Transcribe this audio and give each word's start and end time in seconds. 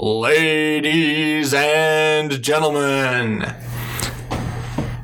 Ladies 0.00 1.52
and 1.52 2.40
gentlemen, 2.40 3.52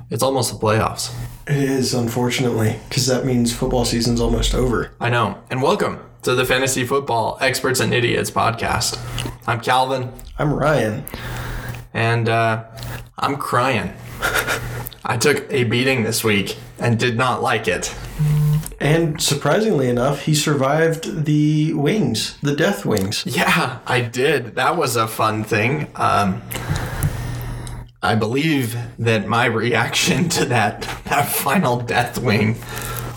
it's 0.09 0.23
almost 0.23 0.53
the 0.53 0.59
playoffs. 0.65 1.13
It 1.49 1.57
is, 1.57 1.95
unfortunately, 1.95 2.79
because 2.89 3.09
that 3.09 3.25
means 3.25 3.53
football 3.53 3.85
season's 3.85 4.21
almost 4.21 4.55
over. 4.55 4.93
I 5.01 5.11
know. 5.11 5.39
And 5.51 5.61
welcome 5.63 5.99
to 6.23 6.37
the 6.37 6.45
Fantasy 6.45 6.85
Football 6.87 7.39
Experts 7.41 7.81
and 7.81 7.93
Idiots 7.93 8.31
podcast. 8.31 8.97
I'm 9.49 9.61
Calvin, 9.61 10.13
I'm 10.39 10.55
Ryan. 10.55 11.03
and 11.93 12.29
uh, 12.29 12.63
I'm 13.19 13.37
crying. 13.37 13.93
I 15.05 15.17
took 15.17 15.45
a 15.51 15.65
beating 15.65 16.05
this 16.05 16.23
week 16.23 16.57
and 16.79 17.01
did 17.01 17.17
not 17.17 17.43
like 17.43 17.67
it. 17.67 17.93
And 18.85 19.19
surprisingly 19.19 19.89
enough, 19.89 20.27
he 20.27 20.35
survived 20.35 21.25
the 21.25 21.73
wings, 21.73 22.37
the 22.43 22.55
death 22.55 22.85
wings. 22.85 23.25
Yeah, 23.27 23.79
I 23.87 24.03
did. 24.03 24.57
That 24.57 24.77
was 24.77 24.95
a 24.95 25.09
fun 25.09 25.43
thing. 25.43 25.91
Um, 25.95 26.43
I 28.03 28.15
believe 28.15 28.77
that 28.99 29.27
my 29.27 29.47
reaction 29.47 30.29
to 30.29 30.45
that 30.45 30.83
that 31.07 31.29
final 31.29 31.81
death 31.81 32.19
wing 32.19 32.57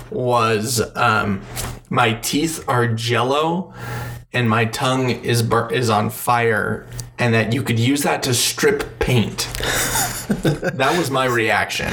was 0.10 0.82
um, 0.96 1.42
my 1.90 2.14
teeth 2.14 2.64
are 2.70 2.88
jello 2.88 3.74
and 4.32 4.50
my 4.50 4.64
tongue 4.64 5.10
is 5.10 5.44
bur- 5.44 5.70
is 5.70 5.90
on 5.90 6.10
fire, 6.10 6.88
and 7.20 7.34
that 7.34 7.52
you 7.52 7.62
could 7.62 7.80
use 7.80 8.04
that 8.04 8.24
to 8.24 8.34
strip 8.34 9.00
paint. 9.00 9.50
that 10.30 10.96
was 10.98 11.12
my 11.12 11.26
reaction. 11.26 11.92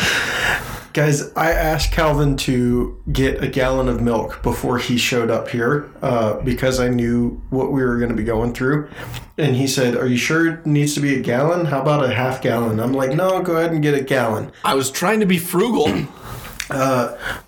Guys, 0.94 1.32
I 1.34 1.50
asked 1.50 1.90
Calvin 1.90 2.36
to 2.36 3.02
get 3.10 3.42
a 3.42 3.48
gallon 3.48 3.88
of 3.88 4.00
milk 4.00 4.40
before 4.44 4.78
he 4.78 4.96
showed 4.96 5.28
up 5.28 5.48
here 5.48 5.90
uh, 6.02 6.34
because 6.42 6.78
I 6.78 6.86
knew 6.88 7.42
what 7.50 7.72
we 7.72 7.82
were 7.82 7.98
going 7.98 8.10
to 8.10 8.14
be 8.14 8.22
going 8.22 8.54
through. 8.54 8.88
And 9.36 9.56
he 9.56 9.66
said, 9.66 9.96
Are 9.96 10.06
you 10.06 10.16
sure 10.16 10.46
it 10.46 10.64
needs 10.64 10.94
to 10.94 11.00
be 11.00 11.16
a 11.16 11.20
gallon? 11.20 11.66
How 11.66 11.82
about 11.82 12.04
a 12.04 12.14
half 12.14 12.40
gallon? 12.40 12.78
I'm 12.78 12.92
like, 12.92 13.10
No, 13.10 13.42
go 13.42 13.56
ahead 13.56 13.72
and 13.72 13.82
get 13.82 13.94
a 13.94 14.02
gallon. 14.02 14.52
I 14.62 14.74
was 14.74 14.88
trying 14.88 15.19
to 15.19 15.27
be 15.27 15.36
frugal. 15.36 15.88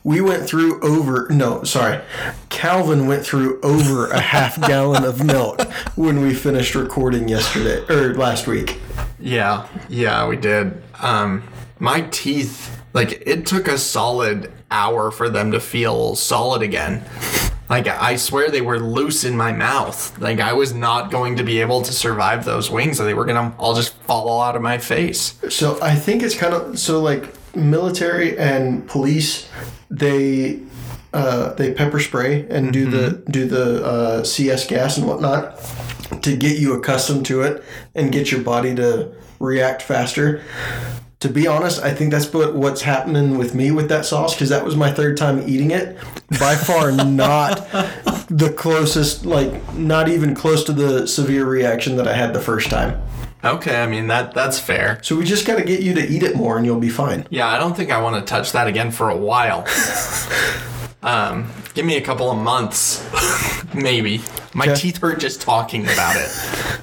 We 0.04 0.20
went 0.20 0.46
through 0.46 0.80
over, 0.82 1.26
no, 1.30 1.64
sorry. 1.64 2.00
Calvin 2.50 3.06
went 3.06 3.24
through 3.24 3.60
over 3.62 4.08
a 4.08 4.20
half 4.20 4.60
gallon 4.68 5.04
of 5.04 5.24
milk 5.24 5.62
when 5.96 6.20
we 6.20 6.34
finished 6.34 6.74
recording 6.74 7.26
yesterday 7.26 7.82
or 7.92 8.14
last 8.14 8.46
week. 8.46 8.78
Yeah, 9.18 9.66
yeah, 9.88 10.28
we 10.28 10.36
did. 10.36 10.82
Um, 11.00 11.44
my 11.78 12.02
teeth, 12.02 12.75
like, 12.96 13.22
it 13.26 13.44
took 13.44 13.68
a 13.68 13.76
solid 13.76 14.50
hour 14.70 15.10
for 15.10 15.28
them 15.28 15.52
to 15.52 15.60
feel 15.60 16.16
solid 16.16 16.62
again. 16.62 17.04
Like, 17.68 17.88
I 17.88 18.16
swear 18.16 18.50
they 18.50 18.62
were 18.62 18.78
loose 18.80 19.22
in 19.22 19.36
my 19.36 19.52
mouth. 19.52 20.18
Like, 20.18 20.40
I 20.40 20.54
was 20.54 20.72
not 20.72 21.10
going 21.10 21.36
to 21.36 21.44
be 21.44 21.60
able 21.60 21.82
to 21.82 21.92
survive 21.92 22.46
those 22.46 22.70
wings. 22.70 22.98
Or 22.98 23.04
they 23.04 23.12
were 23.12 23.26
going 23.26 23.52
to 23.52 23.58
all 23.58 23.74
just 23.74 23.92
fall 24.04 24.40
out 24.40 24.56
of 24.56 24.62
my 24.62 24.78
face. 24.78 25.38
So 25.50 25.78
I 25.82 25.94
think 25.94 26.22
it's 26.22 26.34
kind 26.34 26.54
of 26.54 26.78
so 26.78 27.02
like 27.02 27.34
military 27.54 28.38
and 28.38 28.88
police, 28.88 29.46
they 29.90 30.62
uh, 31.12 31.52
they 31.52 31.74
pepper 31.74 32.00
spray 32.00 32.46
and 32.48 32.72
do 32.72 32.90
the 32.90 33.22
do 33.30 33.46
the 33.46 33.84
uh, 33.84 34.24
CS 34.24 34.66
gas 34.66 34.96
and 34.96 35.06
whatnot 35.06 35.60
to 36.22 36.34
get 36.34 36.58
you 36.58 36.72
accustomed 36.72 37.26
to 37.26 37.42
it 37.42 37.62
and 37.94 38.10
get 38.10 38.30
your 38.30 38.40
body 38.40 38.74
to 38.74 39.12
react 39.38 39.82
faster. 39.82 40.42
To 41.20 41.30
be 41.30 41.46
honest, 41.46 41.82
I 41.82 41.94
think 41.94 42.10
that's 42.10 42.30
what's 42.32 42.82
happening 42.82 43.38
with 43.38 43.54
me 43.54 43.70
with 43.70 43.88
that 43.88 44.04
sauce 44.04 44.34
because 44.34 44.50
that 44.50 44.64
was 44.64 44.76
my 44.76 44.92
third 44.92 45.16
time 45.16 45.42
eating 45.48 45.70
it. 45.70 45.96
By 46.38 46.54
far, 46.56 46.92
not 46.92 47.56
the 48.28 48.52
closest, 48.56 49.24
like 49.24 49.72
not 49.74 50.08
even 50.08 50.34
close 50.34 50.62
to 50.64 50.72
the 50.72 51.06
severe 51.06 51.46
reaction 51.46 51.96
that 51.96 52.06
I 52.06 52.12
had 52.12 52.34
the 52.34 52.40
first 52.40 52.68
time. 52.68 53.00
Okay, 53.42 53.80
I 53.80 53.86
mean, 53.86 54.08
that 54.08 54.34
that's 54.34 54.58
fair. 54.60 54.98
So 55.02 55.16
we 55.16 55.24
just 55.24 55.46
got 55.46 55.56
to 55.56 55.64
get 55.64 55.80
you 55.80 55.94
to 55.94 56.06
eat 56.06 56.22
it 56.22 56.36
more, 56.36 56.58
and 56.58 56.66
you'll 56.66 56.80
be 56.80 56.88
fine. 56.90 57.26
Yeah, 57.30 57.48
I 57.48 57.58
don't 57.58 57.74
think 57.76 57.90
I 57.90 58.00
want 58.02 58.16
to 58.16 58.22
touch 58.28 58.52
that 58.52 58.66
again 58.66 58.90
for 58.90 59.08
a 59.08 59.16
while. 59.16 59.64
um, 61.02 61.50
give 61.74 61.86
me 61.86 61.96
a 61.96 62.00
couple 62.02 62.30
of 62.30 62.36
months, 62.38 63.08
maybe. 63.74 64.20
My 64.52 64.64
Okay. 64.66 64.74
teeth 64.74 64.98
hurt 64.98 65.20
just 65.20 65.40
talking 65.40 65.84
about 65.84 66.16
it. 66.16 66.30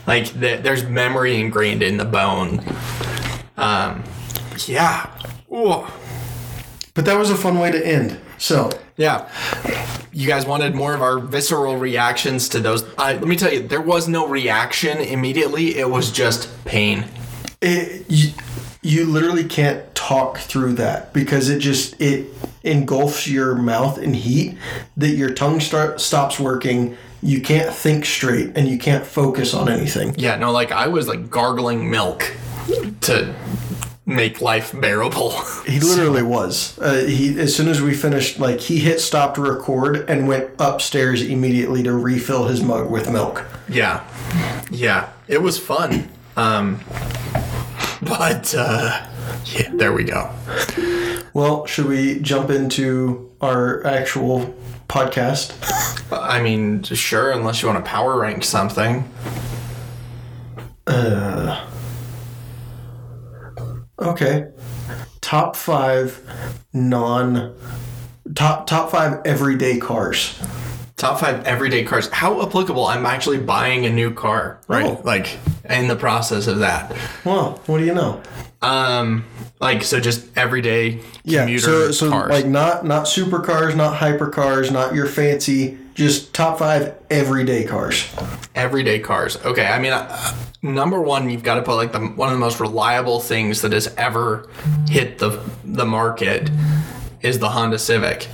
Like 0.07 0.39
th- 0.39 0.63
there's 0.63 0.83
memory 0.85 1.39
ingrained 1.39 1.83
in 1.83 1.97
the 1.97 2.05
bone. 2.05 2.63
Um, 3.57 4.03
yeah. 4.69 5.09
Ooh. 5.51 5.85
But 6.93 7.05
that 7.05 7.17
was 7.17 7.29
a 7.29 7.35
fun 7.35 7.59
way 7.59 7.71
to 7.71 7.87
end. 7.87 8.19
So 8.37 8.69
Yeah. 8.97 9.27
You 10.11 10.27
guys 10.27 10.45
wanted 10.45 10.75
more 10.75 10.93
of 10.93 11.01
our 11.01 11.17
visceral 11.19 11.77
reactions 11.77 12.47
to 12.49 12.59
those. 12.59 12.83
I 12.97 13.13
let 13.13 13.27
me 13.27 13.35
tell 13.35 13.51
you, 13.51 13.67
there 13.67 13.81
was 13.81 14.07
no 14.07 14.27
reaction 14.27 14.99
immediately. 14.99 15.77
It 15.77 15.89
was 15.89 16.11
just 16.11 16.49
pain. 16.65 17.05
it, 17.61 18.05
you, 18.09 18.31
you 18.83 19.05
literally 19.05 19.45
can't 19.45 19.93
talk 19.95 20.37
through 20.37 20.73
that 20.73 21.13
because 21.13 21.49
it 21.49 21.59
just 21.59 21.99
it 21.99 22.27
engulfs 22.63 23.27
your 23.27 23.55
mouth 23.55 23.97
in 23.97 24.13
heat 24.13 24.57
that 24.97 25.11
your 25.15 25.31
tongue 25.33 25.59
start 25.59 25.99
stops 26.01 26.39
working. 26.39 26.95
You 27.23 27.41
can't 27.41 27.73
think 27.73 28.05
straight 28.05 28.51
and 28.55 28.67
you 28.67 28.77
can't 28.77 29.05
focus 29.05 29.53
on 29.53 29.69
anything. 29.69 30.13
Yeah, 30.17 30.35
no, 30.35 30.51
like 30.51 30.71
I 30.71 30.87
was 30.89 31.07
like 31.07 31.29
gargling 31.29 31.89
milk 31.89 32.35
to 33.01 33.33
make 34.05 34.41
life 34.41 34.73
bearable. 34.79 35.31
He 35.65 35.79
literally 35.79 36.23
was. 36.23 36.77
Uh, 36.77 37.05
he 37.07 37.39
as 37.39 37.55
soon 37.55 37.67
as 37.69 37.81
we 37.81 37.93
finished, 37.93 38.37
like 38.37 38.59
he 38.59 38.79
hit 38.79 38.99
stop 38.99 39.35
to 39.35 39.41
record 39.41 40.09
and 40.09 40.27
went 40.27 40.49
upstairs 40.59 41.21
immediately 41.21 41.81
to 41.83 41.93
refill 41.93 42.47
his 42.47 42.61
mug 42.61 42.91
with 42.91 43.09
milk. 43.09 43.45
Yeah. 43.69 44.03
Yeah. 44.69 45.09
It 45.27 45.41
was 45.41 45.57
fun. 45.57 46.09
Um 46.35 46.81
but 48.01 48.53
uh 48.55 49.05
yeah, 49.45 49.71
there 49.73 49.93
we 49.93 50.03
go. 50.03 50.31
Well, 51.33 51.65
should 51.65 51.85
we 51.85 52.19
jump 52.19 52.49
into 52.49 53.31
our 53.41 53.85
actual 53.87 54.53
podcast? 54.87 55.53
I 56.11 56.41
mean, 56.41 56.83
sure, 56.83 57.31
unless 57.31 57.61
you 57.61 57.69
want 57.69 57.83
to 57.83 57.89
power 57.89 58.19
rank 58.19 58.43
something. 58.43 59.09
Okay. 63.99 64.47
Top 65.21 65.55
five 65.55 66.21
non 66.73 67.55
top 68.35 68.67
top 68.67 68.91
five 68.91 69.21
everyday 69.25 69.77
cars. 69.79 70.39
Top 70.97 71.19
five 71.19 71.43
everyday 71.45 71.83
cars. 71.83 72.09
How 72.09 72.41
applicable? 72.45 72.85
I'm 72.85 73.05
actually 73.05 73.39
buying 73.39 73.85
a 73.85 73.89
new 73.89 74.13
car, 74.13 74.59
right? 74.67 74.85
Oh. 74.85 75.01
Like 75.03 75.37
in 75.69 75.87
the 75.87 75.95
process 75.95 76.47
of 76.47 76.59
that. 76.59 76.95
Well, 77.25 77.61
what 77.65 77.79
do 77.79 77.85
you 77.85 77.93
know? 77.93 78.21
Um, 78.61 79.25
like 79.59 79.83
so, 79.83 79.99
just 79.99 80.25
everyday 80.37 81.01
commuter 81.25 81.51
Yeah, 81.51 81.57
so 81.59 81.91
so 81.91 82.09
cars. 82.09 82.29
like 82.29 82.45
not 82.45 82.85
not 82.85 83.05
supercars, 83.05 83.75
not 83.75 83.97
hypercars, 83.97 84.71
not 84.71 84.93
your 84.95 85.05
fancy, 85.05 85.77
just 85.93 86.33
top 86.33 86.59
five 86.59 86.95
everyday 87.09 87.63
cars. 87.65 88.05
everyday 88.55 88.99
cars. 88.99 89.37
Okay, 89.45 89.65
I 89.65 89.79
mean, 89.79 89.93
uh, 89.93 90.35
number 90.61 91.01
one, 91.01 91.29
you've 91.29 91.43
got 91.43 91.55
to 91.55 91.61
put 91.63 91.75
like 91.75 91.91
the 91.91 91.99
one 91.99 92.29
of 92.29 92.33
the 92.33 92.39
most 92.39 92.59
reliable 92.59 93.19
things 93.19 93.61
that 93.61 93.73
has 93.73 93.93
ever 93.97 94.49
hit 94.89 95.19
the 95.19 95.41
the 95.63 95.85
market 95.85 96.49
is 97.21 97.39
the 97.39 97.49
Honda 97.49 97.79
Civic. 97.79 98.27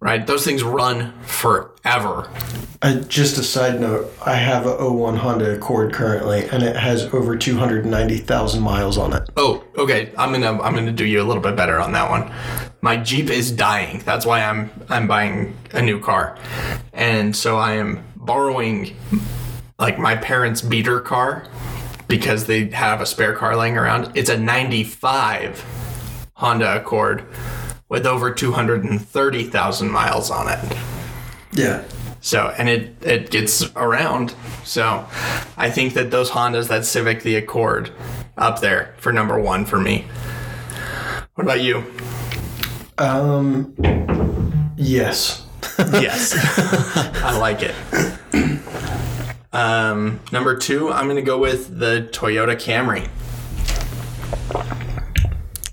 Right, 0.00 0.24
those 0.24 0.44
things 0.44 0.62
run 0.62 1.12
forever. 1.22 2.30
Uh, 2.80 3.00
just 3.00 3.36
a 3.36 3.42
side 3.42 3.80
note, 3.80 4.12
I 4.24 4.36
have 4.36 4.64
a 4.64 4.88
01 4.88 5.16
Honda 5.16 5.56
Accord 5.56 5.92
currently, 5.92 6.48
and 6.50 6.62
it 6.62 6.76
has 6.76 7.12
over 7.12 7.36
290,000 7.36 8.62
miles 8.62 8.96
on 8.96 9.12
it. 9.12 9.28
Oh, 9.36 9.64
okay. 9.76 10.12
I'm 10.16 10.30
gonna 10.30 10.62
I'm 10.62 10.76
gonna 10.76 10.92
do 10.92 11.04
you 11.04 11.20
a 11.20 11.24
little 11.24 11.42
bit 11.42 11.56
better 11.56 11.80
on 11.80 11.90
that 11.92 12.08
one. 12.08 12.32
My 12.80 12.96
Jeep 12.96 13.28
is 13.30 13.50
dying. 13.50 14.02
That's 14.04 14.24
why 14.24 14.42
I'm 14.42 14.70
I'm 14.88 15.06
buying 15.06 15.56
a 15.72 15.82
new 15.82 16.00
car, 16.00 16.38
and 16.92 17.34
so 17.34 17.56
I 17.56 17.72
am 17.72 18.04
borrowing 18.16 18.96
like 19.78 19.98
my 19.98 20.16
parents' 20.16 20.62
beater 20.62 21.00
car 21.00 21.46
because 22.06 22.46
they 22.46 22.68
have 22.70 23.00
a 23.00 23.06
spare 23.06 23.34
car 23.34 23.56
laying 23.56 23.76
around. 23.76 24.12
It's 24.16 24.30
a 24.30 24.38
'95 24.38 25.64
Honda 26.34 26.76
Accord 26.76 27.24
with 27.88 28.06
over 28.06 28.30
230,000 28.30 29.90
miles 29.90 30.30
on 30.30 30.48
it. 30.48 30.76
Yeah. 31.52 31.82
So, 32.20 32.54
and 32.58 32.68
it 32.68 32.94
it 33.02 33.30
gets 33.30 33.64
around. 33.74 34.34
So, 34.64 35.06
I 35.56 35.70
think 35.70 35.94
that 35.94 36.10
those 36.10 36.30
Hondas, 36.30 36.68
that 36.68 36.84
Civic, 36.84 37.22
the 37.22 37.36
Accord, 37.36 37.90
up 38.36 38.60
there 38.60 38.94
for 38.98 39.12
number 39.12 39.40
one 39.40 39.64
for 39.64 39.80
me. 39.80 40.06
What 41.34 41.44
about 41.44 41.60
you? 41.60 41.84
Um. 42.98 43.74
Yes. 44.76 45.44
Yes, 45.78 46.34
I 47.22 47.38
like 47.38 47.62
it. 47.62 47.74
Um, 49.52 50.20
number 50.32 50.56
two, 50.56 50.90
I'm 50.90 51.06
gonna 51.06 51.22
go 51.22 51.38
with 51.38 51.78
the 51.78 52.08
Toyota 52.12 52.56
Camry. 52.56 53.08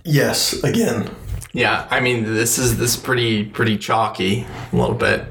Yes. 0.04 0.62
Again. 0.64 1.10
Yeah, 1.54 1.88
I 1.90 2.00
mean 2.00 2.24
this 2.24 2.58
is 2.60 2.78
this 2.78 2.96
is 2.96 2.98
pretty 2.98 3.46
pretty 3.46 3.78
chalky 3.78 4.46
a 4.72 4.76
little 4.76 4.96
bit. 4.96 5.26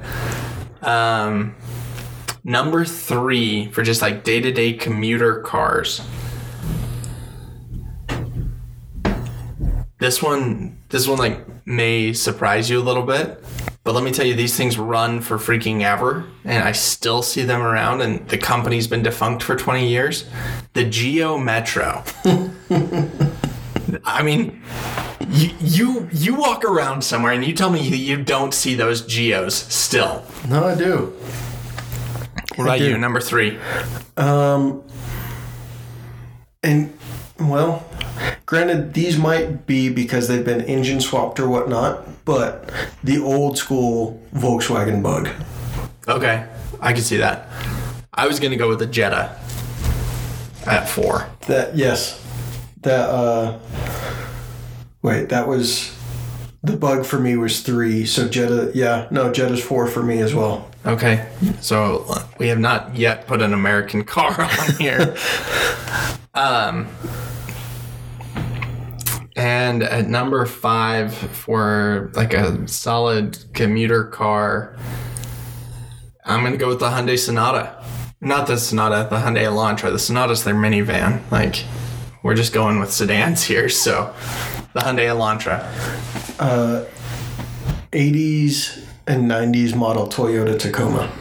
Um, 0.83 1.55
Number 2.47 2.85
three 2.85 3.71
for 3.71 3.83
just 3.83 4.03
like 4.03 4.23
day 4.23 4.39
to 4.39 4.53
day 4.53 4.75
commuter 4.75 5.41
cars. 5.41 6.03
This 9.99 10.23
one, 10.23 10.77
this 10.91 11.09
one 11.09 11.17
like 11.19 11.41
may 11.67 12.13
surprise 12.13 12.69
you 12.71 12.79
a 12.81 12.83
little 12.83 13.03
bit, 13.03 13.43
but 13.85 13.95
let 13.95 14.03
me 14.05 14.11
tell 14.11 14.27
you, 14.27 14.35
these 14.35 14.57
things 14.57 14.79
run 14.79 15.21
for 15.21 15.37
freaking 15.39 15.83
ever, 15.83 16.25
and 16.45 16.65
I 16.65 16.73
still 16.73 17.23
see 17.23 17.43
them 17.43 17.61
around. 17.63 18.01
And 18.01 18.27
the 18.29 18.39
company's 18.39 18.87
been 18.87 19.03
defunct 19.03 19.43
for 19.43 19.57
twenty 19.57 19.89
years. 19.89 20.25
The 20.73 20.85
Geo 20.85 21.39
Metro. 21.39 22.03
I 24.05 24.23
mean, 24.23 24.63
you, 25.29 25.51
you 25.61 26.09
you 26.13 26.35
walk 26.35 26.65
around 26.65 27.03
somewhere 27.03 27.33
and 27.33 27.45
you 27.45 27.53
tell 27.55 27.71
me 27.71 27.81
you, 27.81 27.97
you 27.97 28.23
don't 28.23 28.53
see 28.55 28.75
those 28.75 29.03
Geos 29.03 29.55
still. 29.55 30.25
No, 30.49 30.65
I 30.65 30.75
do. 30.75 31.13
What 32.57 32.65
about 32.65 32.81
you? 32.81 32.97
Number 32.99 33.21
three. 33.21 33.59
Um, 34.17 34.83
And 36.63 36.93
well, 37.39 37.85
granted, 38.47 38.95
these 38.95 39.19
might 39.19 39.67
be 39.67 39.89
because 39.89 40.29
they've 40.29 40.45
been 40.45 40.63
engine 40.63 41.01
swapped 41.01 41.41
or 41.41 41.49
whatnot, 41.49 42.25
but 42.25 42.71
the 43.03 43.19
old 43.19 43.59
school 43.59 44.23
Volkswagen 44.35 45.03
Bug. 45.03 45.29
Okay, 46.07 46.47
I 46.81 46.93
can 46.93 47.03
see 47.03 47.17
that. 47.17 47.49
I 48.13 48.27
was 48.27 48.39
gonna 48.39 48.57
go 48.57 48.69
with 48.69 48.79
the 48.79 48.87
Jetta 48.87 49.37
at 50.67 50.89
four. 50.89 51.29
That 51.47 51.77
yes, 51.77 52.25
that 52.83 53.09
uh, 53.09 53.59
wait, 55.03 55.29
that 55.31 55.49
was 55.49 55.97
the 56.63 56.77
Bug 56.77 57.05
for 57.05 57.19
me 57.19 57.37
was 57.37 57.63
three. 57.63 58.07
So 58.07 58.29
Jetta, 58.29 58.71
yeah, 58.75 59.09
no, 59.11 59.33
Jetta's 59.33 59.63
four 59.63 59.87
for 59.87 60.03
me 60.03 60.21
as 60.21 60.35
well. 60.35 60.71
Okay, 60.87 61.29
so 61.61 62.07
we 62.39 62.49
have 62.49 62.59
not 62.59 62.95
yet 62.95 63.27
put 63.27 63.43
an 63.43 63.53
American 63.53 64.05
car 64.05 64.41
on 64.61 64.73
here. 64.79 65.17
um, 66.35 66.89
and 69.37 69.83
at 69.83 70.09
number 70.09 70.45
five 70.47 71.15
for 71.15 72.11
like 72.15 72.35
a 72.35 72.67
solid 72.69 73.39
commuter 73.53 74.05
car, 74.05 74.77
I'm 76.25 76.43
gonna 76.43 76.57
go 76.57 76.69
with 76.69 76.81
the 76.81 76.91
Hyundai 76.91 77.19
Sonata. 77.19 77.83
Not 78.21 78.47
the 78.47 78.57
Sonata, 78.57 79.09
the 79.11 79.17
Hyundai 79.17 79.45
Elantra. 79.45 79.93
The 79.93 79.99
Sonata's 79.99 80.45
their 80.45 80.55
minivan. 80.55 81.21
Like, 81.31 81.65
we're 82.23 82.35
just 82.35 82.55
going 82.55 82.81
with 82.81 82.91
sedans 82.91 83.43
here. 83.43 83.69
So, 83.69 84.15
the 84.73 84.81
Hyundai 84.81 85.09
Elantra. 85.09 85.63
Uh, 86.41 86.87
80s 87.93 88.83
and 89.07 89.31
90s 89.31 89.75
model 89.77 90.09
Toyota 90.09 90.59
Tacoma. 90.59 91.13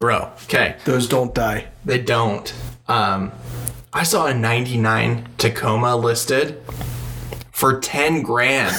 Bro, 0.00 0.32
okay. 0.44 0.76
Those 0.84 1.08
don't 1.08 1.32
die. 1.34 1.68
They 1.84 1.98
don't. 1.98 2.52
Um, 2.88 3.32
I 3.92 4.02
saw 4.02 4.26
a 4.26 4.34
99 4.34 5.28
Tacoma 5.38 5.96
listed 5.96 6.60
for 7.52 7.80
10 7.80 8.22
grand. 8.22 8.74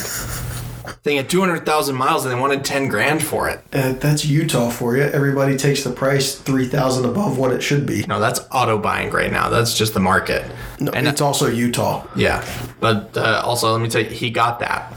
Thing 1.04 1.18
had 1.18 1.30
200,000 1.30 1.96
miles 1.96 2.26
and 2.26 2.34
they 2.34 2.40
wanted 2.40 2.66
10 2.66 2.88
grand 2.88 3.24
for 3.24 3.48
it. 3.50 3.62
Uh, 3.74 3.94
that's 3.94 4.26
Utah 4.26 4.70
for 4.70 4.98
you. 4.98 5.04
Everybody 5.04 5.56
takes 5.56 5.84
the 5.84 5.92
price 5.92 6.36
3000 6.36 7.06
above 7.06 7.38
what 7.38 7.52
it 7.52 7.62
should 7.62 7.86
be. 7.86 8.04
No, 8.08 8.20
that's 8.20 8.40
auto 8.52 8.78
buying 8.78 9.10
right 9.12 9.32
now. 9.32 9.50
That's 9.50 9.78
just 9.78 9.94
the 9.94 10.00
market. 10.00 10.44
No, 10.80 10.92
and 10.92 11.08
it's 11.08 11.22
also 11.22 11.48
Utah. 11.48 12.06
yeah, 12.16 12.44
but 12.80 13.16
uh, 13.18 13.42
also 13.46 13.72
let 13.72 13.82
me 13.82 13.90
tell 13.90 14.02
you, 14.04 14.10
he 14.10 14.30
got 14.30 14.60
that. 14.60 14.94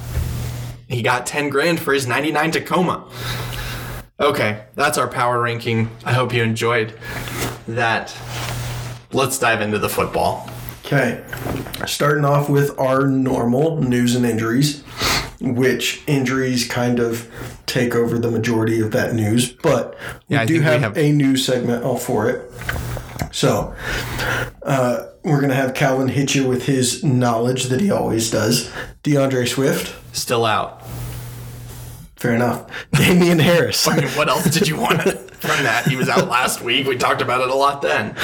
He 0.89 1.03
got 1.03 1.27
10 1.27 1.51
grand 1.51 1.81
for 1.81 1.93
his 1.93 2.07
99 2.07 2.53
Tacoma. 2.53 3.07
Okay, 4.19 4.65
that's 4.75 4.99
our 4.99 5.09
power 5.09 5.41
ranking. 5.41 5.91
I 6.05 6.13
hope 6.15 6.33
you 6.35 6.43
enjoyed 6.43 6.95
that. 7.69 8.15
Let's 9.13 9.39
dive 9.39 9.61
into 9.61 9.79
the 9.79 9.89
football. 9.89 10.49
Okay. 10.85 11.25
Starting 11.87 12.25
off 12.25 12.49
with 12.49 12.79
our 12.79 13.07
normal 13.07 13.81
news 13.83 14.15
and 14.15 14.25
injuries, 14.25 14.83
which 15.41 16.03
injuries 16.07 16.67
kind 16.67 16.99
of 16.99 17.31
take 17.67 17.95
over 17.95 18.19
the 18.19 18.31
majority 18.31 18.81
of 18.81 18.91
that 18.93 19.15
news, 19.15 19.53
but 19.53 19.97
we 20.29 20.37
Yeah, 20.37 20.45
do 20.45 20.55
think 20.55 20.65
we 20.67 20.71
have, 20.73 20.81
have- 20.83 20.99
a 20.99 21.13
news 21.13 21.45
segment 21.45 21.85
all 21.85 21.99
for 21.99 22.29
it. 22.31 22.51
So, 23.33 23.75
uh, 24.63 25.05
we're 25.23 25.39
going 25.39 25.51
to 25.51 25.55
have 25.55 25.75
Calvin 25.75 26.09
hit 26.09 26.35
you 26.35 26.49
with 26.49 26.65
his 26.65 27.05
knowledge 27.05 27.65
that 27.65 27.81
he 27.81 27.91
always 27.91 28.31
does. 28.31 28.71
DeAndre 29.05 29.47
Swift, 29.47 29.95
Still 30.17 30.47
out. 30.47 30.83
fair 32.17 32.35
enough. 32.35 32.71
Damien 32.93 33.39
Harris, 33.39 33.87
I 33.89 33.97
mean, 34.01 34.09
what 34.11 34.29
else 34.29 34.45
did 34.45 34.67
you 34.67 34.77
want 34.79 35.03
to 35.03 35.13
from 35.13 35.63
that? 35.65 35.87
He 35.87 35.97
was 35.97 36.09
out 36.09 36.29
last 36.29 36.63
week. 36.63 36.87
We 36.87 36.97
talked 36.97 37.21
about 37.21 37.43
it 37.43 37.51
a 37.51 37.55
lot 37.55 37.83
then. 37.83 38.17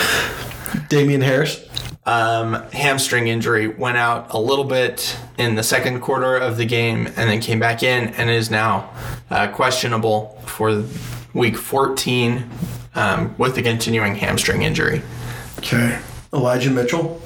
Damien 0.88 1.20
Harris, 1.20 1.60
Um, 2.06 2.54
hamstring 2.72 3.28
injury 3.28 3.66
went 3.68 3.96
out 3.96 4.26
a 4.34 4.38
little 4.38 4.64
bit 4.66 5.16
in 5.38 5.54
the 5.54 5.62
second 5.62 6.00
quarter 6.00 6.36
of 6.36 6.58
the 6.58 6.66
game 6.66 7.06
and 7.06 7.30
then 7.30 7.40
came 7.40 7.58
back 7.58 7.82
in 7.82 8.08
and 8.14 8.28
is 8.28 8.50
now 8.50 8.90
uh, 9.30 9.48
questionable 9.48 10.38
for 10.44 10.84
week 11.32 11.56
14 11.56 12.50
um, 12.94 13.34
with 13.38 13.54
the 13.54 13.62
continuing 13.62 14.16
hamstring 14.16 14.62
injury. 14.62 15.00
okay. 15.58 15.98
Elijah 16.34 16.70
Mitchell, 16.70 17.22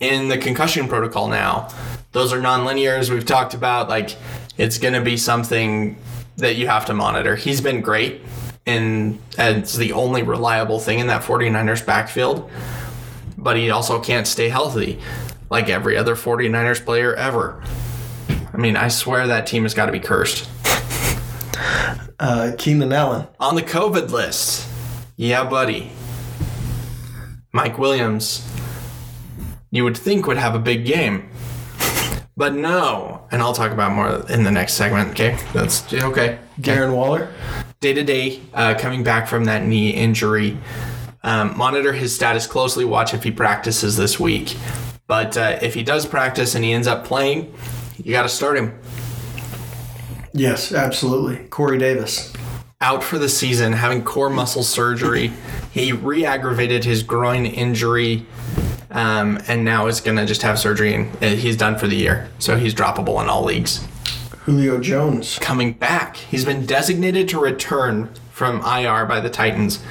in 0.00 0.28
the 0.28 0.36
concussion 0.36 0.86
protocol 0.88 1.28
now. 1.28 1.68
Those 2.12 2.32
are 2.32 2.40
non-linears 2.40 3.08
we've 3.08 3.24
talked 3.24 3.54
about. 3.54 3.88
Like 3.88 4.16
it's 4.58 4.76
going 4.78 4.94
to 4.94 5.00
be 5.00 5.16
something 5.16 5.96
that 6.36 6.56
you 6.56 6.66
have 6.66 6.84
to 6.86 6.94
monitor. 6.94 7.36
He's 7.36 7.60
been 7.60 7.80
great 7.80 8.20
and 8.66 9.18
it's 9.38 9.74
the 9.76 9.92
only 9.92 10.22
reliable 10.22 10.78
thing 10.78 10.98
in 10.98 11.06
that 11.08 11.22
49ers 11.22 11.84
backfield. 11.84 12.50
But 13.36 13.56
he 13.56 13.70
also 13.70 14.00
can't 14.00 14.26
stay 14.26 14.48
healthy 14.48 15.00
like 15.50 15.68
every 15.68 15.96
other 15.96 16.14
49ers 16.14 16.84
player 16.84 17.14
ever. 17.14 17.62
I 18.52 18.56
mean, 18.56 18.76
I 18.76 18.88
swear 18.88 19.26
that 19.26 19.46
team 19.46 19.62
has 19.64 19.74
got 19.74 19.86
to 19.86 19.92
be 19.92 20.00
cursed. 20.00 20.48
uh, 22.20 22.52
Keenan 22.58 22.92
Allen, 22.92 23.26
On 23.38 23.54
the 23.54 23.62
COVID 23.62 24.10
list. 24.10 24.68
Yeah, 25.16 25.44
buddy. 25.44 25.92
Mike 27.52 27.78
Williams, 27.78 28.46
you 29.70 29.84
would 29.84 29.96
think 29.96 30.26
would 30.26 30.36
have 30.36 30.54
a 30.54 30.58
big 30.58 30.86
game. 30.86 31.28
But 32.36 32.54
no. 32.54 33.26
And 33.30 33.42
I'll 33.42 33.52
talk 33.52 33.72
about 33.72 33.92
more 33.92 34.24
in 34.30 34.44
the 34.44 34.50
next 34.50 34.74
segment, 34.74 35.10
okay? 35.10 35.36
That's 35.52 35.92
okay. 35.92 36.38
Darren 36.60 36.94
Waller, 36.94 37.32
Day 37.82 37.94
to 37.94 38.02
day, 38.02 38.42
uh, 38.52 38.74
coming 38.78 39.02
back 39.02 39.26
from 39.26 39.44
that 39.44 39.64
knee 39.64 39.88
injury. 39.88 40.58
Um, 41.22 41.56
monitor 41.56 41.94
his 41.94 42.14
status 42.14 42.46
closely. 42.46 42.84
Watch 42.84 43.14
if 43.14 43.22
he 43.22 43.30
practices 43.30 43.96
this 43.96 44.20
week. 44.20 44.54
But 45.06 45.38
uh, 45.38 45.58
if 45.62 45.72
he 45.72 45.82
does 45.82 46.04
practice 46.04 46.54
and 46.54 46.62
he 46.62 46.74
ends 46.74 46.86
up 46.86 47.06
playing, 47.06 47.54
you 47.96 48.12
got 48.12 48.24
to 48.24 48.28
start 48.28 48.58
him. 48.58 48.78
yes, 50.34 50.74
absolutely. 50.74 51.48
Corey 51.48 51.78
Davis, 51.78 52.34
out 52.82 53.02
for 53.02 53.18
the 53.18 53.30
season, 53.30 53.72
having 53.72 54.04
core 54.04 54.28
muscle 54.28 54.62
surgery. 54.62 55.32
He 55.72 55.92
re-aggravated 55.92 56.84
his 56.84 57.02
groin 57.02 57.46
injury, 57.46 58.26
um, 58.90 59.40
and 59.48 59.64
now 59.64 59.86
is 59.86 60.02
gonna 60.02 60.26
just 60.26 60.42
have 60.42 60.58
surgery, 60.58 60.92
and 60.92 61.16
uh, 61.22 61.28
he's 61.28 61.56
done 61.56 61.78
for 61.78 61.86
the 61.86 61.96
year. 61.96 62.28
So 62.40 62.58
he's 62.58 62.74
droppable 62.74 63.22
in 63.22 63.30
all 63.30 63.42
leagues. 63.42 63.88
Julio 64.44 64.80
Jones, 64.80 65.38
Coming 65.38 65.74
back, 65.74 66.16
he's 66.16 66.44
been 66.44 66.64
designated 66.64 67.28
to 67.28 67.38
return 67.38 68.08
from 68.32 68.64
IR 68.64 69.04
by 69.04 69.20
the 69.20 69.28
Titans, 69.28 69.82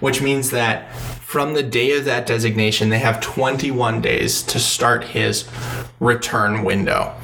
which 0.00 0.20
means 0.20 0.50
that 0.50 0.92
from 1.20 1.54
the 1.54 1.62
day 1.62 1.96
of 1.96 2.04
that 2.04 2.26
designation, 2.26 2.88
they 2.88 2.98
have 2.98 3.20
21 3.20 4.00
days 4.00 4.42
to 4.42 4.58
start 4.58 5.04
his 5.04 5.48
return 6.00 6.64
window. 6.64 7.14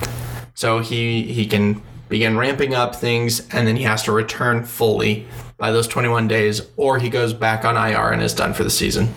So 0.55 0.79
he 0.79 1.23
he 1.25 1.47
can 1.47 1.83
begin 2.09 2.37
ramping 2.37 2.75
up 2.75 2.95
things, 2.95 3.49
and 3.53 3.67
then 3.67 3.75
he 3.75 3.83
has 3.83 4.05
to 4.05 4.13
return 4.13 4.65
fully 4.65 5.27
by 5.57 5.73
those 5.73 5.89
21 5.89 6.29
days, 6.29 6.63
or 6.77 7.01
he 7.01 7.09
goes 7.09 7.33
back 7.33 7.65
on 7.65 7.77
IR 7.77 8.13
and 8.13 8.23
is 8.23 8.35
done 8.35 8.55
for 8.55 8.63
the 8.63 8.71
season. 8.71 9.13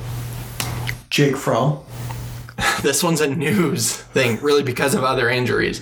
Jake 1.10 1.38
Fromm, 1.38 1.84
This 2.82 3.04
one's 3.04 3.22
a 3.22 3.28
news 3.28 3.96
thing, 3.96 4.40
really, 4.42 4.64
because 4.64 4.96
of 4.96 5.04
other 5.04 5.30
injuries. 5.30 5.82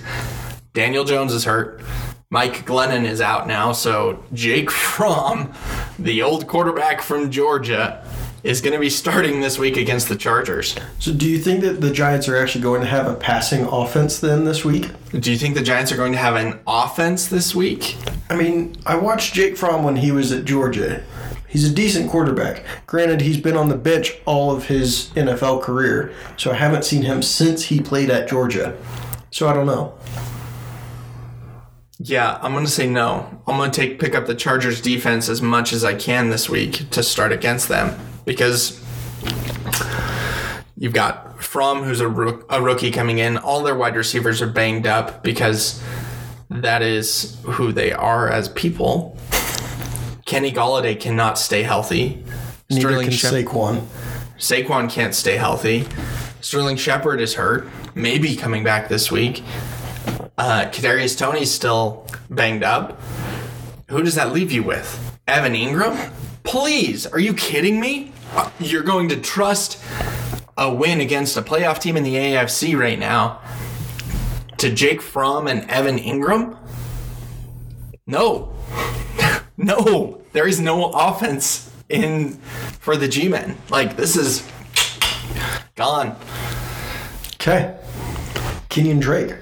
Daniel 0.76 1.06
Jones 1.06 1.34
is 1.34 1.46
hurt. 1.46 1.82
Mike 2.30 2.66
Glennon 2.66 3.06
is 3.06 3.22
out 3.22 3.48
now, 3.48 3.72
so 3.72 4.22
Jake 4.34 4.70
Fromm, 4.70 5.54
the 5.98 6.22
old 6.22 6.48
quarterback 6.48 7.02
from 7.02 7.32
Georgia, 7.32 8.06
is 8.44 8.60
going 8.60 8.74
to 8.74 8.80
be 8.80 8.90
starting 8.90 9.40
this 9.40 9.58
week 9.58 9.78
against 9.78 10.10
the 10.10 10.18
Chargers. 10.18 10.76
So, 11.00 11.14
do 11.14 11.30
you 11.30 11.40
think 11.40 11.62
that 11.62 11.80
the 11.80 11.92
Giants 11.92 12.28
are 12.28 12.36
actually 12.36 12.62
going 12.62 12.82
to 12.82 12.88
have 12.88 13.08
a 13.08 13.16
passing 13.16 13.64
offense 13.64 14.20
then 14.20 14.44
this 14.44 14.66
week? 14.66 14.90
Do 15.18 15.32
you 15.32 15.38
think 15.38 15.56
the 15.56 15.64
Giants 15.64 15.94
are 15.94 15.96
going 15.96 16.12
to 16.12 16.18
have 16.18 16.36
an 16.36 16.60
offense 16.68 17.28
this 17.28 17.56
week? 17.56 17.96
I 18.30 18.36
mean, 18.36 18.76
I 18.86 18.98
watched 18.98 19.34
Jake 19.34 19.56
Fromm 19.56 19.86
when 19.86 19.96
he 19.96 20.12
was 20.12 20.34
at 20.34 20.44
Georgia. 20.44 21.04
He's 21.48 21.72
a 21.72 21.74
decent 21.74 22.12
quarterback. 22.12 22.66
Granted, 22.86 23.22
he's 23.22 23.40
been 23.40 23.56
on 23.56 23.70
the 23.70 23.78
bench 23.78 24.12
all 24.26 24.54
of 24.54 24.66
his 24.66 25.10
NFL 25.16 25.62
career, 25.64 26.14
so 26.36 26.52
I 26.52 26.56
haven't 26.56 26.84
seen 26.84 27.04
him 27.04 27.22
since 27.22 27.64
he 27.64 27.80
played 27.80 28.10
at 28.10 28.28
Georgia. 28.28 28.78
So 29.32 29.48
I 29.48 29.54
don't 29.54 29.68
know. 29.68 29.98
Yeah, 32.00 32.38
I'm 32.42 32.54
gonna 32.54 32.68
say 32.68 32.88
no. 32.88 33.28
I'm 33.48 33.58
gonna 33.58 33.72
take 33.72 34.00
pick 34.00 34.16
up 34.16 34.26
the 34.26 34.36
Chargers 34.36 34.82
defense 34.82 35.30
as 35.30 35.42
much 35.42 35.72
as 35.72 35.84
I 35.86 35.94
can 35.96 36.30
this 36.30 36.50
week 36.50 36.90
to 36.92 37.02
start 37.02 37.32
against 37.32 37.70
them 37.70 37.98
because 38.26 38.82
you've 40.76 40.94
got 40.94 41.42
Fromm, 41.42 41.84
who's 41.84 42.02
a, 42.02 42.08
rook, 42.08 42.46
a 42.50 42.62
rookie 42.62 42.92
coming 42.92 43.20
in. 43.20 43.38
All 43.38 43.64
their 43.64 43.76
wide 43.76 43.96
receivers 43.96 44.42
are 44.42 44.48
banged 44.48 44.88
up 44.88 45.24
because 45.24 45.82
that 46.50 46.82
is 46.82 47.38
who 47.44 47.72
they 47.72 47.92
are 47.92 48.30
as 48.30 48.50
people. 48.50 49.18
Kenny 50.26 50.52
Golladay 50.52 51.00
cannot 51.00 51.38
stay 51.38 51.64
healthy. 51.64 52.24
Neither 52.70 53.04
can 53.04 53.12
Shep- 53.12 53.34
Saquon. 53.34 53.86
Saquon 54.38 54.90
can't 54.90 55.14
stay 55.14 55.38
healthy. 55.38 55.88
Sterling 56.42 56.78
Shepard 56.78 57.22
is 57.22 57.36
hurt, 57.36 57.68
maybe 57.96 58.36
coming 58.36 58.64
back 58.64 58.90
this 58.90 59.12
week. 59.12 59.44
Uh, 60.38 60.66
Kadarius 60.66 61.18
Toney's 61.18 61.52
still 61.52 62.06
banged 62.30 62.64
up. 62.64 63.00
Who 63.90 64.04
does 64.04 64.16
that 64.16 64.34
leave 64.34 64.52
you 64.52 64.64
with? 64.64 65.18
Evan 65.28 65.54
Engram? 65.54 66.12
Please, 66.44 67.06
are 67.08 67.20
you 67.20 67.34
kidding 67.34 67.80
me? 67.80 68.12
Uh, 68.34 68.50
You're 68.60 68.84
going 68.84 69.10
to 69.10 69.16
trust 69.20 69.82
a 70.58 70.74
win 70.74 71.00
against 71.02 71.38
a 71.38 71.42
playoff 71.42 71.80
team 71.80 71.96
in 71.98 72.04
the 72.04 72.16
AFC 72.16 72.78
right 72.78 73.00
now 73.00 73.40
to 74.58 74.72
Jake 74.74 75.02
Fromm 75.02 75.48
and 75.48 75.70
Evan 75.70 75.98
Engram? 75.98 76.58
No. 78.08 78.54
no. 79.58 80.22
There 80.34 80.48
is 80.48 80.60
no 80.60 80.92
offense 80.92 81.72
in 81.90 82.34
for 82.80 82.98
the 82.98 83.08
G-men. 83.08 83.58
Like 83.70 83.96
this 83.96 84.16
is 84.16 84.48
gone. 85.76 86.16
Okay. 87.36 87.78
Kenyan 88.70 89.00
Drake. 89.00 89.36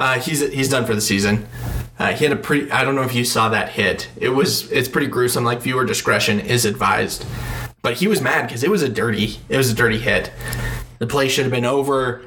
Uh, 0.00 0.18
he's 0.18 0.40
he's 0.52 0.70
done 0.70 0.86
for 0.86 0.94
the 0.94 1.00
season. 1.00 1.46
Uh, 1.98 2.14
he 2.14 2.24
had 2.24 2.32
a 2.32 2.36
pretty. 2.36 2.70
I 2.72 2.82
don't 2.82 2.94
know 2.94 3.02
if 3.02 3.14
you 3.14 3.24
saw 3.24 3.50
that 3.50 3.68
hit. 3.68 4.08
It 4.16 4.30
was 4.30 4.72
it's 4.72 4.88
pretty 4.88 5.06
gruesome. 5.08 5.44
Like 5.44 5.60
viewer 5.60 5.84
discretion 5.84 6.40
is 6.40 6.64
advised. 6.64 7.26
But 7.82 7.98
he 7.98 8.08
was 8.08 8.22
mad 8.22 8.46
because 8.46 8.64
it 8.64 8.70
was 8.70 8.82
a 8.82 8.88
dirty. 8.88 9.36
It 9.50 9.58
was 9.58 9.70
a 9.70 9.74
dirty 9.74 9.98
hit. 9.98 10.32
The 10.98 11.06
play 11.06 11.28
should 11.28 11.44
have 11.44 11.52
been 11.52 11.66
over. 11.66 12.22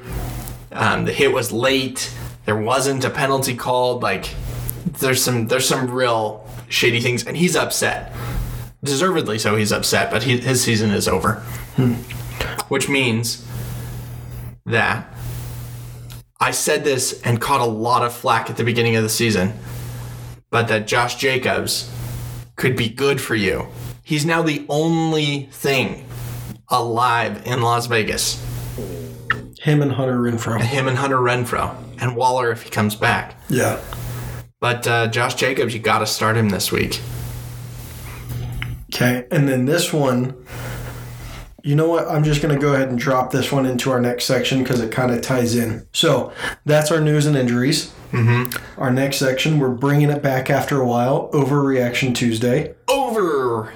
Um, 0.70 1.04
the 1.04 1.12
hit 1.12 1.32
was 1.32 1.50
late. 1.50 2.14
There 2.44 2.56
wasn't 2.56 3.04
a 3.04 3.10
penalty 3.10 3.56
called. 3.56 4.02
Like 4.02 4.32
there's 5.00 5.22
some 5.22 5.48
there's 5.48 5.66
some 5.66 5.90
real 5.90 6.48
shady 6.68 7.00
things, 7.00 7.26
and 7.26 7.36
he's 7.36 7.56
upset. 7.56 8.12
Deservedly 8.84 9.40
so. 9.40 9.56
He's 9.56 9.72
upset, 9.72 10.12
but 10.12 10.22
he, 10.22 10.38
his 10.38 10.62
season 10.62 10.90
is 10.90 11.08
over. 11.08 11.34
Which 12.68 12.88
means 12.88 13.44
that 14.66 15.13
I 16.40 16.50
said 16.50 16.84
this 16.84 17.20
and 17.22 17.40
caught 17.40 17.60
a 17.60 17.66
lot 17.66 18.02
of 18.02 18.12
flack 18.12 18.50
at 18.50 18.56
the 18.56 18.64
beginning 18.64 18.96
of 18.96 19.02
the 19.02 19.08
season, 19.08 19.54
but 20.50 20.68
that 20.68 20.86
Josh 20.86 21.16
Jacobs 21.16 21.90
could 22.56 22.76
be 22.76 22.88
good 22.88 23.20
for 23.20 23.34
you. 23.34 23.68
He's 24.02 24.26
now 24.26 24.42
the 24.42 24.66
only 24.68 25.48
thing 25.52 26.06
alive 26.68 27.46
in 27.46 27.62
Las 27.62 27.86
Vegas. 27.86 28.42
Him 29.60 29.80
and 29.80 29.92
Hunter 29.92 30.18
Renfrow. 30.18 30.60
Him 30.60 30.88
and 30.88 30.98
Hunter 30.98 31.18
Renfrow 31.18 31.74
and 32.00 32.16
Waller 32.16 32.50
if 32.50 32.62
he 32.62 32.70
comes 32.70 32.94
back. 32.94 33.40
Yeah. 33.48 33.80
But 34.60 34.86
uh, 34.86 35.06
Josh 35.06 35.34
Jacobs, 35.36 35.72
you 35.72 35.80
got 35.80 36.00
to 36.00 36.06
start 36.06 36.36
him 36.36 36.50
this 36.50 36.70
week. 36.70 37.00
Okay. 38.94 39.26
And 39.30 39.48
then 39.48 39.64
this 39.64 39.92
one, 39.92 40.34
you 41.64 41.74
know 41.74 41.88
what? 41.88 42.06
I'm 42.06 42.22
just 42.22 42.42
going 42.42 42.54
to 42.54 42.60
go 42.60 42.74
ahead 42.74 42.90
and 42.90 42.98
drop 42.98 43.32
this 43.32 43.50
one 43.50 43.64
into 43.64 43.90
our 43.90 44.00
next 44.00 44.26
section 44.26 44.62
because 44.62 44.80
it 44.80 44.92
kind 44.92 45.10
of 45.10 45.22
ties 45.22 45.56
in. 45.56 45.86
So 45.92 46.30
that's 46.66 46.90
our 46.92 47.00
news 47.00 47.24
and 47.24 47.36
injuries. 47.36 47.90
Mm-hmm. 48.12 48.80
Our 48.80 48.90
next 48.90 49.16
section, 49.16 49.58
we're 49.58 49.70
bringing 49.70 50.10
it 50.10 50.22
back 50.22 50.50
after 50.50 50.78
a 50.80 50.86
while. 50.86 51.30
Overreaction 51.32 52.14
Tuesday. 52.14 52.74
Over 52.88 53.72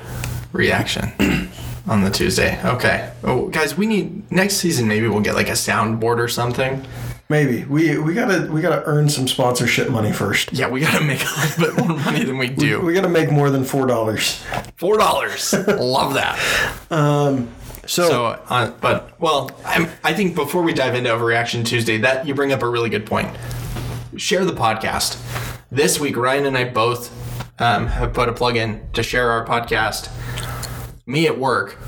reaction 0.53 1.13
on 1.89 2.05
the 2.05 2.11
Tuesday. 2.11 2.61
Okay. 2.63 3.11
Oh, 3.25 3.49
guys, 3.49 3.79
we 3.79 3.87
need 3.87 4.31
next 4.31 4.57
season. 4.57 4.87
Maybe 4.87 5.09
we'll 5.09 5.21
get 5.21 5.35
like 5.35 5.49
a 5.49 5.53
soundboard 5.53 6.19
or 6.19 6.29
something. 6.29 6.85
Maybe 7.31 7.65
we 7.65 7.99
we 7.99 8.15
gotta 8.15 8.51
we 8.51 8.63
gotta 8.63 8.83
earn 8.87 9.11
some 9.11 9.29
sponsorship 9.29 9.91
money 9.91 10.13
first. 10.13 10.51
Yeah, 10.51 10.71
we 10.71 10.81
got 10.81 10.99
to 10.99 11.05
make 11.05 11.21
a 11.21 11.59
little 11.59 11.67
bit 11.67 11.87
more 11.87 11.99
money 11.99 12.25
than 12.25 12.39
we 12.39 12.49
do. 12.49 12.81
We 12.81 12.95
gotta 12.95 13.11
make 13.11 13.31
more 13.31 13.51
than 13.51 13.65
four 13.65 13.87
dollars. 13.87 14.43
Four 14.77 14.97
dollars. 14.97 15.53
Love 15.69 16.15
that. 16.15 16.39
So, 17.89 18.09
So, 18.09 18.25
uh, 18.49 18.71
but 18.83 19.19
well, 19.19 19.51
I'm, 19.65 19.89
I 20.05 20.13
think 20.13 20.35
before 20.35 20.63
we 20.63 20.75
dive 20.75 20.95
into 20.95 21.09
Overreaction 21.11 21.65
Tuesday, 21.65 21.97
that 21.99 22.27
you 22.27 22.35
bring 22.35 22.53
up 22.53 22.63
a 22.63 22.69
really 22.69 22.91
good 22.91 23.07
point. 23.07 23.35
Share 24.17 24.45
the 24.45 24.53
podcast. 24.53 25.19
This 25.71 25.99
week, 25.99 26.17
Ryan 26.17 26.47
and 26.47 26.59
I 26.59 26.69
both 26.69 27.11
um, 27.61 27.87
have 27.87 28.13
put 28.13 28.29
a 28.29 28.33
plug 28.33 28.57
in 28.57 28.87
to 28.93 29.03
share 29.03 29.31
our 29.31 29.47
podcast. 29.47 30.11
Me 31.07 31.27
at 31.27 31.39
work, 31.39 31.79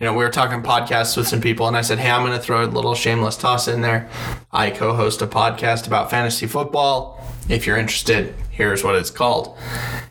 you 0.00 0.04
know, 0.06 0.12
we 0.12 0.24
were 0.24 0.30
talking 0.30 0.62
podcasts 0.62 1.16
with 1.16 1.28
some 1.28 1.40
people, 1.40 1.68
and 1.68 1.76
I 1.76 1.80
said, 1.80 1.98
"Hey, 1.98 2.10
I'm 2.10 2.22
going 2.26 2.36
to 2.36 2.42
throw 2.42 2.64
a 2.64 2.66
little 2.66 2.94
shameless 2.94 3.36
toss 3.36 3.68
in 3.68 3.82
there. 3.82 4.10
I 4.52 4.70
co-host 4.70 5.22
a 5.22 5.26
podcast 5.28 5.86
about 5.86 6.10
fantasy 6.10 6.46
football. 6.46 7.24
If 7.48 7.66
you're 7.66 7.78
interested, 7.78 8.34
here's 8.56 8.82
what 8.82 8.96
it's 8.96 9.10
called." 9.10 9.56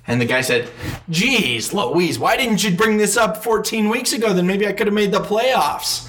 And 0.07 0.21
the 0.21 0.25
guy 0.25 0.41
said, 0.41 0.69
"Geez, 1.09 1.73
Louise, 1.73 2.19
why 2.19 2.37
didn't 2.37 2.63
you 2.63 2.71
bring 2.71 2.97
this 2.97 3.17
up 3.17 3.43
14 3.43 3.89
weeks 3.89 4.13
ago? 4.13 4.33
Then 4.33 4.47
maybe 4.47 4.67
I 4.67 4.71
could 4.73 4.87
have 4.87 4.93
made 4.93 5.11
the 5.11 5.19
playoffs." 5.19 6.07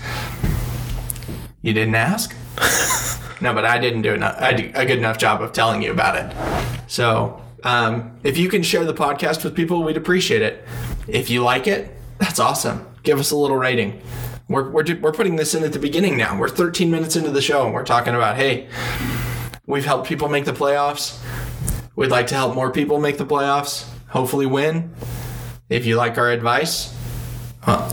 You 1.62 1.72
didn't 1.72 1.96
ask. 1.96 2.34
no, 3.40 3.52
but 3.52 3.64
I 3.64 3.78
didn't 3.78 4.02
do 4.02 4.14
enough, 4.14 4.36
I 4.38 4.52
did 4.52 4.76
a 4.76 4.86
good 4.86 4.98
enough 4.98 5.18
job 5.18 5.42
of 5.42 5.52
telling 5.52 5.82
you 5.82 5.90
about 5.90 6.16
it. 6.16 6.36
So, 6.86 7.42
um, 7.64 8.16
if 8.22 8.38
you 8.38 8.48
can 8.48 8.62
share 8.62 8.84
the 8.84 8.94
podcast 8.94 9.42
with 9.42 9.56
people, 9.56 9.82
we'd 9.82 9.96
appreciate 9.96 10.42
it. 10.42 10.64
If 11.08 11.28
you 11.30 11.42
like 11.42 11.66
it, 11.66 11.96
that's 12.18 12.38
awesome. 12.38 12.86
Give 13.02 13.18
us 13.18 13.30
a 13.30 13.36
little 13.36 13.56
rating. 13.56 14.00
We're, 14.48 14.70
we're, 14.70 14.84
we're 15.00 15.12
putting 15.12 15.36
this 15.36 15.54
in 15.54 15.64
at 15.64 15.72
the 15.72 15.78
beginning 15.78 16.16
now. 16.16 16.38
We're 16.38 16.48
13 16.48 16.90
minutes 16.90 17.16
into 17.16 17.30
the 17.30 17.42
show 17.42 17.64
and 17.64 17.74
we're 17.74 17.84
talking 17.84 18.14
about, 18.14 18.36
hey, 18.36 18.68
we've 19.66 19.84
helped 19.84 20.08
people 20.08 20.28
make 20.28 20.44
the 20.44 20.52
playoffs. 20.52 21.20
We'd 21.96 22.10
like 22.10 22.26
to 22.28 22.34
help 22.34 22.54
more 22.54 22.70
people 22.70 23.00
make 23.00 23.16
the 23.16 23.24
playoffs, 23.24 23.88
hopefully 24.08 24.44
win. 24.44 24.94
If 25.70 25.86
you 25.86 25.96
like 25.96 26.18
our 26.18 26.30
advice, 26.30 26.94
uh, 27.62 27.90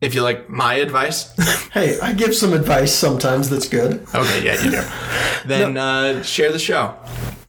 if 0.00 0.14
you 0.14 0.22
like 0.22 0.48
my 0.48 0.74
advice, 0.74 1.36
hey, 1.72 2.00
I 2.00 2.14
give 2.14 2.34
some 2.34 2.54
advice 2.54 2.92
sometimes 2.92 3.50
that's 3.50 3.68
good. 3.68 4.06
okay, 4.14 4.44
yeah, 4.44 4.64
you 4.64 4.70
do. 4.70 4.82
Then 5.46 5.76
uh, 5.76 6.22
share 6.22 6.50
the 6.50 6.58
show. 6.58 6.94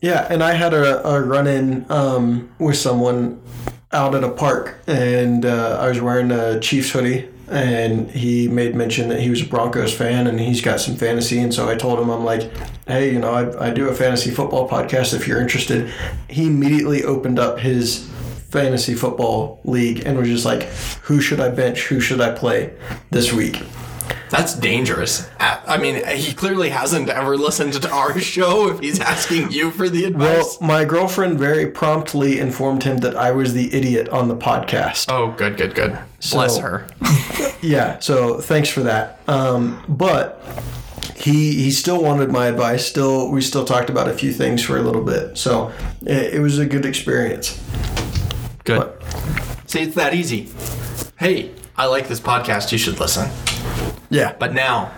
Yeah, 0.02 0.28
and 0.30 0.44
I 0.44 0.54
had 0.54 0.74
a, 0.74 1.08
a 1.08 1.22
run 1.22 1.48
in 1.48 1.86
um, 1.90 2.52
with 2.60 2.76
someone 2.76 3.42
out 3.94 4.14
at 4.14 4.24
a 4.24 4.30
park, 4.30 4.80
and 4.88 5.46
uh, 5.46 5.78
I 5.80 5.88
was 5.88 6.02
wearing 6.02 6.32
a 6.32 6.60
Chiefs 6.60 6.90
hoodie, 6.90 7.30
and 7.50 8.10
he 8.12 8.48
made 8.48 8.76
mention 8.76 9.10
that 9.10 9.20
he 9.20 9.30
was 9.30 9.42
a 9.42 9.46
Broncos 9.46 9.94
fan 9.94 10.28
and 10.28 10.40
he's 10.40 10.62
got 10.62 10.80
some 10.80 10.96
fantasy. 10.96 11.40
And 11.40 11.54
so 11.54 11.70
I 11.70 11.76
told 11.76 12.00
him, 12.00 12.10
I'm 12.10 12.24
like, 12.24 12.50
hey, 12.88 13.12
you 13.12 13.20
know, 13.20 13.34
I, 13.34 13.68
I 13.68 13.70
do 13.72 13.90
a 13.90 13.94
fantasy 13.94 14.32
football 14.32 14.68
podcast 14.70 15.14
if 15.14 15.28
you're 15.28 15.42
interested. 15.42 15.92
He 16.30 16.48
immediately 16.48 17.04
opened 17.04 17.40
up 17.40 17.60
his 17.60 18.08
fantasy 18.50 18.94
football 18.94 19.60
league 19.64 20.06
and 20.06 20.18
was 20.18 20.28
just 20.28 20.46
like, 20.46 20.64
who 21.04 21.20
should 21.20 21.40
I 21.40 21.50
bench? 21.50 21.88
Who 21.88 22.00
should 22.00 22.22
I 22.22 22.32
play 22.32 22.74
this 23.10 23.34
week? 23.34 23.62
That's 24.30 24.56
dangerous. 24.56 25.30
I 25.40 25.60
I 25.66 25.78
mean, 25.78 26.06
he 26.08 26.34
clearly 26.34 26.70
hasn't 26.70 27.10
ever 27.10 27.38
listened 27.38 27.74
to 27.74 27.90
our 27.92 28.20
show 28.20 28.70
if 28.70 28.80
he's 28.80 29.00
asking 29.00 29.52
you 29.52 29.72
for 29.72 29.90
the 29.90 30.06
advice. 30.06 30.58
Well, 30.60 30.68
my 30.68 30.86
girlfriend 30.86 31.40
very 31.40 31.68
promptly 31.68 32.40
informed 32.40 32.84
him 32.84 32.98
that 32.98 33.16
I 33.16 33.32
was 33.32 33.54
the 33.54 33.74
idiot 33.74 34.10
on 34.10 34.28
the 34.28 34.36
podcast. 34.36 35.06
oh, 35.10 35.32
good, 35.32 35.58
good, 35.58 35.76
good. 35.76 35.98
Bless 36.32 36.58
her. 36.58 36.88
Yeah, 37.64 38.00
so 38.00 38.42
thanks 38.42 38.68
for 38.68 38.82
that. 38.84 39.22
Um, 39.26 39.82
but 39.88 40.44
he 41.16 41.64
he 41.64 41.72
still 41.72 42.04
wanted 42.04 42.30
my 42.30 42.48
advice. 42.48 42.86
Still, 42.86 43.32
we 43.32 43.40
still 43.40 43.64
talked 43.64 43.90
about 43.90 44.10
a 44.10 44.14
few 44.14 44.34
things 44.34 44.62
for 44.62 44.78
a 44.78 44.82
little 44.82 45.02
bit. 45.02 45.38
So 45.38 45.72
it, 46.06 46.34
it 46.34 46.40
was 46.42 46.60
a 46.60 46.66
good 46.66 46.86
experience. 46.86 47.64
Good. 48.66 48.92
See, 49.66 49.80
it's 49.84 49.96
that 49.96 50.14
easy. 50.14 50.50
Hey, 51.18 51.52
I 51.78 51.86
like 51.88 52.08
this 52.08 52.20
podcast. 52.20 52.72
You 52.72 52.78
should 52.78 53.00
listen. 53.00 53.30
Yeah, 54.10 54.36
But 54.38 54.54
now, 54.54 54.92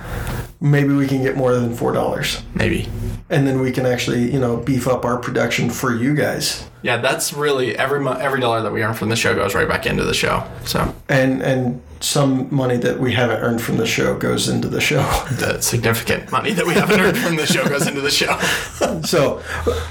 maybe 0.59 0.93
we 0.93 1.07
can 1.07 1.21
get 1.23 1.37
more 1.37 1.53
than 1.53 1.73
four 1.73 1.93
dollars, 1.93 2.41
maybe. 2.53 2.89
and 3.29 3.47
then 3.47 3.61
we 3.61 3.71
can 3.71 3.85
actually 3.85 4.29
you 4.31 4.39
know 4.39 4.57
beef 4.57 4.87
up 4.87 5.05
our 5.05 5.17
production 5.17 5.69
for 5.69 5.95
you 5.95 6.13
guys. 6.15 6.67
Yeah, 6.81 6.97
that's 6.97 7.31
really 7.33 7.77
every 7.77 7.99
mo- 8.01 8.13
every 8.19 8.41
dollar 8.41 8.61
that 8.61 8.71
we 8.73 8.83
earn 8.83 8.93
from 8.93 9.07
the 9.09 9.15
show 9.15 9.33
goes 9.33 9.55
right 9.55 9.67
back 9.67 9.85
into 9.85 10.03
the 10.03 10.13
show. 10.13 10.43
So 10.65 10.93
And 11.07 11.41
and 11.41 11.81
some 12.01 12.53
money 12.53 12.75
that 12.77 12.99
we 12.99 13.13
haven't 13.13 13.39
earned 13.41 13.61
from 13.61 13.77
the 13.77 13.85
show 13.87 14.17
goes 14.17 14.49
into 14.49 14.67
the 14.67 14.81
show. 14.81 14.97
the 15.31 15.61
significant 15.61 16.29
money 16.31 16.51
that 16.51 16.65
we 16.67 16.73
haven't 16.73 16.99
earned 16.99 17.17
from 17.17 17.37
the 17.37 17.45
show 17.45 17.65
goes 17.69 17.87
into 17.87 18.01
the 18.01 18.11
show. 18.11 18.37
So, 19.05 19.41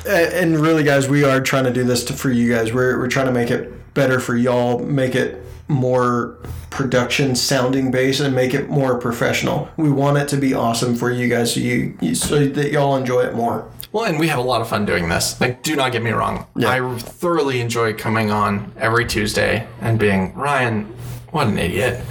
and 0.06 0.58
really, 0.58 0.82
guys, 0.82 1.08
we 1.08 1.24
are 1.24 1.40
trying 1.40 1.64
to 1.64 1.72
do 1.72 1.82
this 1.84 2.04
to, 2.04 2.12
for 2.12 2.30
you 2.30 2.52
guys. 2.52 2.72
We're, 2.72 2.98
we're 2.98 3.08
trying 3.08 3.26
to 3.26 3.32
make 3.32 3.50
it 3.50 3.94
better 3.94 4.18
for 4.20 4.36
y'all, 4.36 4.78
make 4.80 5.14
it 5.14 5.42
more 5.68 6.36
production 6.70 7.34
sounding 7.34 7.90
based, 7.90 8.20
and 8.20 8.34
make 8.34 8.52
it 8.54 8.68
more 8.68 8.98
professional. 8.98 9.68
We 9.76 9.90
want 9.90 10.18
it 10.18 10.28
to 10.28 10.36
be 10.36 10.54
awesome 10.54 10.94
for 10.94 11.10
you 11.10 11.28
guys, 11.28 11.54
so 11.54 11.60
you, 11.60 11.96
you 12.00 12.14
so 12.14 12.46
that 12.46 12.70
y'all 12.72 12.96
enjoy 12.96 13.22
it 13.22 13.34
more. 13.34 13.70
Well, 13.92 14.04
and 14.04 14.18
we 14.18 14.26
have 14.28 14.40
a 14.40 14.42
lot 14.42 14.60
of 14.60 14.68
fun 14.68 14.84
doing 14.86 15.08
this. 15.08 15.40
Like, 15.40 15.62
do 15.62 15.76
not 15.76 15.92
get 15.92 16.02
me 16.02 16.10
wrong. 16.10 16.46
Yeah. 16.56 16.70
I 16.70 16.98
thoroughly 16.98 17.60
enjoy 17.60 17.94
coming 17.94 18.30
on 18.32 18.72
every 18.76 19.06
Tuesday 19.06 19.68
and 19.80 19.98
being 20.00 20.34
Ryan, 20.34 20.84
what 21.30 21.46
an 21.46 21.58
idiot, 21.58 22.04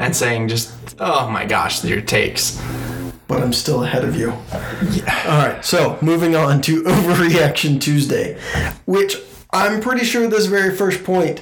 and 0.00 0.14
saying 0.14 0.48
just, 0.48 0.96
oh 0.98 1.28
my 1.30 1.44
gosh, 1.44 1.84
your 1.84 2.00
takes. 2.00 2.60
but 3.28 3.40
I'm 3.40 3.52
still 3.52 3.84
ahead 3.84 4.04
of 4.04 4.16
you. 4.16 4.34
Yeah. 4.90 5.22
All 5.28 5.46
right, 5.48 5.64
so 5.64 5.96
moving 6.02 6.34
on 6.34 6.60
to 6.62 6.82
Overreaction 6.82 7.80
Tuesday, 7.80 8.36
which 8.84 9.16
I'm 9.52 9.80
pretty 9.80 10.04
sure 10.04 10.26
this 10.26 10.46
very 10.46 10.74
first 10.76 11.04
point 11.04 11.40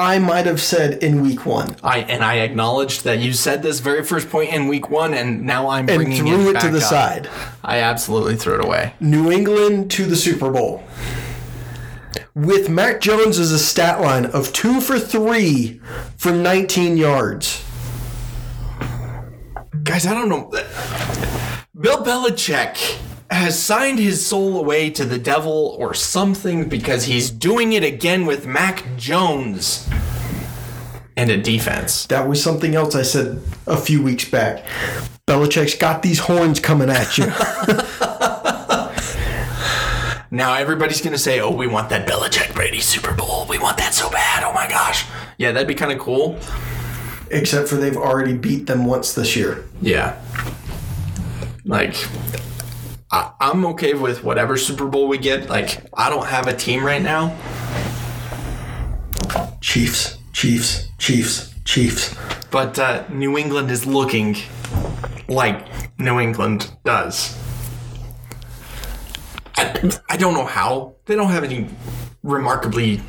I 0.00 0.18
might 0.18 0.46
have 0.46 0.62
said 0.62 1.02
in 1.02 1.20
week 1.20 1.44
one 1.44 1.76
I 1.82 1.98
and 1.98 2.24
I 2.24 2.36
acknowledged 2.36 3.04
that 3.04 3.18
you 3.18 3.34
said 3.34 3.62
this 3.62 3.80
very 3.80 4.02
first 4.02 4.30
point 4.30 4.50
in 4.50 4.66
week 4.66 4.88
one, 4.88 5.12
and 5.12 5.42
now 5.42 5.68
I'm 5.68 5.90
and 5.90 5.98
bringing 5.98 6.24
threw 6.24 6.48
it, 6.48 6.54
back 6.54 6.62
to 6.62 6.70
the 6.70 6.78
up. 6.78 6.82
side. 6.84 7.28
I 7.62 7.80
absolutely 7.80 8.36
threw 8.36 8.54
it 8.54 8.64
away. 8.64 8.94
New 8.98 9.30
England 9.30 9.90
to 9.92 10.06
the 10.06 10.16
Super 10.16 10.50
Bowl. 10.50 10.82
With 12.34 12.70
Mac 12.70 13.02
Jones 13.02 13.38
as 13.38 13.52
a 13.52 13.58
stat 13.58 14.00
line 14.00 14.24
of 14.24 14.54
two 14.54 14.80
for 14.80 14.98
three 14.98 15.82
for 16.16 16.32
19 16.32 16.96
yards. 16.96 17.62
Guys, 19.82 20.06
I 20.06 20.14
don't 20.14 20.30
know. 20.30 20.50
Bill 21.78 22.02
Belichick 22.02 22.98
has 23.30 23.60
signed 23.60 23.98
his 23.98 24.24
soul 24.24 24.58
away 24.58 24.90
to 24.90 25.04
the 25.04 25.18
devil 25.18 25.76
or 25.78 25.94
something 25.94 26.68
because 26.68 27.04
he's 27.04 27.30
doing 27.30 27.72
it 27.72 27.84
again 27.84 28.26
with 28.26 28.46
Mac 28.46 28.84
Jones 28.96 29.88
and 31.16 31.30
a 31.30 31.40
defense. 31.40 32.06
That 32.06 32.28
was 32.28 32.42
something 32.42 32.74
else 32.74 32.94
I 32.94 33.02
said 33.02 33.40
a 33.66 33.76
few 33.76 34.02
weeks 34.02 34.28
back. 34.28 34.64
Belichick's 35.26 35.76
got 35.76 36.02
these 36.02 36.18
horns 36.18 36.58
coming 36.60 36.90
at 36.90 37.18
you. 37.18 37.32
Now 40.32 40.54
everybody's 40.54 41.00
gonna 41.00 41.18
say, 41.18 41.40
"Oh, 41.40 41.50
we 41.50 41.66
want 41.66 41.88
that 41.88 42.06
Belichick 42.06 42.54
Brady 42.54 42.78
Super 42.78 43.12
Bowl. 43.12 43.46
We 43.48 43.58
want 43.58 43.78
that 43.78 43.92
so 43.92 44.08
bad. 44.10 44.44
Oh 44.44 44.52
my 44.52 44.68
gosh, 44.68 45.04
yeah, 45.38 45.50
that'd 45.50 45.66
be 45.66 45.74
kind 45.74 45.90
of 45.90 45.98
cool." 45.98 46.38
Except 47.32 47.68
for 47.68 47.74
they've 47.74 47.96
already 47.96 48.34
beat 48.34 48.66
them 48.66 48.84
once 48.86 49.12
this 49.12 49.34
year. 49.34 49.64
Yeah, 49.82 50.20
like 51.64 51.96
I, 53.10 53.32
I'm 53.40 53.64
okay 53.66 53.94
with 53.94 54.22
whatever 54.22 54.56
Super 54.56 54.86
Bowl 54.86 55.08
we 55.08 55.18
get. 55.18 55.48
Like 55.48 55.84
I 55.94 56.10
don't 56.10 56.26
have 56.26 56.46
a 56.46 56.54
team 56.54 56.84
right 56.84 57.02
now. 57.02 57.36
Chiefs, 59.60 60.18
Chiefs, 60.32 60.88
Chiefs, 60.98 61.54
Chiefs. 61.64 62.14
But 62.50 62.78
uh, 62.78 63.04
New 63.10 63.38
England 63.38 63.70
is 63.70 63.86
looking 63.86 64.36
like 65.28 65.98
New 65.98 66.18
England 66.18 66.72
does. 66.84 67.36
I, 69.56 69.90
I 70.08 70.16
don't 70.16 70.34
know 70.34 70.46
how. 70.46 70.96
They 71.06 71.14
don't 71.14 71.30
have 71.30 71.44
any 71.44 71.68
remarkably 72.22 73.00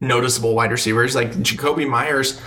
noticeable 0.00 0.54
wide 0.54 0.70
receivers. 0.70 1.14
Like 1.14 1.32
Jakobi 1.32 1.88
Meyers 1.88 2.40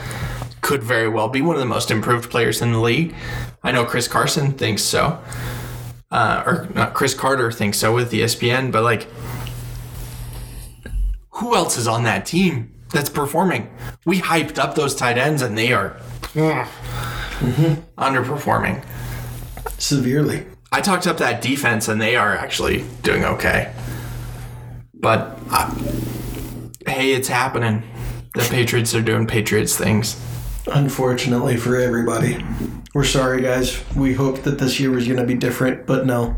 could 0.62 0.84
very 0.84 1.10
well 1.10 1.30
be 1.30 1.42
one 1.42 1.56
of 1.56 1.60
the 1.60 1.66
most 1.66 1.92
improved 1.92 2.30
players 2.30 2.62
in 2.62 2.74
the 2.74 2.80
league. 2.80 3.16
I 3.64 3.72
know 3.72 3.86
Chris 3.86 4.08
Carson 4.08 4.52
thinks 4.54 4.84
so. 4.84 5.20
Uh, 6.12 6.44
or 6.46 6.68
not 6.74 6.94
Chris 6.94 7.14
Carter 7.14 7.52
thinks 7.52 7.78
so 7.78 7.94
with 7.94 8.10
the 8.10 8.22
ESPN, 8.22 8.72
but 8.72 8.84
like, 8.84 9.08
who 11.32 11.56
else 11.56 11.78
is 11.78 11.88
on 11.88 12.04
that 12.04 12.26
team 12.26 12.74
that's 12.92 13.10
performing? 13.10 13.70
We 14.06 14.20
hyped 14.20 14.58
up 14.58 14.76
those 14.76 14.96
tight 14.96 15.18
ends 15.18 15.42
and 15.42 15.58
they 15.58 15.72
are 15.72 15.98
underperforming. 17.98 18.84
Severely. 19.78 20.46
I 20.72 20.82
talked 20.82 21.08
up 21.08 21.18
that 21.18 21.42
defense 21.42 21.88
and 21.88 22.02
they 22.02 22.16
are 22.16 22.36
actually 22.36 22.86
doing 23.02 23.24
okay. 23.24 23.74
But 24.94 25.40
uh, 25.52 25.74
hey, 26.86 27.14
it's 27.14 27.28
happening. 27.28 27.84
The 28.36 28.42
Patriots 28.42 28.94
are 28.94 29.02
doing 29.02 29.26
Patriots 29.26 29.76
things. 29.76 30.16
Unfortunately 30.72 31.58
for 31.58 31.76
everybody. 31.78 32.44
We're 32.94 33.04
sorry, 33.04 33.42
guys. 33.42 33.82
We 33.96 34.14
hoped 34.14 34.44
that 34.44 34.60
this 34.60 34.80
year 34.80 34.92
was 34.92 35.06
going 35.06 35.20
to 35.20 35.26
be 35.26 35.36
different, 35.36 35.86
but 35.86 36.06
no. 36.06 36.36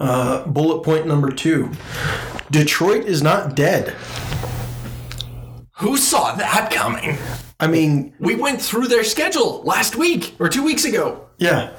Uh, 0.00 0.44
bullet 0.46 0.82
point 0.82 1.06
number 1.06 1.30
two 1.30 1.70
Detroit 2.50 3.04
is 3.04 3.22
not 3.22 3.54
dead. 3.54 3.94
Who 5.78 5.96
saw 5.96 6.34
that 6.34 6.70
coming? 6.72 7.16
I 7.60 7.66
mean, 7.66 8.14
We 8.18 8.34
went 8.34 8.60
through 8.60 8.88
their 8.88 9.04
schedule 9.04 9.62
last 9.64 9.96
week 9.96 10.34
or 10.38 10.48
two 10.48 10.62
weeks 10.64 10.84
ago. 10.84 11.26
yeah. 11.38 11.70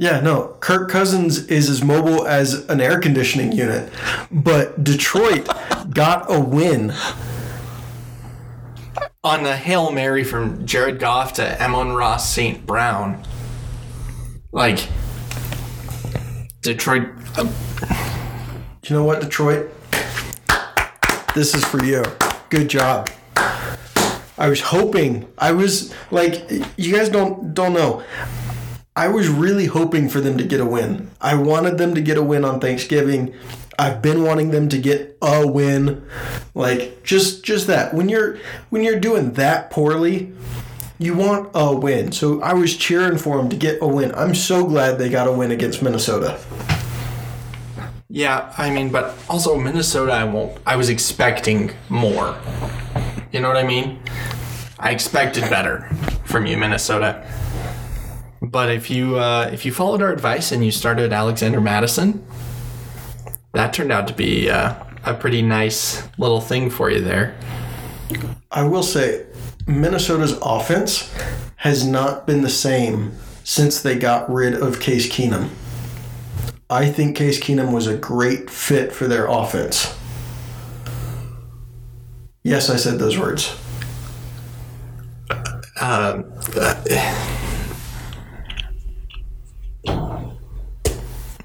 Yeah, 0.00 0.20
no. 0.20 0.56
Kirk 0.60 0.88
Cousins 0.88 1.46
is 1.48 1.68
as 1.68 1.82
mobile 1.82 2.24
as 2.24 2.68
an 2.68 2.80
air 2.80 3.00
conditioning 3.00 3.50
unit, 3.50 3.92
but 4.30 4.84
Detroit 4.84 5.48
got 5.92 6.32
a 6.32 6.38
win. 6.38 6.94
On 9.28 9.44
a 9.44 9.54
Hail 9.54 9.92
Mary 9.92 10.24
from 10.24 10.64
Jared 10.64 10.98
Goff 10.98 11.34
to 11.34 11.62
Amon-Ra 11.62 12.16
St. 12.16 12.64
Brown. 12.66 13.22
Like, 14.52 14.88
Detroit. 16.62 17.08
uh, 17.36 17.46
You 18.84 18.96
know 18.96 19.04
what, 19.04 19.20
Detroit? 19.20 19.70
This 21.34 21.54
is 21.54 21.62
for 21.62 21.84
you. 21.84 22.02
Good 22.48 22.70
job. 22.70 23.10
I 23.36 24.48
was 24.48 24.62
hoping. 24.62 25.28
I 25.36 25.52
was 25.52 25.92
like, 26.10 26.50
you 26.78 26.94
guys 26.96 27.10
don't 27.10 27.52
don't 27.52 27.74
know. 27.74 28.02
I 28.96 29.08
was 29.08 29.28
really 29.28 29.66
hoping 29.66 30.08
for 30.08 30.22
them 30.22 30.38
to 30.38 30.44
get 30.44 30.58
a 30.58 30.64
win. 30.64 31.10
I 31.20 31.34
wanted 31.34 31.76
them 31.76 31.94
to 31.94 32.00
get 32.00 32.16
a 32.16 32.22
win 32.22 32.46
on 32.46 32.60
Thanksgiving. 32.60 33.34
I've 33.78 34.02
been 34.02 34.24
wanting 34.24 34.50
them 34.50 34.68
to 34.70 34.78
get 34.78 35.16
a 35.22 35.46
win. 35.46 36.04
Like 36.54 37.04
just 37.04 37.44
just 37.44 37.68
that. 37.68 37.94
When 37.94 38.08
you're 38.08 38.38
when 38.70 38.82
you're 38.82 38.98
doing 38.98 39.32
that 39.34 39.70
poorly, 39.70 40.32
you 40.98 41.14
want 41.14 41.50
a 41.54 41.74
win. 41.74 42.10
So 42.12 42.42
I 42.42 42.54
was 42.54 42.76
cheering 42.76 43.18
for 43.18 43.36
them 43.36 43.48
to 43.50 43.56
get 43.56 43.80
a 43.80 43.86
win. 43.86 44.12
I'm 44.14 44.34
so 44.34 44.66
glad 44.66 44.98
they 44.98 45.08
got 45.08 45.28
a 45.28 45.32
win 45.32 45.52
against 45.52 45.82
Minnesota. 45.82 46.40
Yeah, 48.10 48.52
I 48.58 48.70
mean, 48.70 48.90
but 48.90 49.16
also 49.28 49.56
Minnesota, 49.58 50.12
I 50.12 50.24
won't. 50.24 50.58
I 50.66 50.76
was 50.76 50.88
expecting 50.88 51.72
more. 51.88 52.36
You 53.32 53.40
know 53.40 53.48
what 53.48 53.58
I 53.58 53.64
mean? 53.64 54.00
I 54.78 54.90
expected 54.90 55.42
better 55.50 55.88
from 56.24 56.46
you, 56.46 56.56
Minnesota. 56.56 57.24
But 58.40 58.70
if 58.70 58.90
you 58.90 59.18
uh, 59.18 59.50
if 59.52 59.64
you 59.66 59.72
followed 59.72 60.02
our 60.02 60.12
advice 60.12 60.52
and 60.52 60.64
you 60.64 60.70
started 60.70 61.12
Alexander 61.12 61.60
Mattison, 61.60 62.24
that 63.58 63.72
turned 63.72 63.90
out 63.90 64.06
to 64.06 64.14
be 64.14 64.48
uh, 64.48 64.72
a 65.04 65.12
pretty 65.12 65.42
nice 65.42 66.06
little 66.16 66.40
thing 66.40 66.70
for 66.70 66.92
you 66.92 67.00
there. 67.00 67.36
I 68.52 68.62
will 68.62 68.84
say, 68.84 69.26
Minnesota's 69.66 70.38
offense 70.40 71.12
has 71.56 71.84
not 71.84 72.24
been 72.24 72.42
the 72.42 72.50
same 72.50 73.18
since 73.42 73.82
they 73.82 73.98
got 73.98 74.32
rid 74.32 74.54
of 74.54 74.78
Case 74.78 75.10
Keenum. 75.10 75.50
I 76.70 76.88
think 76.88 77.16
Case 77.16 77.40
Keenum 77.40 77.72
was 77.72 77.88
a 77.88 77.96
great 77.96 78.48
fit 78.48 78.92
for 78.92 79.08
their 79.08 79.26
offense. 79.26 79.92
Yes, 82.44 82.70
I 82.70 82.76
said 82.76 83.00
those 83.00 83.18
words. 83.18 83.58
Uh, 85.80 86.22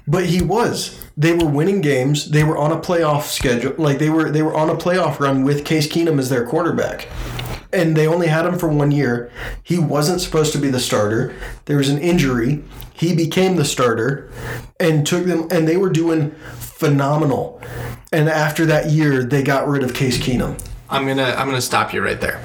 But 0.06 0.26
he 0.26 0.42
was. 0.42 1.03
They 1.16 1.32
were 1.32 1.46
winning 1.46 1.80
games. 1.80 2.30
They 2.30 2.42
were 2.42 2.58
on 2.58 2.72
a 2.72 2.78
playoff 2.78 3.22
schedule. 3.24 3.74
Like 3.78 3.98
they 3.98 4.10
were 4.10 4.30
they 4.30 4.42
were 4.42 4.54
on 4.54 4.68
a 4.68 4.74
playoff 4.74 5.20
run 5.20 5.44
with 5.44 5.64
Case 5.64 5.86
Keenum 5.86 6.18
as 6.18 6.28
their 6.28 6.46
quarterback. 6.46 7.08
And 7.72 7.96
they 7.96 8.06
only 8.06 8.28
had 8.28 8.46
him 8.46 8.58
for 8.58 8.68
one 8.68 8.90
year. 8.90 9.32
He 9.62 9.78
wasn't 9.78 10.20
supposed 10.20 10.52
to 10.52 10.58
be 10.58 10.70
the 10.70 10.80
starter. 10.80 11.34
There 11.64 11.76
was 11.76 11.88
an 11.88 11.98
injury. 11.98 12.62
He 12.92 13.14
became 13.14 13.56
the 13.56 13.64
starter 13.64 14.30
and 14.78 15.06
took 15.06 15.24
them 15.24 15.48
and 15.50 15.66
they 15.66 15.76
were 15.76 15.90
doing 15.90 16.30
phenomenal. 16.58 17.60
And 18.12 18.28
after 18.28 18.66
that 18.66 18.90
year, 18.90 19.24
they 19.24 19.42
got 19.42 19.66
rid 19.66 19.82
of 19.82 19.94
Case 19.94 20.18
Keenum. 20.18 20.60
I'm 20.88 21.06
gonna 21.06 21.34
I'm 21.36 21.48
gonna 21.48 21.60
stop 21.60 21.92
you 21.92 22.02
right 22.02 22.20
there. 22.20 22.40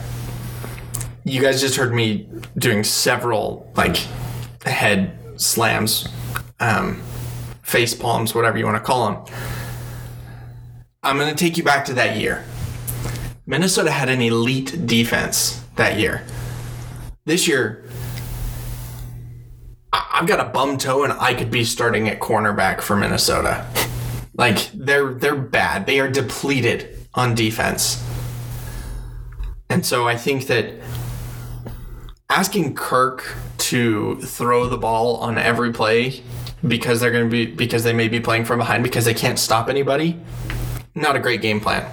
You 1.23 1.41
guys 1.41 1.61
just 1.61 1.75
heard 1.75 1.93
me 1.93 2.27
doing 2.57 2.83
several 2.83 3.71
like 3.75 3.97
head 4.65 5.17
slams, 5.35 6.07
um, 6.59 7.01
face 7.69 7.93
palms, 7.93 8.33
whatever 8.33 8.57
you 8.57 8.65
want 8.65 8.77
to 8.77 8.83
call 8.83 9.11
them. 9.11 9.35
I'm 11.03 11.17
gonna 11.17 11.35
take 11.35 11.55
you 11.55 11.63
back 11.63 11.85
to 11.85 11.93
that 11.93 12.17
year. 12.17 12.43
Minnesota 13.45 13.91
had 13.91 14.09
an 14.09 14.21
elite 14.21 14.87
defense 14.87 15.63
that 15.75 15.99
year. 15.99 16.23
This 17.25 17.47
year, 17.47 17.85
I've 19.93 20.27
got 20.27 20.39
a 20.39 20.49
bum 20.49 20.77
toe, 20.77 21.03
and 21.03 21.13
I 21.13 21.33
could 21.33 21.51
be 21.51 21.63
starting 21.63 22.09
at 22.09 22.19
cornerback 22.19 22.81
for 22.81 22.95
Minnesota. 22.95 23.65
Like 24.33 24.71
they're 24.73 25.13
they're 25.13 25.35
bad. 25.35 25.85
They 25.85 25.99
are 25.99 26.09
depleted 26.09 27.07
on 27.13 27.35
defense. 27.35 28.03
And 29.69 29.85
so 29.85 30.07
I 30.07 30.17
think 30.17 30.47
that 30.47 30.73
asking 32.29 32.75
Kirk 32.75 33.35
to 33.69 34.15
throw 34.21 34.67
the 34.67 34.77
ball 34.77 35.17
on 35.17 35.37
every 35.37 35.71
play 35.71 36.23
because 36.67 36.99
they're 36.99 37.11
going 37.11 37.25
to 37.25 37.29
be 37.29 37.45
because 37.45 37.83
they 37.83 37.93
may 37.93 38.07
be 38.07 38.19
playing 38.19 38.45
from 38.45 38.59
behind 38.59 38.83
because 38.83 39.05
they 39.05 39.13
can't 39.13 39.39
stop 39.39 39.69
anybody. 39.69 40.19
Not 40.95 41.15
a 41.15 41.19
great 41.19 41.41
game 41.41 41.59
plan. 41.59 41.85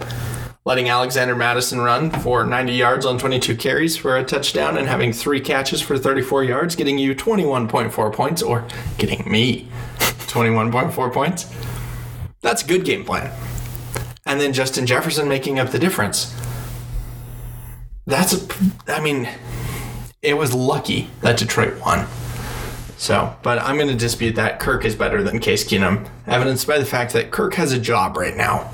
Letting 0.65 0.89
Alexander 0.89 1.37
Mattison 1.37 1.81
run 1.81 2.11
for 2.11 2.45
90 2.45 2.73
yards 2.73 3.07
on 3.07 3.19
22 3.19 3.55
carries 3.55 3.97
for 3.97 4.17
a 4.17 4.25
touchdown 4.25 4.77
and 4.77 4.89
having 4.89 5.13
three 5.13 5.41
catches 5.41 5.81
for 5.81 5.97
34 5.97 6.43
yards, 6.43 6.75
getting 6.75 6.99
you 6.99 7.15
21.4 7.15 8.13
points, 8.13 8.43
or 8.43 8.67
getting 8.99 9.31
me 9.31 9.69
21.4 9.99 11.13
points. 11.13 11.55
That's 12.41 12.65
a 12.65 12.67
good 12.67 12.85
game 12.85 13.05
plan. 13.05 13.33
And 14.27 14.41
then 14.41 14.53
Justin 14.53 14.87
Jefferson 14.87 15.29
making 15.29 15.61
up 15.61 15.71
the 15.71 15.79
difference. 15.79 16.35
That's 18.07 18.33
a, 18.33 18.49
I 18.89 19.01
mean, 19.01 19.29
it 20.21 20.35
was 20.35 20.53
lucky 20.53 21.11
that 21.21 21.39
Detroit 21.39 21.81
won. 21.81 22.09
So, 22.99 23.37
but 23.43 23.59
I'm 23.59 23.77
going 23.77 23.89
to 23.89 23.95
dispute 23.95 24.37
that. 24.37 24.59
Kirk 24.59 24.85
is 24.85 24.95
better 24.95 25.23
than 25.23 25.39
Case 25.39 25.65
Keenum, 25.65 26.09
evidenced 26.27 26.67
by 26.67 26.79
the 26.79 26.87
fact 26.87 27.13
that 27.13 27.31
Kirk 27.31 27.55
has 27.55 27.73
a 27.73 27.79
job 27.79 28.17
right 28.17 28.37
now. 28.37 28.71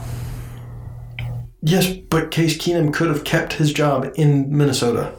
Yes, 1.61 1.93
but 1.93 2.31
Case 2.31 2.57
Keenum 2.57 2.93
could 2.93 3.09
have 3.09 3.25
kept 3.25 3.55
his 3.55 3.73
job 3.73 4.13
in 4.15 4.57
Minnesota. 4.57 5.13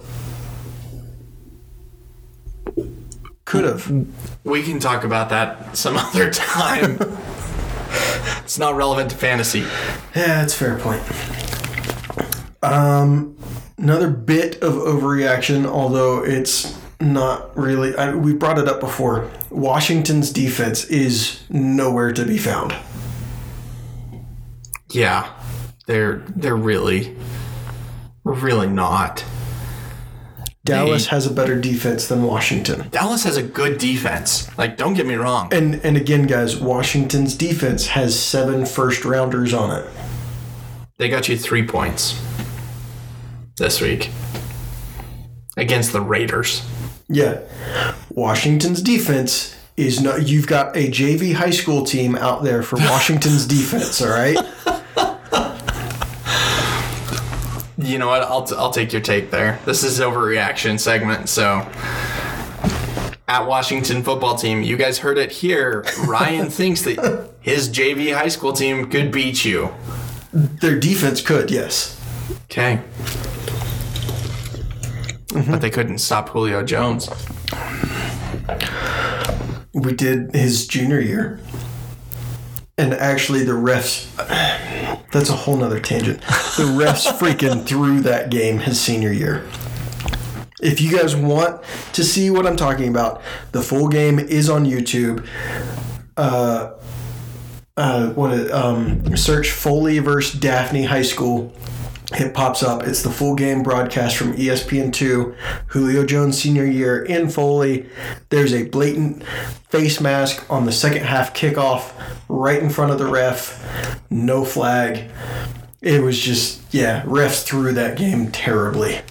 Could 3.46 3.66
have. 3.66 4.08
We 4.44 4.64
can 4.64 4.80
talk 4.80 5.04
about 5.04 5.30
that 5.30 5.76
some 5.78 5.98
other 5.98 6.32
time. 6.32 6.98
it's 8.42 8.58
not 8.58 8.76
relevant 8.76 9.12
to 9.12 9.18
fantasy. 9.18 9.60
Yeah, 10.16 10.42
that's 10.42 10.54
a 10.54 10.58
fair 10.58 10.80
point. 10.80 11.02
Um, 12.64 13.38
another 13.78 14.10
bit 14.10 14.62
of 14.64 14.74
overreaction, 14.74 15.66
although 15.66 16.24
it's 16.24 16.78
not 17.04 17.56
really. 17.58 17.96
I, 17.96 18.14
we 18.16 18.34
brought 18.34 18.58
it 18.58 18.68
up 18.68 18.80
before. 18.80 19.30
Washington's 19.50 20.32
defense 20.32 20.86
is 20.86 21.44
nowhere 21.50 22.12
to 22.14 22.26
be 22.26 22.38
found. 22.38 22.76
Yeah, 24.92 25.32
they're 25.86 26.24
they're 26.36 26.56
really, 26.56 27.16
really 28.24 28.68
not. 28.68 29.24
Dallas 30.66 31.08
has 31.08 31.28
a 31.28 31.32
better 31.32 31.60
defense 31.60 32.08
than 32.08 32.24
Washington. 32.24 32.88
Dallas 32.90 33.26
has 33.26 33.36
a 33.36 33.44
good 33.44 33.78
defense. 33.78 34.56
Like, 34.58 34.78
don't 34.78 34.94
get 34.94 35.06
me 35.06 35.16
wrong. 35.16 35.54
And 35.54 35.76
and 35.84 35.98
again, 35.98 36.26
guys, 36.26 36.56
Washington's 36.56 37.36
defense 37.36 37.88
has 37.88 38.18
seven 38.18 38.66
first 38.66 39.04
rounders 39.04 39.54
on 39.54 39.78
it. 39.78 39.86
They 40.98 41.10
got 41.10 41.28
you 41.28 41.38
three 41.38 41.68
points 41.68 42.22
this 43.58 43.82
week 43.82 44.10
against 45.58 45.92
the 45.92 46.02
Raiders. 46.02 46.66
Yeah. 47.08 47.42
Washington's 48.10 48.82
defense 48.82 49.56
is 49.76 50.00
no 50.02 50.16
you've 50.16 50.48
got 50.48 50.76
a 50.78 50.88
JV 50.90 51.34
high 51.34 51.50
school 51.50 51.84
team 51.84 52.16
out 52.16 52.44
there 52.44 52.64
for 52.64 52.76
Washington's 52.80 53.46
defense, 53.46 54.02
all 54.02 54.10
right? 54.10 54.38
You 57.78 57.98
know 57.98 58.08
what? 58.08 58.22
I'll, 58.24 58.44
t- 58.44 58.56
I'll 58.58 58.72
take 58.72 58.94
your 58.94 59.02
take 59.02 59.30
there. 59.30 59.60
This 59.66 59.84
is 59.84 60.00
overreaction 60.00 60.80
segment, 60.80 61.28
so 61.28 61.68
at 63.28 63.46
Washington 63.46 64.04
football 64.04 64.36
team, 64.36 64.62
you 64.62 64.78
guys 64.78 65.00
heard 65.00 65.18
it 65.18 65.32
here. 65.32 65.84
Ryan 66.08 66.50
thinks 66.52 66.84
that 66.84 67.32
his 67.42 67.70
JV 67.70 68.14
high 68.14 68.28
school 68.30 68.54
team 68.54 68.90
could 68.90 69.12
beat 69.12 69.44
you. 69.44 69.74
Their 70.32 70.80
defense 70.80 71.20
could, 71.22 71.52
yes. 71.52 72.00
Okay. 72.46 72.82
But 75.34 75.62
they 75.62 75.70
couldn't 75.70 75.98
stop 75.98 76.30
Julio 76.30 76.64
Jones. 76.64 77.10
We 79.74 79.94
did 79.94 80.34
his 80.36 80.68
junior 80.68 81.00
year. 81.00 81.40
And 82.78 82.94
actually 82.94 83.44
the 83.44 83.54
refs 83.54 84.10
that's 85.14 85.30
a 85.30 85.34
whole 85.34 85.56
nother 85.56 85.80
tangent. 85.80 86.22
The 86.22 86.74
refs 86.76 87.08
freaking 87.20 87.66
threw 87.66 88.02
that 88.02 88.32
game 88.32 88.58
his 88.60 88.82
senior 88.82 89.12
year. 89.12 89.48
If 90.60 90.82
you 90.82 90.98
guys 90.98 91.16
want 91.16 91.62
to 91.94 92.04
see 92.04 92.30
what 92.32 92.48
I'm 92.48 92.56
talking 92.56 92.90
about, 92.90 93.22
the 93.52 93.62
full 93.62 93.90
game 93.90 94.18
is 94.18 94.50
on 94.50 94.66
YouTube. 94.66 95.28
Uh, 96.18 96.74
uh, 97.78 98.10
what 98.14 98.52
um, 98.52 99.16
search 99.16 99.52
Foley 99.52 100.00
versus 100.00 100.40
Daphne 100.40 100.84
High 100.84 101.02
School. 101.04 101.54
It 102.20 102.34
pops 102.34 102.62
up. 102.62 102.84
It's 102.84 103.02
the 103.02 103.10
full 103.10 103.36
game 103.36 103.64
broadcast 103.64 104.18
from 104.18 104.34
E 104.34 104.48
ESPN2. 104.48 105.36
Julio 105.68 106.06
Jones 106.06 106.40
senior 106.40 106.66
year 106.66 107.04
in 107.04 107.30
Foley. 107.30 107.88
There's 108.30 108.54
a 108.54 108.68
blatant 108.68 109.24
face 109.70 110.00
mask 110.00 110.46
on 110.50 110.66
the 110.66 110.72
second 110.72 111.06
half 111.06 111.34
kickoff 111.34 111.92
right 112.30 112.62
in 112.62 112.70
front 112.70 112.92
of 112.92 113.00
the 113.00 113.08
ref. 113.08 114.00
No 114.12 114.46
flag. 114.46 115.10
It 115.82 116.02
was 116.04 116.20
just, 116.20 116.62
yeah, 116.74 117.02
refs 117.04 117.44
threw 117.44 117.74
that 117.74 117.98
game 117.98 118.32
terribly. 118.32 119.02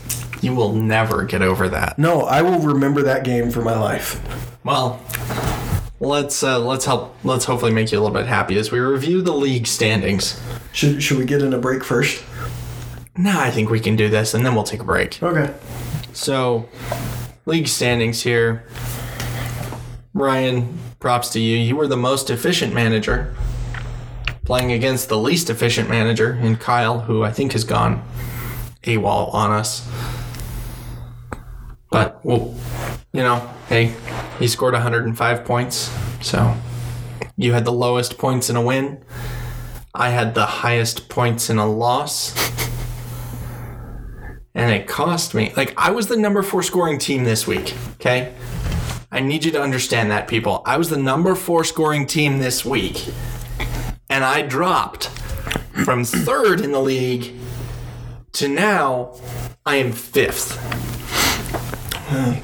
You 0.41 0.55
will 0.55 0.73
never 0.73 1.25
get 1.25 1.43
over 1.43 1.69
that. 1.69 1.99
No, 1.99 2.23
I 2.23 2.43
will 2.43 2.61
remember 2.61 3.03
that 3.03 3.25
game 3.25 3.51
for 3.51 3.63
my 3.63 3.79
life. 3.79 4.21
Well, 4.65 5.03
let's 6.01 6.43
uh, 6.43 6.59
let's 6.59 6.85
help 6.85 7.17
let's 7.25 7.45
hopefully 7.45 7.73
make 7.73 7.93
you 7.93 7.99
a 7.99 8.01
little 8.01 8.15
bit 8.15 8.27
happy 8.27 8.57
as 8.59 8.71
we 8.73 8.79
review 8.79 9.23
the 9.23 9.33
league 9.33 9.67
standings. 9.67 10.41
Should, 10.73 11.03
should 11.03 11.19
we 11.19 11.25
get 11.25 11.43
in 11.43 11.53
a 11.53 11.59
break 11.59 11.85
first? 11.85 12.25
Nah, 13.17 13.41
I 13.41 13.51
think 13.51 13.69
we 13.69 13.81
can 13.81 13.97
do 13.97 14.09
this 14.09 14.33
and 14.35 14.45
then 14.45 14.55
we'll 14.55 14.65
take 14.65 14.81
a 14.81 14.85
break. 14.85 15.23
Okay. 15.23 15.53
So, 16.13 16.69
league 17.45 17.69
standings 17.69 18.23
here. 18.23 18.67
Ryan, 20.15 20.79
props 20.99 21.31
to 21.31 21.41
you. 21.41 21.57
You 21.57 21.77
were 21.77 21.87
the 21.87 21.97
most 21.97 22.31
efficient 22.31 22.73
manager, 22.73 23.35
playing 24.45 24.73
against 24.73 25.09
the 25.09 25.19
least 25.19 25.51
efficient 25.51 25.89
manager 25.89 26.35
in 26.35 26.57
Kyle, 26.57 27.01
who 27.01 27.23
I 27.23 27.33
think 27.33 27.53
has 27.53 27.65
gone 27.65 28.03
AWOL 28.85 29.33
on 29.35 29.51
us. 29.51 29.89
But, 31.91 32.25
well, 32.25 32.55
you 33.13 33.23
know, 33.23 33.51
hey, 33.69 33.95
he 34.39 34.49
scored 34.49 34.73
105 34.73 35.45
points, 35.45 35.95
so 36.23 36.55
you 37.37 37.53
had 37.53 37.65
the 37.65 37.73
lowest 37.73 38.17
points 38.17 38.49
in 38.49 38.57
a 38.57 38.63
win. 38.63 39.05
I 39.95 40.11
had 40.11 40.35
the 40.35 40.47
highest 40.47 41.11
points 41.11 41.51
in 41.51 41.59
a 41.59 41.67
loss 41.67 42.33
and 44.55 44.71
it 44.73 44.87
cost 44.87 45.35
me 45.35 45.53
like 45.57 45.75
I 45.77 45.91
was 45.91 46.07
the 46.09 46.17
number 46.17 46.43
four 46.43 46.63
scoring 46.63 46.99
team 46.99 47.25
this 47.25 47.47
week. 47.47 47.75
Okay, 47.95 48.35
I 49.11 49.21
need 49.21 49.45
you 49.45 49.53
to 49.53 49.63
understand 49.63 50.11
that, 50.11 50.29
people. 50.29 50.63
I 50.67 50.77
was 50.77 50.91
the 50.91 50.97
number 50.97 51.35
four 51.35 51.65
scoring 51.65 52.07
team 52.07 52.39
this 52.39 52.65
week, 52.65 53.09
and 54.11 54.25
I 54.25 54.43
dropped 54.43 55.07
from 55.85 56.05
third 56.05 56.61
in 56.61 56.73
the 56.73 56.81
league 56.81 57.35
to 58.33 58.49
now 58.49 59.15
I 59.65 59.77
am 59.77 59.93
fifth. 59.93 60.59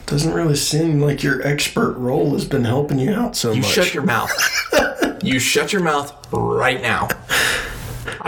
Doesn't 0.06 0.32
really 0.32 0.56
seem 0.56 1.00
like 1.02 1.22
your 1.22 1.46
expert 1.46 1.92
role 1.98 2.32
has 2.32 2.46
been 2.46 2.64
helping 2.64 2.98
you 2.98 3.12
out 3.12 3.36
so 3.36 3.52
You 3.52 3.60
much. 3.60 3.76
You 3.76 3.82
shut 3.82 3.94
your 3.94 4.02
mouth. 4.02 4.30
you 5.22 5.38
shut 5.38 5.72
your 5.72 5.82
mouth 5.82 6.32
right 6.32 6.80
now. 6.80 7.08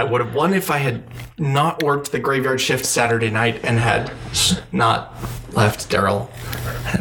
I 0.01 0.03
would 0.03 0.23
have 0.23 0.35
won 0.35 0.55
if 0.55 0.71
I 0.71 0.79
had 0.79 1.03
not 1.37 1.83
worked 1.83 2.11
the 2.11 2.19
graveyard 2.19 2.59
shift 2.59 2.87
Saturday 2.87 3.29
night 3.29 3.61
and 3.63 3.79
had 3.79 4.11
not 4.73 5.15
left 5.53 5.91
Daryl. 5.91 6.31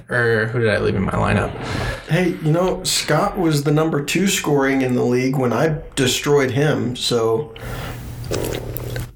Or 0.10 0.48
who 0.48 0.60
did 0.60 0.68
I 0.68 0.80
leave 0.80 0.96
in 0.96 1.04
my 1.04 1.14
lineup? 1.14 1.52
Hey, 2.10 2.32
you 2.44 2.52
know, 2.52 2.84
Scott 2.84 3.38
was 3.38 3.64
the 3.64 3.72
number 3.72 4.04
two 4.04 4.28
scoring 4.28 4.82
in 4.82 4.96
the 4.96 5.04
league 5.06 5.38
when 5.38 5.54
I 5.54 5.82
destroyed 5.96 6.52
him, 6.52 6.98
so 6.98 7.56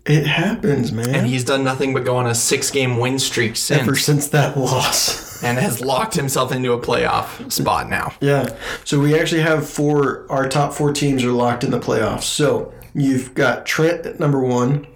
it 0.06 0.28
happens, 0.28 0.93
man. 0.93 1.13
And 1.13 1.28
he's 1.28 1.43
done 1.43 1.65
nothing 1.65 1.93
but 1.93 2.06
go 2.06 2.15
on 2.15 2.26
a 2.26 2.36
six 2.36 2.72
game 2.72 3.00
win 3.00 3.19
streak 3.19 3.58
since. 3.58 3.82
Ever 3.82 3.98
since 3.98 4.24
since 4.24 4.28
that 4.30 4.58
loss. 4.58 5.43
and 5.43 5.58
has 5.58 5.82
locked 5.82 6.13
himself 6.13 6.54
into 6.54 6.72
a 6.72 6.80
playoff 6.80 7.52
spot 7.52 7.89
now. 7.89 8.13
yeah. 8.22 8.56
So 8.86 8.98
we 9.02 9.19
actually 9.19 9.41
have 9.41 9.67
four, 9.69 10.26
our 10.32 10.48
top 10.48 10.72
four 10.72 10.93
teams 10.93 11.22
are 11.26 11.34
locked 11.34 11.65
in 11.65 11.72
the 11.72 11.82
playoffs. 11.82 12.24
So 12.24 12.74
you've 12.93 13.34
got 13.34 13.65
Trent 13.65 14.06
at 14.06 14.19
number 14.19 14.39
one, 14.39 14.88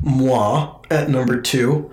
Moi 0.00 0.74
at 0.90 1.08
number 1.08 1.40
two. 1.40 1.90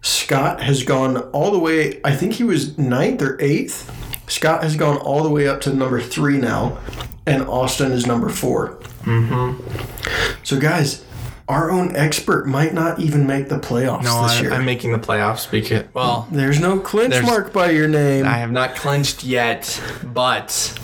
Scott 0.00 0.62
has 0.62 0.84
gone 0.84 1.16
all 1.32 1.50
the 1.50 1.58
way, 1.58 2.00
I 2.04 2.14
think 2.14 2.34
he 2.34 2.44
was 2.44 2.78
ninth 2.78 3.20
or 3.22 3.36
eighth. 3.40 3.90
Scott 4.28 4.62
has 4.62 4.76
gone 4.76 4.96
all 4.98 5.22
the 5.22 5.30
way 5.30 5.48
up 5.48 5.60
to 5.62 5.72
number 5.74 6.00
three 6.00 6.38
now, 6.38 6.78
and 7.26 7.42
Austin 7.42 7.92
is 7.92 8.06
number 8.06 8.28
4 8.28 8.78
Mm-hmm. 9.04 10.42
So, 10.44 10.60
guys, 10.60 11.02
our 11.48 11.70
own 11.70 11.96
expert 11.96 12.46
might 12.46 12.74
not 12.74 13.00
even 13.00 13.26
make 13.26 13.48
the 13.48 13.58
playoffs 13.58 14.02
No, 14.04 14.22
this 14.24 14.32
I, 14.32 14.40
year. 14.42 14.52
I'm 14.52 14.66
making 14.66 14.92
the 14.92 14.98
playoffs 14.98 15.50
because, 15.50 15.84
well, 15.94 16.28
There's 16.30 16.60
no 16.60 16.78
clinch 16.78 17.12
There's- 17.12 17.26
mark 17.26 17.52
by 17.54 17.70
your 17.70 17.88
name. 17.88 18.26
I 18.26 18.36
have 18.38 18.50
not 18.52 18.76
clinched 18.76 19.24
yet, 19.24 19.80
but 20.04 20.78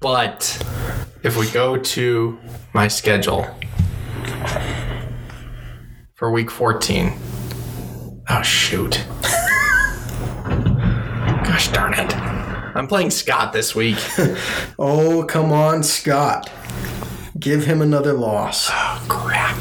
but 0.00 0.62
if 1.22 1.36
we 1.36 1.50
go 1.50 1.76
to 1.76 2.38
my 2.72 2.88
schedule 2.88 3.46
for 6.14 6.30
week 6.30 6.50
14. 6.50 7.12
Oh 8.28 8.42
shoot. 8.42 9.04
Gosh 11.44 11.70
darn 11.72 11.94
it. 11.94 12.16
I'm 12.76 12.86
playing 12.86 13.10
Scott 13.10 13.52
this 13.52 13.74
week. 13.74 13.98
Oh, 14.82 15.24
come 15.24 15.52
on, 15.52 15.82
Scott. 15.82 16.50
Give 17.38 17.66
him 17.66 17.82
another 17.82 18.14
loss. 18.14 18.70
oh, 18.72 19.04
crap. 19.10 19.60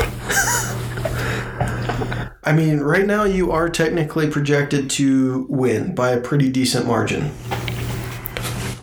I 2.43 2.53
mean, 2.53 2.79
right 2.79 3.05
now 3.05 3.25
you 3.25 3.51
are 3.51 3.67
technically 3.67 4.29
projected 4.29 4.89
to 4.91 5.45
win 5.49 5.93
by 5.93 6.11
a 6.11 6.21
pretty 6.21 6.49
decent 6.49 6.87
margin. 6.87 7.31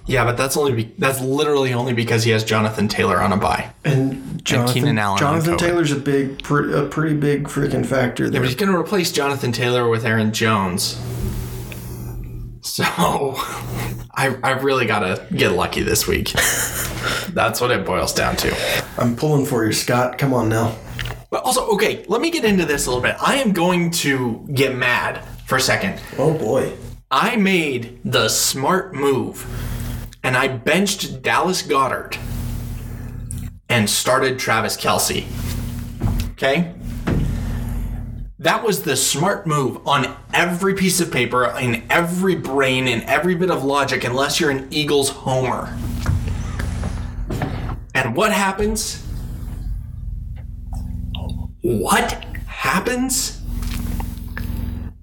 Yeah, 0.07 0.25
but 0.25 0.37
that's 0.37 0.57
only 0.57 0.73
be- 0.73 0.95
that's 0.99 1.21
literally 1.21 1.73
only 1.75 1.93
because 1.93 2.23
he 2.25 2.31
has 2.31 2.45
Jonathan 2.45 2.87
Taylor 2.87 3.21
on 3.21 3.33
a 3.33 3.37
bye. 3.37 3.73
And 3.85 4.45
Jonathan, 4.45 4.75
Keenan 4.75 4.99
Allen 4.99 5.19
Jonathan 5.19 5.57
Taylor's 5.59 5.91
a 5.91 5.97
big, 5.97 6.43
pre- 6.45 6.73
a 6.73 6.85
pretty 6.85 7.17
big 7.17 7.45
freaking 7.49 7.85
factor 7.85 8.25
Yeah, 8.25 8.31
there. 8.31 8.41
but 8.43 8.47
he's 8.47 8.57
going 8.57 8.71
to 8.71 8.79
replace 8.79 9.11
Jonathan 9.11 9.51
Taylor 9.51 9.89
with 9.89 10.05
Aaron 10.05 10.33
Jones. 10.33 10.97
So 12.63 12.85
I, 12.87 14.37
I 14.43 14.51
really 14.61 14.87
got 14.87 15.01
to 15.01 15.27
get 15.35 15.53
lucky 15.53 15.83
this 15.83 16.07
week. 16.07 16.31
That's 17.31 17.61
what 17.61 17.71
it 17.71 17.85
boils 17.85 18.13
down 18.13 18.37
to. 18.37 18.57
I'm 18.99 19.17
pulling 19.17 19.45
for 19.47 19.65
you, 19.65 19.73
Scott. 19.73 20.19
Come 20.19 20.33
on 20.33 20.49
now. 20.49 20.77
But 21.31 21.43
also, 21.43 21.67
okay, 21.75 22.05
let 22.09 22.21
me 22.21 22.31
get 22.31 22.45
into 22.45 22.65
this 22.65 22.87
a 22.87 22.91
little 22.91 23.03
bit. 23.03 23.17
I 23.21 23.37
am 23.37 23.53
going 23.53 23.91
to 23.93 24.47
get 24.55 24.75
mad 24.77 25.25
for 25.47 25.57
a 25.57 25.61
second. 25.61 26.01
Oh 26.19 26.33
boy. 26.33 26.73
I 27.11 27.37
made 27.37 28.01
the 28.05 28.29
smart 28.29 28.95
move 28.95 29.45
and 30.27 30.37
I 30.37 30.49
benched 30.49 31.23
Dallas 31.23 31.63
Goedert 31.63 32.19
and 33.69 33.89
started 33.89 34.41
Travis 34.41 34.77
Kelce. 34.77 35.25
Okay? 36.33 36.75
That 38.41 38.65
was 38.65 38.83
the 38.83 38.97
smart 38.97 39.47
move 39.47 39.87
on 39.87 40.17
every 40.35 40.75
piece 40.75 41.01
of 41.01 41.13
paper, 41.13 41.57
in 41.61 41.85
every 41.91 42.35
brain, 42.35 42.89
in 42.89 43.03
every 43.03 43.37
bit 43.37 43.53
of 43.53 43.63
logic, 43.63 44.03
unless 44.03 44.41
you're 44.41 44.51
an 44.51 44.67
Eagles 44.73 45.11
homer. 45.11 45.79
And 47.95 48.17
what 48.17 48.33
happens? 48.33 49.07
What 51.63 52.25
happens 52.49 53.43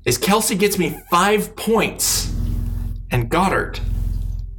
is 0.03 0.17
Kelce 0.17 0.59
gets 0.59 0.77
me 0.77 0.99
five 1.09 1.55
points 1.55 2.35
and 3.09 3.31
Goedert 3.31 3.79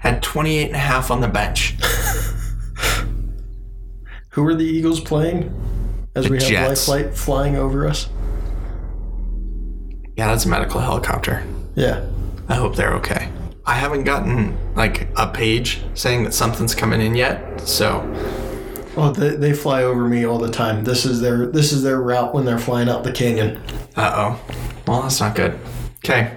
had 0.05 0.23
28 0.23 0.67
and 0.67 0.77
a 0.77 0.79
half 0.79 1.11
on 1.11 1.21
the 1.21 1.29
bench. 1.29 1.77
Who 4.31 4.47
are 4.47 4.55
the 4.55 4.64
Eagles 4.64 5.01
playing? 5.01 5.53
As 6.14 6.29
we 6.29 6.38
have 6.38 6.47
Jets. 6.49 6.88
life 6.88 7.05
flight 7.07 7.17
flying 7.17 7.57
over 7.57 7.88
us. 7.88 8.09
Yeah, 10.17 10.29
that's 10.29 10.45
a 10.45 10.49
medical 10.49 10.81
helicopter. 10.81 11.45
Yeah. 11.75 12.07
I 12.49 12.55
hope 12.55 12.77
they're 12.77 12.95
okay. 12.95 13.31
I 13.67 13.75
haven't 13.75 14.05
gotten 14.05 14.57
like 14.75 15.09
a 15.17 15.27
page 15.27 15.83
saying 15.95 16.25
that 16.25 16.35
something's 16.35 16.75
coming 16.75 17.01
in 17.01 17.14
yet, 17.14 17.61
so 17.61 18.03
Oh, 18.97 19.11
they, 19.11 19.31
they 19.35 19.53
fly 19.53 19.83
over 19.83 20.07
me 20.09 20.25
all 20.25 20.38
the 20.38 20.51
time. 20.51 20.85
This 20.85 21.05
is 21.05 21.21
their 21.21 21.47
this 21.47 21.73
is 21.73 21.83
their 21.83 22.01
route 22.01 22.33
when 22.33 22.45
they're 22.45 22.59
flying 22.61 22.88
out 22.88 23.03
the 23.03 23.11
canyon. 23.11 23.61
uh 23.97 24.12
oh. 24.14 24.55
Well, 24.87 25.03
that's 25.03 25.19
not 25.19 25.35
good. 25.35 25.59
Okay. 26.05 26.33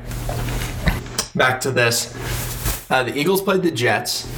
Back 1.35 1.61
to 1.61 1.71
this. 1.71 2.15
Uh, 2.89 3.03
the 3.03 3.17
Eagles 3.17 3.41
played 3.41 3.63
the 3.63 3.71
Jets, 3.71 4.31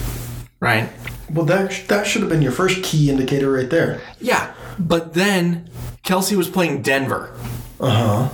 right? 0.59 0.89
Well, 1.31 1.45
that 1.45 1.83
that 1.87 2.07
should 2.07 2.21
have 2.21 2.29
been 2.29 2.41
your 2.41 2.51
first 2.51 2.83
key 2.83 3.09
indicator 3.09 3.51
right 3.51 3.69
there. 3.69 4.01
Yeah, 4.19 4.53
but 4.79 5.13
then 5.13 5.69
Kelce 6.03 6.35
was 6.35 6.49
playing 6.49 6.81
Denver. 6.81 7.35
Uh 7.79 7.89
huh. 7.89 8.29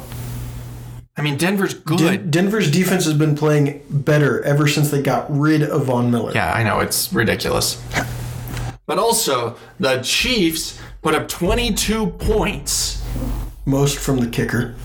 I 1.17 1.21
mean, 1.21 1.37
Denver's 1.37 1.73
good. 1.73 2.29
Denver's 2.29 2.69
defense 2.69 3.05
has 3.05 3.13
been 3.13 3.35
playing 3.35 3.81
better 3.89 4.43
ever 4.43 4.67
since 4.67 4.91
they 4.91 5.01
got 5.01 5.25
rid 5.29 5.63
of 5.63 5.85
Von 5.85 6.11
Miller. 6.11 6.33
Yeah, 6.33 6.51
I 6.53 6.63
know 6.63 6.79
it's 6.81 7.11
ridiculous. 7.13 7.81
But 8.85 8.99
also, 8.99 9.57
the 9.79 10.01
Chiefs 10.01 10.79
put 11.01 11.15
up 11.15 11.27
22 11.27 12.07
points. 12.07 13.01
Most 13.65 13.97
from 13.97 14.19
the 14.19 14.27
kicker. 14.27 14.75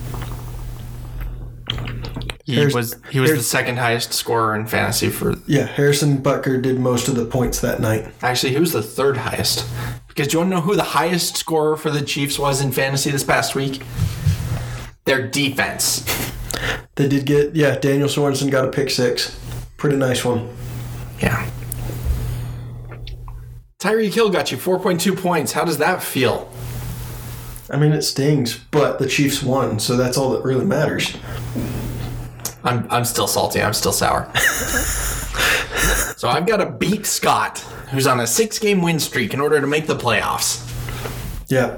He 2.51 2.57
Here's- 2.57 2.73
was 2.73 2.95
he 3.09 3.19
was 3.21 3.31
the 3.31 3.41
second 3.43 3.77
highest 3.77 4.13
scorer 4.13 4.55
in 4.55 4.65
fantasy 4.67 5.09
for 5.09 5.35
Yeah, 5.47 5.65
Harrison 5.67 6.17
Butker 6.21 6.61
did 6.61 6.79
most 6.79 7.07
of 7.07 7.15
the 7.15 7.23
points 7.25 7.59
that 7.61 7.79
night. 7.79 8.07
actually 8.21 8.51
he 8.53 8.59
was 8.59 8.73
the 8.73 8.83
third 8.83 9.17
highest. 9.17 9.65
Because 10.09 10.27
do 10.27 10.33
you 10.33 10.39
want 10.39 10.51
to 10.51 10.55
know 10.57 10.61
who 10.61 10.75
the 10.75 10.83
highest 10.83 11.37
scorer 11.37 11.77
for 11.77 11.89
the 11.89 12.01
Chiefs 12.01 12.37
was 12.37 12.59
in 12.59 12.71
fantasy 12.73 13.09
this 13.09 13.23
past 13.23 13.55
week? 13.55 13.81
Their 15.05 15.25
defense. 15.27 16.03
They 16.95 17.07
did 17.07 17.25
get 17.25 17.55
yeah. 17.55 17.77
Daniel 17.77 18.09
Sorensen 18.09 18.51
got 18.51 18.65
a 18.65 18.67
pick 18.67 18.89
six, 18.89 19.37
pretty 19.77 19.95
nice 19.95 20.25
one. 20.25 20.49
Yeah. 21.21 21.47
Tyreek 23.79 24.13
Hill 24.13 24.29
got 24.29 24.51
you 24.51 24.57
4.2 24.57 25.15
points. 25.17 25.53
How 25.53 25.63
does 25.63 25.77
that 25.79 26.03
feel? 26.03 26.51
I 27.69 27.77
mean, 27.77 27.93
it 27.93 28.01
stings, 28.03 28.57
but 28.69 28.99
the 28.99 29.07
Chiefs 29.07 29.41
won, 29.41 29.79
so 29.79 29.95
that's 29.95 30.17
all 30.17 30.31
that 30.31 30.43
really 30.43 30.65
matters. 30.65 31.15
I'm, 32.63 32.87
I'm 32.89 33.05
still 33.05 33.27
salty. 33.27 33.61
I'm 33.61 33.73
still 33.73 33.91
sour. 33.91 34.31
so 36.17 36.29
I've 36.29 36.45
got 36.45 36.57
to 36.57 36.69
beat 36.69 37.05
Scott, 37.05 37.59
who's 37.91 38.07
on 38.07 38.19
a 38.19 38.27
six 38.27 38.59
game 38.59 38.81
win 38.81 38.99
streak, 38.99 39.33
in 39.33 39.39
order 39.39 39.59
to 39.59 39.67
make 39.67 39.87
the 39.87 39.95
playoffs. 39.95 40.67
Yeah. 41.49 41.77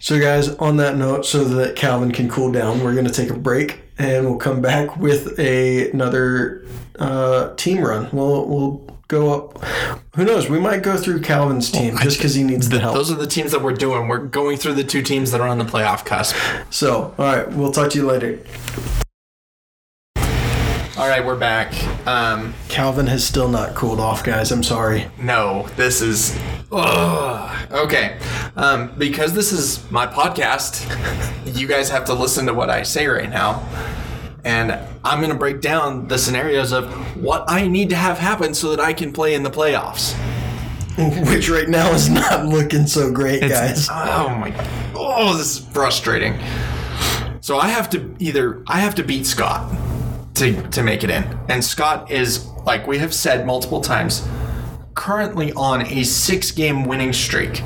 So, 0.00 0.18
guys, 0.18 0.48
on 0.56 0.78
that 0.78 0.96
note, 0.96 1.26
so 1.26 1.44
that 1.44 1.76
Calvin 1.76 2.12
can 2.12 2.28
cool 2.28 2.50
down, 2.50 2.82
we're 2.82 2.94
going 2.94 3.06
to 3.06 3.12
take 3.12 3.30
a 3.30 3.38
break 3.38 3.80
and 3.98 4.26
we'll 4.26 4.38
come 4.38 4.60
back 4.60 4.96
with 4.96 5.38
a, 5.38 5.90
another 5.90 6.64
uh, 6.98 7.54
team 7.56 7.84
run. 7.84 8.08
We'll, 8.12 8.46
we'll 8.46 8.98
go 9.08 9.34
up. 9.34 9.62
Who 10.16 10.24
knows? 10.24 10.48
We 10.48 10.58
might 10.58 10.82
go 10.82 10.96
through 10.96 11.20
Calvin's 11.20 11.70
team 11.70 11.96
just 11.98 12.16
because 12.16 12.34
he 12.34 12.42
needs 12.42 12.68
the 12.68 12.80
help. 12.80 12.94
Those 12.94 13.10
are 13.10 13.16
the 13.16 13.26
teams 13.26 13.52
that 13.52 13.62
we're 13.62 13.74
doing. 13.74 14.08
We're 14.08 14.18
going 14.18 14.56
through 14.56 14.74
the 14.74 14.84
two 14.84 15.02
teams 15.02 15.30
that 15.32 15.40
are 15.40 15.48
on 15.48 15.58
the 15.58 15.64
playoff 15.64 16.04
cusp. 16.04 16.34
So, 16.70 17.14
all 17.18 17.24
right, 17.24 17.50
we'll 17.52 17.72
talk 17.72 17.90
to 17.90 17.98
you 17.98 18.06
later. 18.06 18.38
All 21.02 21.08
right, 21.08 21.26
we're 21.26 21.34
back. 21.34 21.74
Um, 22.06 22.54
Calvin 22.68 23.08
has 23.08 23.26
still 23.26 23.48
not 23.48 23.74
cooled 23.74 23.98
off, 23.98 24.22
guys. 24.22 24.52
I'm 24.52 24.62
sorry. 24.62 25.08
no, 25.20 25.66
this 25.74 26.00
is. 26.00 26.38
Ugh. 26.70 27.72
Okay. 27.72 28.20
Um, 28.54 28.94
because 28.96 29.32
this 29.34 29.50
is 29.50 29.90
my 29.90 30.06
podcast, 30.06 30.86
you 31.58 31.66
guys 31.66 31.90
have 31.90 32.04
to 32.04 32.14
listen 32.14 32.46
to 32.46 32.54
what 32.54 32.70
I 32.70 32.84
say 32.84 33.08
right 33.08 33.28
now. 33.28 33.68
And 34.44 34.78
I'm 35.04 35.18
going 35.18 35.32
to 35.32 35.36
break 35.36 35.60
down 35.60 36.06
the 36.06 36.16
scenarios 36.18 36.70
of 36.70 36.86
what 37.20 37.46
I 37.48 37.66
need 37.66 37.90
to 37.90 37.96
have 37.96 38.18
happen 38.18 38.54
so 38.54 38.70
that 38.70 38.78
I 38.78 38.92
can 38.92 39.12
play 39.12 39.34
in 39.34 39.42
the 39.42 39.50
playoffs. 39.50 40.14
Which 41.28 41.50
right 41.50 41.68
now 41.68 41.90
is 41.90 42.08
not 42.08 42.46
looking 42.46 42.86
so 42.86 43.10
great, 43.10 43.40
guys. 43.40 43.88
Oh 43.90 44.28
my! 44.28 44.54
Oh, 44.94 45.36
this 45.36 45.58
is 45.58 45.66
frustrating. 45.66 46.38
So 47.40 47.58
I 47.58 47.66
have 47.70 47.90
to 47.90 48.14
either 48.20 48.62
I 48.68 48.78
have 48.78 48.94
to 48.94 49.02
beat 49.02 49.26
Scott 49.26 49.68
to 50.34 50.62
to 50.70 50.82
make 50.82 51.04
it 51.04 51.10
in, 51.10 51.24
and 51.48 51.64
Scott 51.64 52.10
is 52.10 52.46
like 52.64 52.86
we 52.86 52.98
have 52.98 53.12
said 53.12 53.46
multiple 53.46 53.80
times, 53.80 54.26
currently 54.94 55.52
on 55.52 55.86
a 55.86 56.04
six 56.04 56.50
game 56.50 56.84
winning 56.84 57.12
streak. 57.12 57.62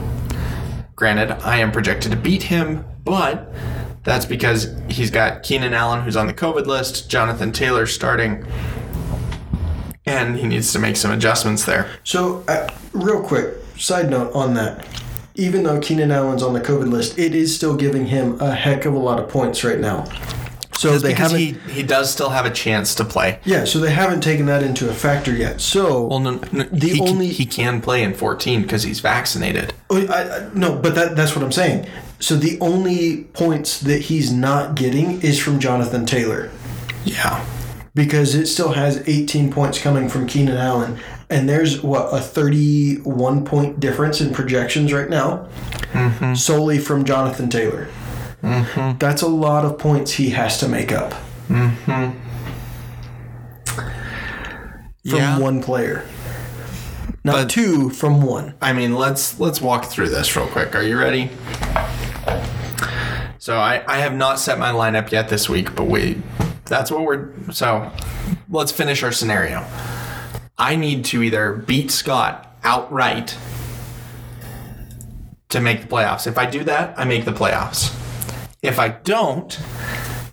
Granted, 0.95 1.33
I 1.45 1.59
am 1.59 1.73
projected 1.73 2.11
to 2.13 2.17
beat 2.17 2.45
him, 2.45 2.85
but 3.05 3.53
that's 4.03 4.25
because 4.25 4.75
he's 4.89 5.11
got 5.11 5.43
Keenan 5.43 5.75
Allen, 5.75 6.03
who's 6.03 6.17
on 6.17 6.27
the 6.27 6.33
COVID 6.33 6.67
list, 6.67 7.11
Jonathan 7.11 7.53
Taylor 7.53 7.87
starting, 7.87 8.47
and 10.07 10.37
he 10.37 10.47
needs 10.47 10.73
to 10.73 10.79
make 10.79 10.97
some 10.97 11.11
adjustments 11.11 11.65
there. 11.65 11.91
So, 12.05 12.45
uh, 12.49 12.73
real 12.93 13.23
quick, 13.23 13.57
side 13.77 14.09
note 14.09 14.33
on 14.35 14.55
that. 14.55 14.87
Even 15.35 15.65
though 15.65 15.79
Keenan 15.81 16.11
Allen's 16.11 16.43
on 16.43 16.55
the 16.55 16.61
COVID 16.61 16.91
list, 16.91 17.19
it 17.19 17.35
is 17.35 17.55
still 17.55 17.77
giving 17.77 18.07
him 18.07 18.41
a 18.41 18.55
heck 18.55 18.87
of 18.87 18.95
a 18.95 18.99
lot 18.99 19.19
of 19.19 19.29
points 19.29 19.65
right 19.65 19.81
now. 19.81 20.07
So 20.79 20.99
they 20.99 21.09
because 21.11 21.33
haven't. 21.33 21.61
he, 21.63 21.73
he 21.73 21.83
does 21.83 22.11
still 22.13 22.29
have 22.31 22.45
a 22.47 22.51
chance 22.51 22.95
to 22.97 23.05
play. 23.05 23.41
yeah, 23.45 23.65
so 23.65 23.79
they 23.79 23.91
haven't 23.93 24.21
taken 24.21 24.47
that 24.47 24.63
into 24.63 24.91
a 24.91 24.93
factor 24.93 25.33
yet. 25.33 25.61
So 25.61 26.07
Well, 26.07 26.21
no, 26.21 26.41
no 26.53 26.65
The 26.65 26.89
he, 26.91 26.99
can- 26.99 27.09
only- 27.09 27.29
he 27.29 27.47
can 27.47 27.81
play 27.81 28.03
in 28.03 28.13
14 28.15 28.63
because 28.63 28.83
he's 28.83 29.01
vaccinated. 29.01 29.73
Oh, 29.89 30.07
I, 30.07 30.23
I, 30.37 30.49
no, 30.55 30.77
but 30.79 30.95
that, 30.95 31.17
that's 31.17 31.35
what 31.35 31.43
I'm 31.45 31.53
saying. 31.53 31.87
So 32.21 32.37
the 32.37 32.59
only 32.61 33.25
points 33.25 33.81
that 33.81 34.03
he's 34.03 34.33
not 34.33 34.75
getting 34.75 35.23
is 35.23 35.39
from 35.39 35.61
Jonathan 35.61 36.05
Taylor 36.07 36.51
Yeah. 37.05 37.45
because 37.95 38.35
it 38.35 38.47
still 38.47 38.73
has 38.73 39.03
18 39.09 39.51
points 39.51 39.79
coming 39.81 40.09
from 40.09 40.27
Keenan 40.27 40.57
Allen. 40.57 40.99
And 41.29 41.49
there's 41.49 41.83
what 41.83 42.13
a 42.15 42.21
31 42.21 43.45
point 43.45 43.81
difference 43.81 44.21
in 44.21 44.33
projections 44.33 44.93
right 44.93 45.09
now, 45.11 45.49
mm-hmm. 45.93 46.35
solely 46.35 46.79
from 46.79 47.05
Jonathan 47.05 47.49
Taylor. 47.49 47.89
Mm-hmm. 48.43 48.99
That's 48.99 49.23
a 49.23 49.29
lot 49.29 49.65
of 49.65 49.79
points 49.79 50.13
he 50.13 50.31
has 50.31 50.59
to 50.61 50.69
make 50.69 50.93
up 50.93 51.13
mm-hmm. 51.49 51.75
from 53.65 55.19
Yeah. 55.19 55.39
one 55.39 55.63
player, 55.63 56.05
not 57.25 57.33
But- 57.35 57.51
two 57.51 57.91
from 57.91 58.23
one. 58.23 58.55
I 58.61 58.73
mean, 58.73 58.95
let's 58.95 59.39
let's 59.41 59.61
walk 59.61 59.87
through 59.87 60.11
this 60.11 60.37
real 60.37 60.47
quick. 60.49 60.75
Are 60.75 60.83
you 60.83 60.99
ready? 60.99 61.31
So 63.39 63.57
I, 63.57 63.85
I 63.87 63.99
have 63.99 64.13
not 64.15 64.41
set 64.41 64.59
my 64.59 64.73
lineup 64.73 65.13
yet 65.13 65.29
this 65.29 65.49
week, 65.49 65.75
but 65.77 65.85
we 65.85 66.21
that's 66.65 66.91
what 66.91 67.03
we're 67.03 67.29
so 67.53 67.91
let's 68.51 68.73
finish 68.73 69.03
our 69.03 69.13
scenario. 69.13 69.65
I 70.59 70.75
need 70.75 71.05
to 71.07 71.23
either 71.23 71.53
beat 71.53 71.91
Scott 71.91 72.57
outright 72.65 73.37
to 75.51 75.61
make 75.61 75.83
the 75.83 75.87
playoffs. 75.87 76.27
If 76.27 76.39
I 76.39 76.47
do 76.47 76.65
that, 76.65 76.99
I 76.99 77.05
make 77.05 77.25
the 77.25 77.33
playoffs. 77.33 77.95
If 78.67 78.79
I 78.79 78.89
don't, 78.89 79.59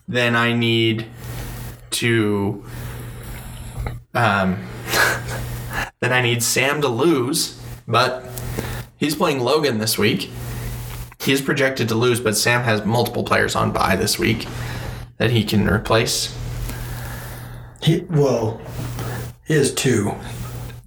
then 0.08 0.36
I 0.36 0.54
need 0.54 1.06
to 1.91 2.63
um 4.13 4.67
then 6.00 6.12
I 6.13 6.22
need 6.22 6.41
Sam 6.43 6.82
to 6.82 6.88
lose, 6.88 7.60
but 7.88 8.26
he's 8.98 9.15
playing 9.15 9.39
Logan 9.39 9.78
this 9.78 9.98
week. 9.98 10.30
He's 11.19 11.41
projected 11.41 11.88
to 11.89 11.96
lose, 11.96 12.19
but 12.19 12.36
Sam 12.36 12.63
has 12.63 12.84
multiple 12.86 13.24
players 13.24 13.56
on 13.56 13.72
bye 13.72 13.96
this 13.96 14.19
week 14.19 14.46
that 15.17 15.32
he 15.32 15.43
can 15.46 15.67
replace. 15.69 16.36
He, 17.82 18.00
well, 18.10 18.60
he 19.46 19.54
has 19.56 19.74
two 19.74 20.15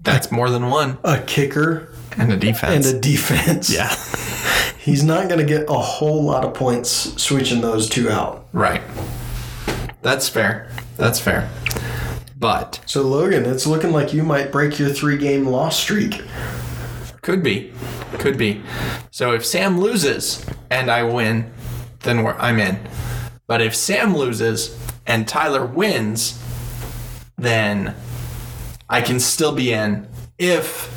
That's 0.02 0.30
more 0.32 0.50
than 0.50 0.68
one. 0.68 0.98
a 1.04 1.20
kicker 1.20 1.88
And 2.18 2.32
a 2.32 2.36
defense. 2.36 2.86
and 2.86 2.96
a 2.96 3.00
defense. 3.00 3.70
yeah. 3.72 3.94
He's 4.86 5.02
not 5.02 5.28
going 5.28 5.40
to 5.40 5.44
get 5.44 5.68
a 5.68 5.72
whole 5.72 6.22
lot 6.22 6.44
of 6.44 6.54
points 6.54 7.20
switching 7.20 7.60
those 7.60 7.88
two 7.88 8.08
out. 8.08 8.46
Right. 8.52 8.82
That's 10.02 10.28
fair. 10.28 10.70
That's 10.96 11.18
fair. 11.18 11.50
But 12.38 12.80
So, 12.86 13.02
Logan, 13.02 13.46
it's 13.46 13.66
looking 13.66 13.90
like 13.90 14.14
you 14.14 14.22
might 14.22 14.52
break 14.52 14.78
your 14.78 14.90
three 14.90 15.18
game 15.18 15.44
loss 15.44 15.76
streak. 15.76 16.22
could 17.20 17.42
be. 17.42 17.72
Could 18.20 18.38
be. 18.38 18.62
So 19.10 19.32
if 19.32 19.44
Sam 19.44 19.80
loses 19.80 20.46
and 20.70 20.88
I 20.88 21.02
win, 21.02 21.52
then 22.04 22.22
we're, 22.22 22.34
I'm 22.34 22.60
in. 22.60 22.78
But 23.48 23.60
if 23.60 23.74
Sam 23.74 24.16
loses 24.16 24.78
and 25.04 25.26
Tyler 25.26 25.66
wins, 25.66 26.40
then 27.36 27.96
I 28.88 29.00
can 29.00 29.18
still 29.18 29.52
be 29.52 29.72
in 29.72 30.06
if 30.38 30.92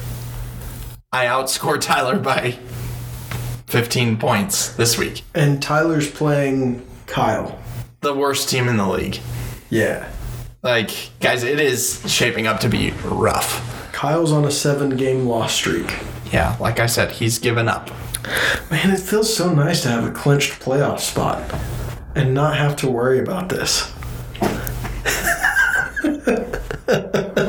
I 1.11 1.25
outscore 1.25 1.81
Tyler 1.81 2.19
by 2.19 2.59
15 3.69 4.17
points 4.17 4.73
this 4.73 4.97
week. 4.97 5.21
And 5.35 5.61
Tyler's 5.61 6.09
playing 6.09 6.83
Kyle. 7.05 7.59
The 8.01 8.15
worst 8.15 8.49
team 8.49 8.67
in 8.67 8.77
the 8.77 8.87
league. 8.87 9.19
Yeah. 9.69 10.09
Like, 10.63 10.89
guys, 11.19 11.43
it 11.43 11.59
is 11.59 12.01
shaping 12.11 12.47
up 12.47 12.59
to 12.61 12.69
be 12.69 12.91
rough. 13.05 13.91
Kyle's 13.93 14.31
on 14.31 14.45
a 14.45 14.51
seven 14.51 14.97
game 14.97 15.27
loss 15.27 15.53
streak. 15.53 15.99
Yeah, 16.33 16.57
like 16.59 16.79
I 16.79 16.87
said, 16.87 17.11
he's 17.11 17.37
given 17.37 17.69
up. 17.69 17.91
Man, 18.71 18.89
it 18.89 18.99
feels 18.99 19.33
so 19.33 19.53
nice 19.53 19.83
to 19.83 19.89
have 19.89 20.05
a 20.05 20.11
clinched 20.11 20.59
playoff 20.59 20.99
spot 20.99 21.53
and 22.15 22.33
not 22.33 22.57
have 22.57 22.75
to 22.77 22.89
worry 22.89 23.19
about 23.19 23.49
this. 23.49 23.93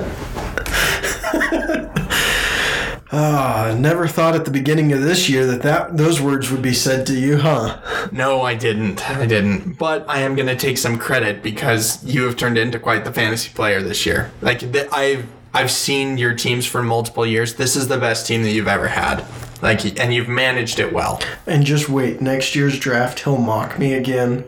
Ah, 3.12 3.66
I 3.66 3.74
never 3.74 4.06
thought 4.06 4.36
at 4.36 4.44
the 4.44 4.52
beginning 4.52 4.92
of 4.92 5.02
this 5.02 5.28
year 5.28 5.44
that, 5.46 5.62
that 5.62 5.96
those 5.96 6.20
words 6.20 6.50
would 6.50 6.62
be 6.62 6.72
said 6.72 7.06
to 7.06 7.14
you, 7.14 7.38
huh? 7.38 7.80
No, 8.12 8.42
I 8.42 8.54
didn't. 8.54 9.08
I 9.10 9.26
didn't. 9.26 9.78
But 9.78 10.08
I 10.08 10.20
am 10.20 10.36
going 10.36 10.46
to 10.46 10.54
take 10.56 10.78
some 10.78 10.96
credit 10.96 11.42
because 11.42 12.04
you 12.04 12.22
have 12.22 12.36
turned 12.36 12.56
into 12.56 12.78
quite 12.78 13.04
the 13.04 13.12
fantasy 13.12 13.50
player 13.52 13.82
this 13.82 14.06
year. 14.06 14.30
Like 14.40 14.60
th- 14.60 14.88
I've 14.92 15.26
I've 15.52 15.72
seen 15.72 16.18
your 16.18 16.34
teams 16.34 16.66
for 16.66 16.82
multiple 16.82 17.26
years. 17.26 17.54
This 17.54 17.74
is 17.74 17.88
the 17.88 17.98
best 17.98 18.28
team 18.28 18.44
that 18.44 18.52
you've 18.52 18.68
ever 18.68 18.86
had. 18.86 19.24
Like 19.60 19.98
and 20.00 20.14
you've 20.14 20.28
managed 20.28 20.78
it 20.78 20.92
well. 20.92 21.20
And 21.46 21.64
just 21.66 21.88
wait, 21.88 22.20
next 22.20 22.54
year's 22.54 22.78
draft, 22.78 23.20
he'll 23.20 23.36
mock 23.38 23.76
me 23.78 23.92
again, 23.94 24.44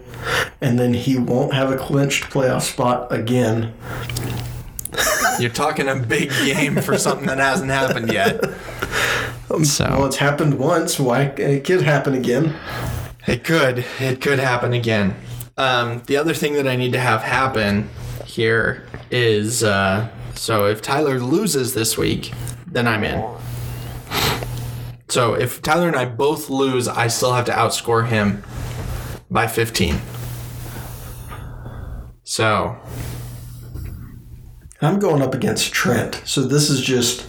and 0.61 0.79
then 0.79 0.95
he 0.95 1.19
won't 1.19 1.53
have 1.53 1.71
a 1.73 1.77
clinched 1.77 2.25
playoff 2.31 2.63
spot 2.63 3.11
again. 3.13 3.75
You're 5.41 5.51
talking 5.51 5.89
a 5.89 5.97
big 5.97 6.31
game 6.31 6.77
for 6.77 6.99
something 6.99 7.27
that 7.27 7.39
hasn't 7.39 7.71
happened 7.71 8.13
yet. 8.13 8.41
Well, 9.49 10.07
it's 10.07 10.17
happened 10.17 10.59
once. 10.59 10.99
Why 10.99 11.25
it 11.25 11.65
could 11.65 11.83
happen 11.83 12.15
again? 12.15 12.59
it 13.27 13.45
could 13.45 13.85
it 14.01 14.21
could 14.21 14.39
happen 14.39 14.73
again. 14.73 15.15
Um, 15.57 16.03
the 16.07 16.17
other 16.17 16.35
thing 16.35 16.55
that 16.55 16.67
I 16.67 16.77
need 16.77 16.93
to 16.93 17.01
have 17.01 17.23
happen 17.23 17.89
here 18.25 18.87
is 19.11 19.63
uh, 19.63 20.09
so 20.35 20.67
if 20.67 20.83
Tyler 20.83 21.21
loses 21.21 21.75
this 21.75 21.99
week, 21.99 22.33
then 22.67 22.89
I'm 22.89 23.05
in. 23.05 23.23
So 25.09 25.35
if 25.35 25.61
Tyler 25.61 25.89
and 25.89 25.97
I 25.97 26.07
both 26.07 26.49
lose, 26.49 26.89
I 26.89 27.09
still 27.09 27.35
have 27.35 27.45
to 27.47 27.53
outscore 27.53 28.09
him 28.09 28.43
by 29.31 29.47
15. 29.47 30.01
So 32.25 32.79
I'm 34.83 34.99
going 34.99 35.23
up 35.23 35.35
against 35.35 35.73
Trent, 35.73 36.21
so 36.25 36.43
this 36.43 36.69
is 36.69 36.81
just 36.81 37.27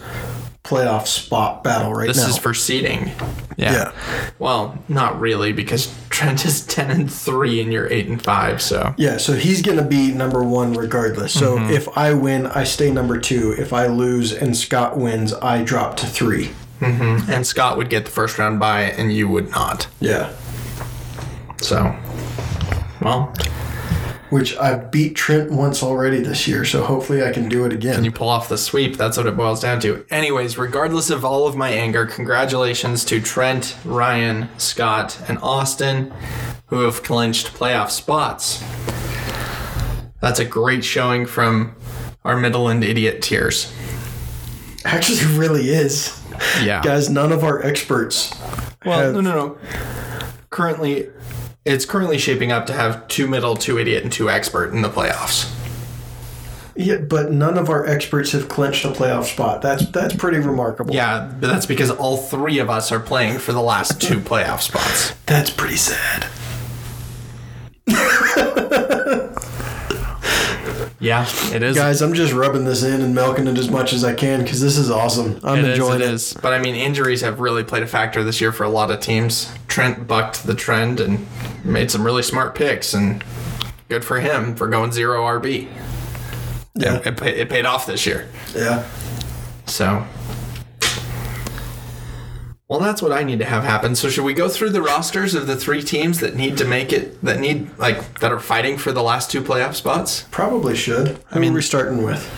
playoff 0.64 1.08
spot 1.08 1.64
battle 1.64 1.94
right 1.94 2.08
this 2.08 2.18
now. 2.18 2.24
This 2.28 2.36
is 2.36 2.42
for 2.42 2.54
seeding. 2.54 3.12
Yeah. 3.58 3.72
Yeah. 3.74 3.92
Well, 4.40 4.80
not 4.88 5.20
really 5.20 5.52
because 5.54 5.94
Trent 6.10 6.46
is 6.46 6.66
10 6.68 6.90
and 6.90 7.12
3 7.14 7.62
and 7.62 7.72
you're 7.72 7.92
8 7.92 8.08
and 8.08 8.22
5, 8.24 8.62
so 8.62 8.96
yeah, 8.98 9.18
so 9.18 9.34
he's 9.34 9.62
going 9.62 9.78
to 9.78 9.84
be 9.86 10.12
number 10.12 10.44
one 10.44 10.74
regardless. 10.74 11.34
So 11.34 11.58
Mm-hmm. 11.58 11.72
if 11.72 11.96
I 11.98 12.14
win, 12.14 12.48
I 12.48 12.64
stay 12.64 12.90
number 12.92 13.20
two. 13.20 13.54
If 13.60 13.72
I 13.74 13.86
lose 13.88 14.32
and 14.34 14.56
Scott 14.58 14.98
wins, 14.98 15.34
I 15.34 15.64
drop 15.64 15.96
to 15.98 16.08
three. 16.08 16.50
Mm-hmm. 16.80 17.32
and 17.32 17.46
Scott 17.48 17.78
would 17.78 17.90
get 17.90 18.04
the 18.06 18.12
first 18.12 18.38
round 18.40 18.60
bye 18.60 18.82
and 18.98 19.14
you 19.14 19.30
would 19.30 19.50
not. 19.52 19.88
Yeah. 20.02 20.34
So, 21.62 21.96
well, 23.02 23.34
Which 24.34 24.58
I've 24.58 24.90
beat 24.90 25.16
Trent 25.16 25.52
once 25.52 25.84
already 25.84 26.20
this 26.20 26.48
year, 26.48 26.66
so 26.66 26.84
hopefully 26.84 27.24
I 27.24 27.32
can 27.32 27.48
do 27.48 27.66
it 27.66 27.72
again. 27.72 27.94
Can 27.94 28.04
you 28.04 28.12
pull 28.12 28.30
off 28.30 28.50
the 28.50 28.58
sweep. 28.58 28.98
That's 28.98 29.16
what 29.16 29.28
it 29.28 29.38
boils 29.38 29.62
down 29.62 29.80
to. 29.82 30.04
Anyways, 30.10 30.58
regardless 30.58 31.12
of 31.12 31.24
all 31.24 31.46
of 31.46 31.56
my 31.56 31.70
anger, 31.70 32.08
congratulations 32.08 33.06
to 33.06 33.22
Trent, 33.22 33.78
Ryan, 33.86 34.50
Scott, 34.58 35.22
and 35.28 35.38
Austin, 35.44 36.12
who 36.66 36.80
have 36.80 37.04
clinched 37.04 37.54
playoff 37.54 37.92
spots. 37.92 38.64
That's 40.20 40.40
a 40.40 40.46
great 40.46 40.84
showing 40.84 41.28
from 41.28 41.76
our 42.26 42.36
Midland 42.36 42.84
idiot 42.84 43.22
tiers. 43.22 43.72
Actually, 44.84 45.20
it 45.20 45.38
really 45.38 45.70
is. 45.70 46.20
Yeah. 46.64 46.82
Guys, 46.82 47.08
none 47.08 47.32
of 47.32 47.44
our 47.44 47.64
experts. 47.64 48.34
Well, 48.84 49.00
have- 49.00 49.14
no, 49.14 49.22
no, 49.22 49.36
no. 49.36 49.58
Currently, 50.50 51.10
it's 51.66 51.86
currently 51.86 52.18
shaping 52.18 52.52
up 52.52 52.66
to 52.68 52.74
have 52.74 53.08
two 53.08 53.28
middle, 53.28 53.56
two 53.56 53.78
idiot, 53.78 54.04
and 54.04 54.12
two 54.12 54.30
expert 54.30 54.74
in 54.74 54.82
the 54.82 54.90
playoffs. 54.90 55.50
Yeah, 56.76 56.98
but 56.98 57.32
none 57.32 57.58
of 57.60 57.70
our 57.70 57.86
experts 57.86 58.32
have 58.32 58.50
clinched 58.50 58.84
a 58.84 58.90
playoff 58.90 59.26
spot. 59.26 59.62
That's 59.62 59.86
that's 59.92 60.16
pretty 60.16 60.40
remarkable. 60.40 60.94
Yeah, 60.96 61.32
but 61.40 61.48
that's 61.48 61.68
because 61.68 61.92
all 61.92 62.18
three 62.18 62.58
of 62.60 62.70
us 62.70 62.92
are 62.92 63.00
playing 63.00 63.38
for 63.40 63.54
the 63.54 63.62
last 63.62 64.02
two 64.02 64.20
playoff 64.20 64.62
spots. 64.62 65.12
That's 65.28 65.52
pretty 65.52 65.76
sad. 65.78 66.28
Yeah, 71.00 71.28
it 71.52 71.62
is. 71.64 71.76
Guys, 71.76 72.02
I'm 72.02 72.14
just 72.14 72.32
rubbing 72.32 72.64
this 72.64 72.82
in 72.82 73.02
and 73.02 73.14
milking 73.14 73.46
it 73.48 73.58
as 73.58 73.70
much 73.70 73.92
as 73.92 74.06
I 74.06 74.14
can 74.14 74.42
because 74.42 74.62
this 74.62 74.78
is 74.78 74.90
awesome. 74.90 75.38
I'm 75.44 75.60
It 75.60 75.66
is, 75.66 75.70
enjoying 75.72 76.02
it 76.02 76.06
it. 76.06 76.14
is. 76.14 76.34
But 76.42 76.54
I 76.54 76.60
mean, 76.60 76.76
injuries 76.76 77.20
have 77.22 77.42
really 77.42 77.64
played 77.66 77.84
a 77.84 77.88
factor 77.88 78.24
this 78.24 78.40
year 78.40 78.54
for 78.54 78.64
a 78.64 78.70
lot 78.70 78.90
of 78.90 79.02
teams. 79.02 79.52
Trent 79.74 80.08
bucked 80.08 80.46
the 80.46 80.54
trend 80.54 81.00
and 81.00 81.26
made 81.64 81.90
some 81.90 82.06
really 82.06 82.22
smart 82.22 82.54
picks, 82.54 82.94
and 82.94 83.24
good 83.90 84.06
for 84.06 84.20
him 84.20 84.56
for 84.56 84.68
going 84.68 84.92
zero 84.92 85.24
RB. 85.24 85.68
Yeah. 86.76 86.98
It, 87.04 87.20
it 87.24 87.50
paid 87.50 87.66
off 87.66 87.88
this 87.88 88.06
year. 88.06 88.30
Yeah. 88.54 88.88
So, 89.66 90.06
well, 92.68 92.82
that's 92.82 93.02
what 93.02 93.12
I 93.12 93.24
need 93.24 93.40
to 93.40 93.46
have 93.46 93.64
happen. 93.64 93.96
So, 93.96 94.10
should 94.10 94.26
we 94.26 94.36
go 94.36 94.48
through 94.48 94.70
the 94.70 94.82
rosters 94.84 95.34
of 95.34 95.48
the 95.48 95.56
three 95.56 95.82
teams 95.82 96.20
that 96.20 96.36
need 96.36 96.56
to 96.60 96.66
make 96.66 96.94
it, 96.94 97.20
that 97.24 97.40
need, 97.40 97.76
like, 97.80 98.20
that 98.20 98.32
are 98.32 98.40
fighting 98.40 98.78
for 98.78 98.92
the 98.92 99.02
last 99.02 99.32
two 99.32 99.42
playoff 99.42 99.74
spots? 99.74 100.28
Probably 100.30 100.76
should. 100.76 101.18
Who 101.30 101.40
mean- 101.40 101.54
we're 101.54 101.58
we 101.58 101.62
starting 101.64 102.04
with? 102.04 102.30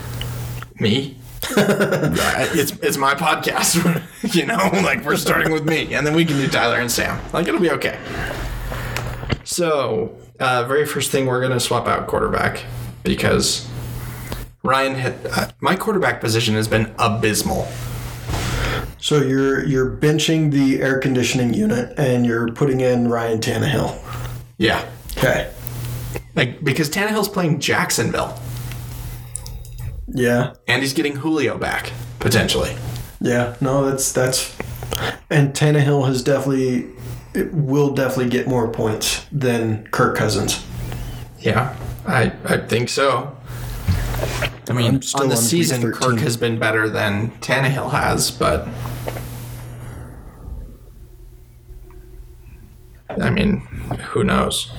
Me. 0.79 1.17
It's 1.57 2.71
it's 2.81 2.97
my 2.97 3.13
podcast, 3.15 3.75
you 4.35 4.45
know. 4.45 4.57
Like 4.85 5.03
we're 5.03 5.15
starting 5.17 5.51
with 5.51 5.65
me, 5.65 5.93
and 5.93 6.05
then 6.05 6.15
we 6.15 6.25
can 6.25 6.37
do 6.37 6.47
Tyler 6.47 6.79
and 6.79 6.91
Sam. 6.91 7.19
Like 7.33 7.47
it'll 7.47 7.59
be 7.61 7.71
okay. 7.71 7.97
So, 9.43 10.17
uh, 10.39 10.63
very 10.67 10.85
first 10.85 11.11
thing 11.11 11.25
we're 11.27 11.41
gonna 11.41 11.59
swap 11.59 11.87
out 11.87 12.07
quarterback 12.07 12.63
because 13.03 13.67
Ryan 14.63 14.95
had 14.95 15.13
uh, 15.31 15.47
my 15.59 15.75
quarterback 15.75 16.19
position 16.21 16.55
has 16.55 16.67
been 16.67 16.93
abysmal. 16.99 17.67
So 18.97 19.21
you're 19.21 19.63
you're 19.65 19.89
benching 19.89 20.51
the 20.51 20.81
air 20.81 20.99
conditioning 20.99 21.53
unit 21.53 21.93
and 21.97 22.25
you're 22.25 22.51
putting 22.53 22.79
in 22.81 23.07
Ryan 23.09 23.39
Tannehill. 23.39 23.99
Yeah, 24.57 24.83
Okay. 25.17 25.51
like 26.35 26.63
because 26.63 26.89
Tannehill's 26.89 27.29
playing 27.29 27.59
Jacksonville, 27.59 28.39
Yeah. 30.07 30.53
and 30.67 30.81
he's 30.81 30.93
getting 30.93 31.17
Julio 31.17 31.57
back 31.57 31.91
potentially. 32.19 32.75
Yeah. 33.19 33.55
No, 33.61 33.89
that's 33.89 34.11
that's 34.11 34.55
and 35.29 35.53
Tannehill 35.53 36.07
has 36.07 36.21
definitely 36.23 36.87
it 37.33 37.53
will 37.53 37.93
definitely 37.93 38.29
get 38.29 38.47
more 38.47 38.69
points 38.69 39.25
than 39.31 39.87
Kirk 39.87 40.15
Cousins. 40.15 40.65
Yeah, 41.39 41.75
I 42.05 42.31
I 42.45 42.57
think 42.57 42.89
so. 42.89 43.35
I 44.67 44.73
mean, 44.73 44.95
on 45.15 45.29
the 45.29 45.35
on 45.35 45.37
season, 45.37 45.91
Kirk 45.91 46.19
has 46.19 46.37
been 46.37 46.57
better 46.57 46.89
than 46.89 47.31
Tannehill 47.41 47.91
has, 47.91 48.31
but 48.31 48.67
I 53.09 53.29
mean, 53.29 53.59
who 54.09 54.23
knows? 54.23 54.71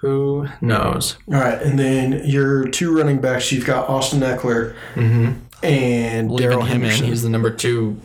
Who 0.00 0.46
knows? 0.60 1.16
All 1.28 1.34
right, 1.34 1.60
and 1.60 1.78
then 1.78 2.22
your 2.24 2.68
two 2.68 2.96
running 2.96 3.20
backs, 3.20 3.50
you've 3.50 3.66
got 3.66 3.88
Austin 3.88 4.20
Ekeler 4.20 4.74
mm-hmm. 4.94 5.32
and 5.64 6.36
Darrell 6.38 6.62
Henderson. 6.62 7.06
he's 7.06 7.22
the 7.22 7.28
number 7.28 7.50
two 7.50 8.00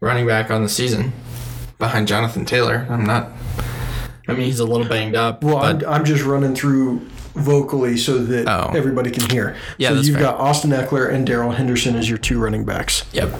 running 0.00 0.26
back 0.26 0.50
on 0.50 0.62
the 0.62 0.68
season 0.68 1.12
behind 1.78 2.08
Jonathan 2.08 2.44
Taylor. 2.44 2.86
I'm 2.90 3.04
not. 3.04 3.30
I 4.26 4.32
mean, 4.32 4.46
he's 4.46 4.58
a 4.58 4.64
little 4.64 4.88
banged 4.88 5.14
up, 5.14 5.44
Well, 5.44 5.58
but 5.60 5.86
I'm, 5.86 6.00
I'm 6.00 6.04
just 6.04 6.24
running 6.24 6.54
through 6.54 6.98
vocally 7.34 7.96
so 7.96 8.18
that 8.18 8.48
Oh. 8.48 8.72
everybody 8.74 9.10
can 9.10 9.28
hear. 9.28 9.56
Yeah, 9.76 9.90
so 9.90 9.94
that's 9.96 10.06
you've 10.08 10.16
fair. 10.16 10.24
got 10.32 10.40
Austin 10.40 10.70
Ekeler 10.70 11.12
and 11.12 11.26
Darrell 11.26 11.50
Henderson 11.52 11.94
as 11.96 12.08
your 12.08 12.18
two 12.18 12.40
running 12.40 12.64
backs. 12.64 13.04
yep, 13.12 13.30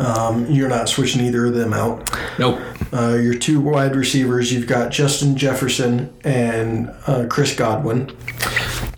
Um, 0.00 0.50
you're 0.50 0.68
not 0.68 0.88
switching 0.88 1.20
either 1.20 1.46
of 1.46 1.54
them 1.54 1.74
out. 1.74 2.10
nope. 2.38 2.58
Uh, 2.92 3.18
your 3.20 3.34
two 3.34 3.60
wide 3.60 3.94
receivers, 3.94 4.50
you've 4.50 4.66
got 4.66 4.90
Justin 4.90 5.36
Jefferson 5.36 6.12
and 6.24 6.90
uh, 7.06 7.26
Chris 7.28 7.54
Godwin. 7.54 8.10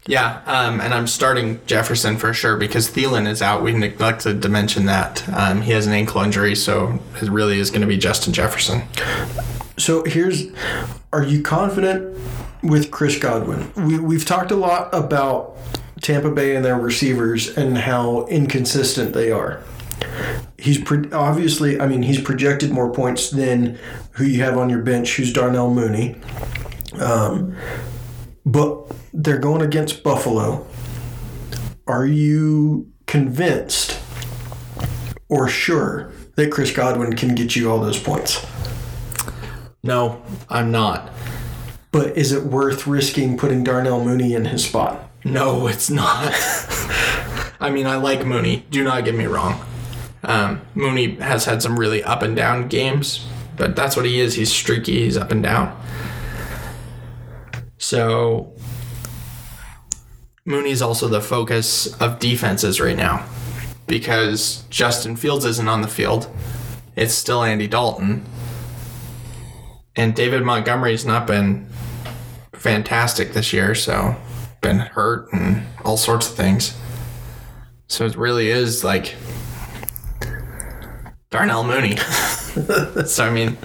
Yeah, 0.07 0.41
um, 0.47 0.81
and 0.81 0.95
I'm 0.95 1.07
starting 1.07 1.61
Jefferson 1.67 2.17
for 2.17 2.33
sure 2.33 2.57
because 2.57 2.89
Thielen 2.89 3.29
is 3.29 3.43
out. 3.43 3.63
We 3.63 3.73
neglected 3.73 4.43
to 4.43 4.49
mention 4.49 4.87
that 4.87 5.29
um, 5.29 5.63
he 5.63 5.73
has 5.73 5.87
an 5.87 5.93
ankle 5.93 6.23
injury, 6.23 6.55
so 6.55 7.01
it 7.21 7.29
really 7.29 7.59
is 7.59 7.71
going 7.71 7.83
to 7.83 7.87
be 7.87 7.99
Justin 7.99 8.33
Jefferson. 8.33 8.83
So 9.79 10.05
here's, 10.05 10.47
are 11.13 11.25
you 11.25 11.43
confident 11.43 12.17
with 12.63 12.91
Chris 12.93 13.19
Godwin? 13.19 13.73
We, 13.77 13.99
we've 13.99 14.25
talked 14.25 14.53
a 14.53 14.57
lot 14.57 14.89
about 14.93 15.57
Tampa 16.01 16.31
Bay 16.31 16.55
and 16.55 16.65
their 16.65 16.79
receivers 16.79 17.57
and 17.57 17.79
how 17.79 18.27
inconsistent 18.27 19.15
they 19.15 19.33
are. 19.33 19.63
He's 20.59 20.81
pro- 20.81 21.09
obviously, 21.13 21.81
I 21.81 21.87
mean, 21.87 22.03
he's 22.03 22.21
projected 22.21 22.71
more 22.71 22.93
points 22.93 23.31
than 23.31 23.79
who 24.13 24.25
you 24.25 24.43
have 24.43 24.57
on 24.57 24.71
your 24.71 24.83
bench, 24.83 25.17
who's 25.17 25.33
Darnell 25.33 25.73
Mooney. 25.73 26.17
Um, 27.01 27.57
but 28.45 28.93
they're 29.13 29.39
going 29.39 29.63
against 29.63 30.03
Buffalo. 30.03 30.67
Are 31.87 32.07
you 32.07 32.91
convinced 33.07 34.01
or 35.29 35.49
sure 35.49 36.13
that 36.37 36.51
Chris 36.53 36.71
Godwin 36.71 37.15
can 37.15 37.35
get 37.35 37.57
you 37.57 37.71
all 37.71 37.81
those 37.81 37.99
points? 37.99 38.45
No, 39.83 40.23
I'm 40.49 40.71
not. 40.71 41.11
But 41.91 42.17
is 42.17 42.33
it 42.33 42.45
worth 42.45 42.87
risking 42.87 43.37
putting 43.37 43.65
Darnell 43.65 44.05
Mooney 44.05 44.35
in 44.35 44.45
his 44.47 44.65
spot? 44.65 45.11
No, 45.25 45.67
it's 45.67 45.91
not. 45.91 46.33
I 47.61 47.71
mean, 47.71 47.87
I 47.87 47.97
like 47.97 48.25
Mooney. 48.25 48.65
Do 48.71 48.83
not 48.83 49.05
get 49.05 49.15
me 49.15 49.27
wrong. 49.27 49.61
Um, 50.23 50.63
Mooney 50.75 51.17
has 51.17 51.45
had 51.45 51.63
some 51.63 51.79
really 51.79 52.03
up 52.05 52.23
and 52.23 52.37
down 52.37 52.69
games, 52.69 53.27
but 53.57 53.75
that's 53.75 53.97
what 53.97 54.07
he 54.07 54.21
is. 54.21 54.35
He's 54.35 54.53
streaky. 54.53 55.05
He's 55.05 55.17
up 55.17 55.33
and 55.33 55.43
down. 55.43 55.79
So 57.79 58.55
Mooney's 60.45 60.83
also 60.83 61.09
the 61.09 61.21
focus 61.21 61.93
of 62.01 62.19
defenses 62.19 62.81
right 62.81 62.97
now 62.97 63.27
because 63.87 64.65
Justin 64.71 65.17
Fields 65.17 65.45
isn't 65.45 65.69
on 65.69 65.83
the 65.83 65.89
field. 65.89 66.29
It's 66.95 67.15
still 67.15 67.43
Andy 67.43 67.67
Dalton. 67.67 68.25
And 69.97 70.15
David 70.15 70.43
Montgomery's 70.43 71.05
not 71.05 71.27
been 71.27 71.69
fantastic 72.53 73.33
this 73.33 73.53
year, 73.53 73.75
so 73.75 74.17
been 74.61 74.79
hurt 74.79 75.31
and 75.33 75.67
all 75.85 75.97
sorts 75.97 76.29
of 76.29 76.37
things. 76.37 76.79
So 77.89 78.07
it 78.07 78.17
really 78.17 78.49
is 78.49 78.85
like 78.85 79.17
Darnell 81.33 81.65
Mooney. 81.65 81.97
so 83.07 83.25
I 83.25 83.31
mean, 83.31 83.57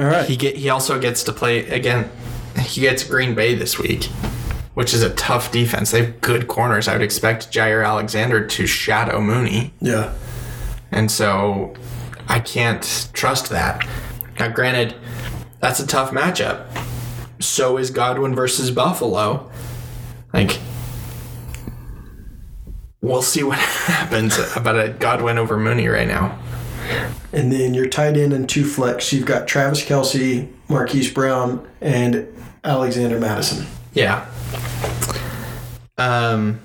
All 0.00 0.06
right. 0.06 0.28
he 0.28 0.36
get 0.36 0.56
he 0.56 0.68
also 0.70 0.98
gets 0.98 1.22
to 1.24 1.32
play 1.32 1.68
again. 1.68 2.10
He 2.58 2.80
gets 2.80 3.04
Green 3.04 3.34
Bay 3.34 3.54
this 3.54 3.78
week, 3.78 4.04
which 4.74 4.92
is 4.92 5.02
a 5.02 5.10
tough 5.14 5.52
defense. 5.52 5.92
They 5.92 6.04
have 6.06 6.20
good 6.22 6.48
corners. 6.48 6.88
I 6.88 6.94
would 6.94 7.02
expect 7.02 7.52
Jaire 7.52 7.86
Alexander 7.86 8.44
to 8.46 8.66
shadow 8.66 9.20
Mooney, 9.20 9.72
yeah. 9.80 10.12
and 10.90 11.10
so 11.10 11.74
I 12.28 12.40
can't 12.40 13.08
trust 13.12 13.50
that. 13.50 13.86
Now, 14.38 14.48
granted, 14.48 14.94
that's 15.60 15.80
a 15.80 15.86
tough 15.86 16.12
matchup. 16.12 16.66
So 17.40 17.76
is 17.76 17.90
Godwin 17.90 18.34
versus 18.34 18.70
Buffalo. 18.70 19.50
Like, 20.32 20.58
we'll 23.02 23.20
see 23.22 23.42
what 23.42 23.58
happens 23.58 24.38
about 24.56 24.78
a 24.78 24.88
Godwin 24.90 25.36
over 25.36 25.58
Mooney 25.58 25.88
right 25.88 26.08
now. 26.08 26.39
And 27.32 27.52
then 27.52 27.74
your 27.74 27.88
tight 27.88 28.16
end 28.16 28.32
and 28.32 28.48
two 28.48 28.64
flex, 28.64 29.12
you've 29.12 29.26
got 29.26 29.46
Travis 29.46 29.84
Kelce, 29.84 30.50
Marquise 30.68 31.12
Brown, 31.12 31.66
and 31.80 32.26
Alexander 32.64 33.18
Mattison. 33.18 33.66
Yeah. 33.92 34.26
Um, 35.96 36.60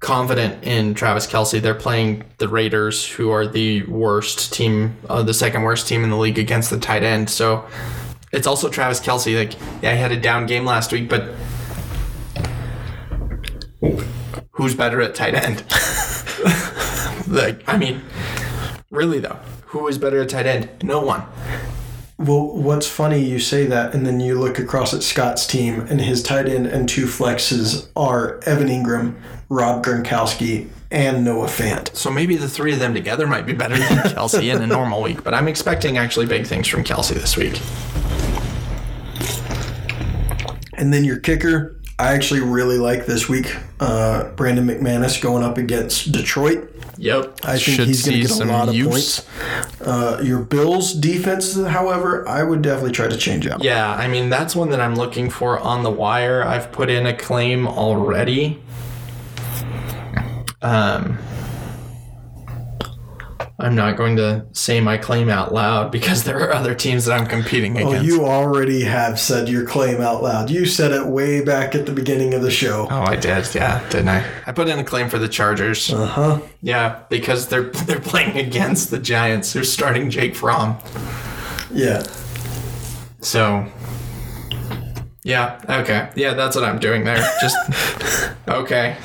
confident 0.00 0.64
in 0.64 0.94
Travis 0.94 1.26
Kelce. 1.26 1.60
They're 1.60 1.74
playing 1.74 2.24
the 2.38 2.48
Raiders, 2.48 3.06
who 3.06 3.30
are 3.30 3.46
the 3.46 3.82
worst 3.84 4.52
team, 4.52 4.96
uh, 5.08 5.22
the 5.22 5.34
second 5.34 5.62
worst 5.62 5.86
team 5.86 6.02
in 6.02 6.10
the 6.10 6.16
league 6.16 6.38
against 6.38 6.70
the 6.70 6.78
tight 6.78 7.02
end. 7.02 7.30
So 7.30 7.66
it's 8.32 8.46
also 8.46 8.68
Travis 8.68 9.00
Kelce. 9.00 9.36
Like, 9.36 9.54
yeah, 9.82 9.94
he 9.94 10.00
had 10.00 10.12
a 10.12 10.20
down 10.20 10.46
game 10.46 10.64
last 10.64 10.92
week, 10.92 11.08
but 11.08 11.34
who's 14.52 14.74
better 14.74 15.00
at 15.00 15.14
tight 15.14 15.34
end? 15.34 15.64
like, 17.28 17.62
I 17.68 17.76
mean, 17.76 18.02
really 18.90 19.20
though, 19.20 19.38
who 19.66 19.86
is 19.88 19.98
better 19.98 20.20
at 20.20 20.28
tight 20.28 20.46
end? 20.46 20.68
No 20.82 21.00
one. 21.00 21.22
Well, 22.18 22.48
what's 22.48 22.86
funny, 22.86 23.24
you 23.24 23.38
say 23.38 23.64
that, 23.64 23.94
and 23.94 24.04
then 24.04 24.20
you 24.20 24.38
look 24.38 24.58
across 24.58 24.92
at 24.92 25.02
Scott's 25.02 25.46
team, 25.46 25.80
and 25.88 26.02
his 26.02 26.22
tight 26.22 26.48
end 26.48 26.66
and 26.66 26.86
two 26.86 27.06
flexes 27.06 27.88
are 27.96 28.40
Evan 28.44 28.68
Engram, 28.68 29.14
Rob 29.48 29.82
Gronkowski, 29.82 30.68
and 30.90 31.24
Noah 31.24 31.46
Fant. 31.46 31.96
So 31.96 32.10
maybe 32.10 32.36
the 32.36 32.48
three 32.48 32.74
of 32.74 32.78
them 32.78 32.92
together 32.92 33.26
might 33.26 33.46
be 33.46 33.54
better 33.54 33.78
than 33.78 33.88
Kelce 34.12 34.54
in 34.54 34.60
a 34.60 34.66
normal 34.66 35.00
week, 35.00 35.24
but 35.24 35.32
I'm 35.32 35.48
expecting 35.48 35.96
actually 35.96 36.26
big 36.26 36.46
things 36.46 36.68
from 36.68 36.84
Kelce 36.84 37.14
this 37.14 37.38
week. 37.38 37.58
And 40.74 40.92
then 40.92 41.04
your 41.04 41.18
kicker, 41.20 41.79
I 42.00 42.14
actually 42.14 42.40
really 42.40 42.78
like 42.78 43.04
this 43.04 43.28
week. 43.28 43.54
Uh, 43.78 44.30
Brandon 44.30 44.66
McManus 44.66 45.20
going 45.20 45.44
up 45.44 45.58
against 45.58 46.10
Detroit. 46.12 46.74
Yep. 46.96 47.40
I 47.44 47.58
think 47.58 47.80
he's 47.80 48.06
going 48.06 48.22
to 48.22 48.26
get 48.26 48.40
a 48.40 48.44
lot 48.44 48.68
of 48.68 48.74
points. 48.74 49.26
Uh, 49.82 50.18
your 50.22 50.38
Bills 50.40 50.94
defense, 50.94 51.54
however, 51.62 52.26
I 52.26 52.42
would 52.42 52.62
definitely 52.62 52.92
try 52.92 53.08
to 53.08 53.16
change 53.18 53.46
out. 53.46 53.62
Yeah, 53.62 53.90
I 53.90 54.08
mean 54.08 54.30
that's 54.30 54.56
one 54.56 54.70
that 54.70 54.80
I'm 54.80 54.94
looking 54.94 55.28
for 55.28 55.58
on 55.58 55.82
the 55.82 55.90
wire. 55.90 56.42
I've 56.42 56.72
put 56.72 56.88
in 56.88 57.04
a 57.04 57.14
claim 57.14 57.66
already. 57.66 58.62
Um 60.62 61.18
I'm 63.60 63.74
not 63.74 63.96
going 63.96 64.16
to 64.16 64.46
say 64.52 64.80
my 64.80 64.96
claim 64.96 65.28
out 65.28 65.52
loud 65.52 65.92
because 65.92 66.24
there 66.24 66.38
are 66.40 66.54
other 66.54 66.74
teams 66.74 67.04
that 67.04 67.20
I'm 67.20 67.26
competing 67.26 67.76
against. 67.76 67.96
Oh, 67.96 68.00
you 68.02 68.24
already 68.24 68.82
have 68.82 69.20
said 69.20 69.48
your 69.48 69.66
claim 69.66 70.00
out 70.00 70.22
loud. 70.22 70.50
You 70.50 70.66
said 70.66 70.92
it 70.92 71.06
way 71.06 71.44
back 71.44 71.74
at 71.74 71.86
the 71.86 71.92
beginning 71.92 72.34
of 72.34 72.42
the 72.42 72.50
show. 72.50 72.88
Oh, 72.90 73.02
I 73.02 73.16
did. 73.16 73.54
Yeah, 73.54 73.86
didn't 73.90 74.08
I? 74.08 74.24
I 74.46 74.52
put 74.52 74.68
in 74.68 74.78
a 74.78 74.84
claim 74.84 75.08
for 75.08 75.18
the 75.18 75.28
Chargers. 75.28 75.92
Uh 75.92 76.06
huh. 76.06 76.40
Yeah, 76.62 77.02
because 77.08 77.48
they're 77.48 77.70
they're 77.86 78.00
playing 78.00 78.36
against 78.36 78.90
the 78.90 78.98
Giants. 78.98 79.52
Who's 79.52 79.72
starting 79.72 80.10
Jake 80.10 80.34
Fromm. 80.34 80.78
Yeah. 81.72 82.02
So, 83.20 83.66
yeah, 85.22 85.60
okay. 85.68 86.10
Yeah, 86.16 86.34
that's 86.34 86.56
what 86.56 86.64
I'm 86.64 86.78
doing 86.78 87.04
there. 87.04 87.22
Just, 87.40 87.56
okay. 88.48 88.96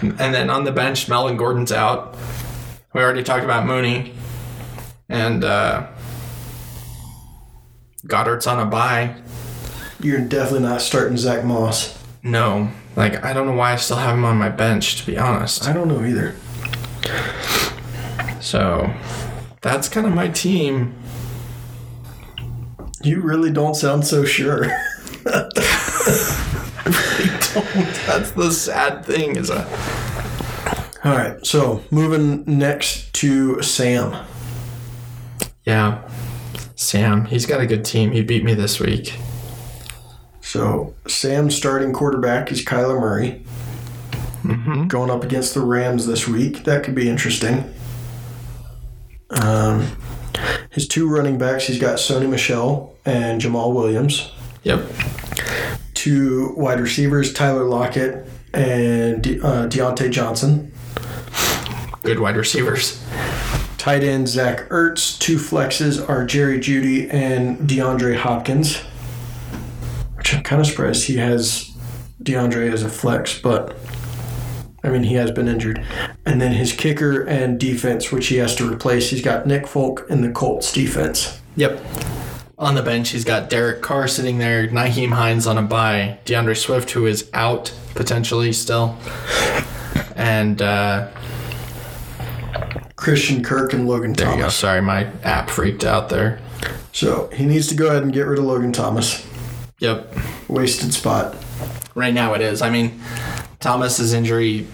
And 0.00 0.34
then 0.34 0.50
on 0.50 0.64
the 0.64 0.72
bench, 0.72 1.08
Melvin 1.08 1.36
Gordon's 1.36 1.72
out. 1.72 2.16
We 2.94 3.00
already 3.02 3.24
talked 3.24 3.44
about 3.44 3.66
Mooney. 3.66 4.14
And 5.08 5.44
uh, 5.44 5.88
Goedert's 8.06 8.46
on 8.46 8.60
a 8.60 8.70
bye. 8.70 9.16
You're 10.00 10.20
definitely 10.20 10.68
not 10.68 10.80
starting 10.80 11.16
Zach 11.16 11.44
Moss. 11.44 11.98
No. 12.22 12.70
Like, 12.94 13.24
I 13.24 13.32
don't 13.32 13.46
know 13.46 13.54
why 13.54 13.72
I 13.72 13.76
still 13.76 13.96
have 13.96 14.16
him 14.16 14.24
on 14.24 14.36
my 14.36 14.48
bench, 14.48 15.00
to 15.00 15.06
be 15.06 15.18
honest. 15.18 15.66
I 15.66 15.72
don't 15.72 15.88
know 15.88 16.04
either. 16.04 16.36
So, 18.40 18.94
that's 19.60 19.88
kind 19.88 20.06
of 20.06 20.14
my 20.14 20.28
team. 20.28 20.94
You 23.02 23.20
really 23.20 23.50
don't 23.50 23.74
sound 23.74 24.06
so 24.06 24.24
sure. 24.24 24.66
I 25.26 25.50
really 26.86 27.30
don't. 27.52 27.94
That's 28.06 28.30
the 28.30 28.50
sad 28.52 29.04
thing, 29.04 29.36
is 29.36 29.50
a. 29.50 29.66
All 31.04 31.12
right. 31.12 31.44
So 31.44 31.82
moving 31.90 32.44
next 32.46 33.12
to 33.14 33.60
Sam. 33.62 34.24
Yeah. 35.64 36.08
Sam, 36.76 37.26
he's 37.26 37.46
got 37.46 37.60
a 37.60 37.66
good 37.66 37.84
team. 37.84 38.12
He 38.12 38.22
beat 38.22 38.42
me 38.42 38.54
this 38.54 38.80
week. 38.80 39.18
So 40.40 40.94
Sam's 41.06 41.54
starting 41.54 41.92
quarterback 41.92 42.50
is 42.50 42.64
Kyler 42.64 42.98
Murray. 43.00 43.44
Mm-hmm. 44.42 44.88
Going 44.88 45.10
up 45.10 45.24
against 45.24 45.54
the 45.54 45.60
Rams 45.60 46.06
this 46.06 46.28
week. 46.28 46.64
That 46.64 46.84
could 46.84 46.94
be 46.94 47.08
interesting. 47.08 47.72
Um, 49.30 49.96
his 50.70 50.86
two 50.86 51.08
running 51.08 51.38
backs, 51.38 51.66
he's 51.66 51.78
got 51.78 51.96
Sony 51.96 52.28
Michel 52.28 52.94
and 53.04 53.40
Jamaal 53.40 53.74
Williams. 53.74 54.30
Yep. 54.64 54.86
Two 55.94 56.54
wide 56.56 56.80
receivers, 56.80 57.32
Tyler 57.32 57.64
Lockett 57.64 58.26
and 58.52 59.22
De- 59.22 59.40
uh, 59.40 59.66
Diontae 59.68 60.10
Johnson. 60.10 60.72
Good 62.04 62.20
wide 62.20 62.36
receivers. 62.36 63.02
Tight 63.78 64.04
end, 64.04 64.28
Zach 64.28 64.68
Ertz. 64.68 65.18
Two 65.18 65.36
flexes 65.36 66.06
are 66.06 66.24
Jerry 66.26 66.58
Jeudy 66.58 67.12
and 67.12 67.58
DeAndre 67.68 68.16
Hopkins. 68.16 68.76
Which 70.14 70.34
I'm 70.34 70.42
kind 70.42 70.60
of 70.60 70.66
surprised 70.66 71.04
he 71.04 71.16
has 71.16 71.74
DeAndre 72.22 72.70
as 72.70 72.82
a 72.82 72.90
flex, 72.90 73.40
but 73.40 73.76
I 74.82 74.90
mean, 74.90 75.04
he 75.04 75.14
has 75.14 75.30
been 75.30 75.48
injured. 75.48 75.82
And 76.26 76.42
then 76.42 76.52
his 76.52 76.72
kicker 76.72 77.22
and 77.24 77.58
defense, 77.58 78.12
which 78.12 78.26
he 78.26 78.36
has 78.36 78.54
to 78.56 78.70
replace, 78.70 79.08
he's 79.08 79.22
got 79.22 79.46
Nick 79.46 79.66
Folk 79.66 80.06
in 80.10 80.20
the 80.20 80.30
Colts 80.30 80.72
defense. 80.72 81.40
Yep. 81.56 81.82
On 82.58 82.74
the 82.74 82.82
bench, 82.82 83.08
he's 83.10 83.24
got 83.24 83.48
Derek 83.48 83.80
Carr 83.80 84.08
sitting 84.08 84.38
there, 84.38 84.68
Nyheim 84.68 85.12
Hines 85.12 85.46
on 85.46 85.56
a 85.56 85.62
bye, 85.62 86.18
D'Andre 86.26 86.54
Swift, 86.54 86.90
who 86.90 87.06
is 87.06 87.30
out 87.32 87.72
potentially 87.94 88.52
still, 88.52 88.98
and 90.14 90.60
uh, 90.60 91.08
Christian 93.04 93.44
Kirk 93.44 93.74
and 93.74 93.86
Logan 93.86 94.14
there 94.14 94.34
you 94.34 94.38
go. 94.40 94.48
Sorry, 94.48 94.80
my 94.80 95.04
app 95.22 95.50
freaked 95.50 95.84
out 95.84 96.08
there. 96.08 96.40
So 96.92 97.28
he 97.34 97.44
needs 97.44 97.68
to 97.68 97.74
go 97.74 97.88
ahead 97.88 98.02
and 98.02 98.10
get 98.10 98.22
rid 98.22 98.38
of 98.38 98.46
Logan 98.46 98.72
Thomas. 98.72 99.28
Yep. 99.78 100.16
Wasted 100.48 100.94
spot. 100.94 101.36
Right 101.94 102.14
now 102.14 102.32
it 102.32 102.40
is. 102.40 102.62
I 102.62 102.70
mean, 102.70 102.98
Thomas's 103.60 104.14
injury. 104.14 104.66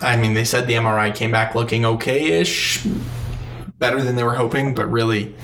I 0.00 0.18
mean, 0.18 0.34
they 0.34 0.44
said 0.44 0.66
the 0.66 0.74
MRI 0.74 1.14
came 1.14 1.30
back 1.30 1.54
looking 1.54 1.86
okay-ish, 1.86 2.86
better 3.78 4.02
than 4.02 4.16
they 4.16 4.22
were 4.22 4.34
hoping, 4.34 4.74
but 4.74 4.90
really, 4.90 5.34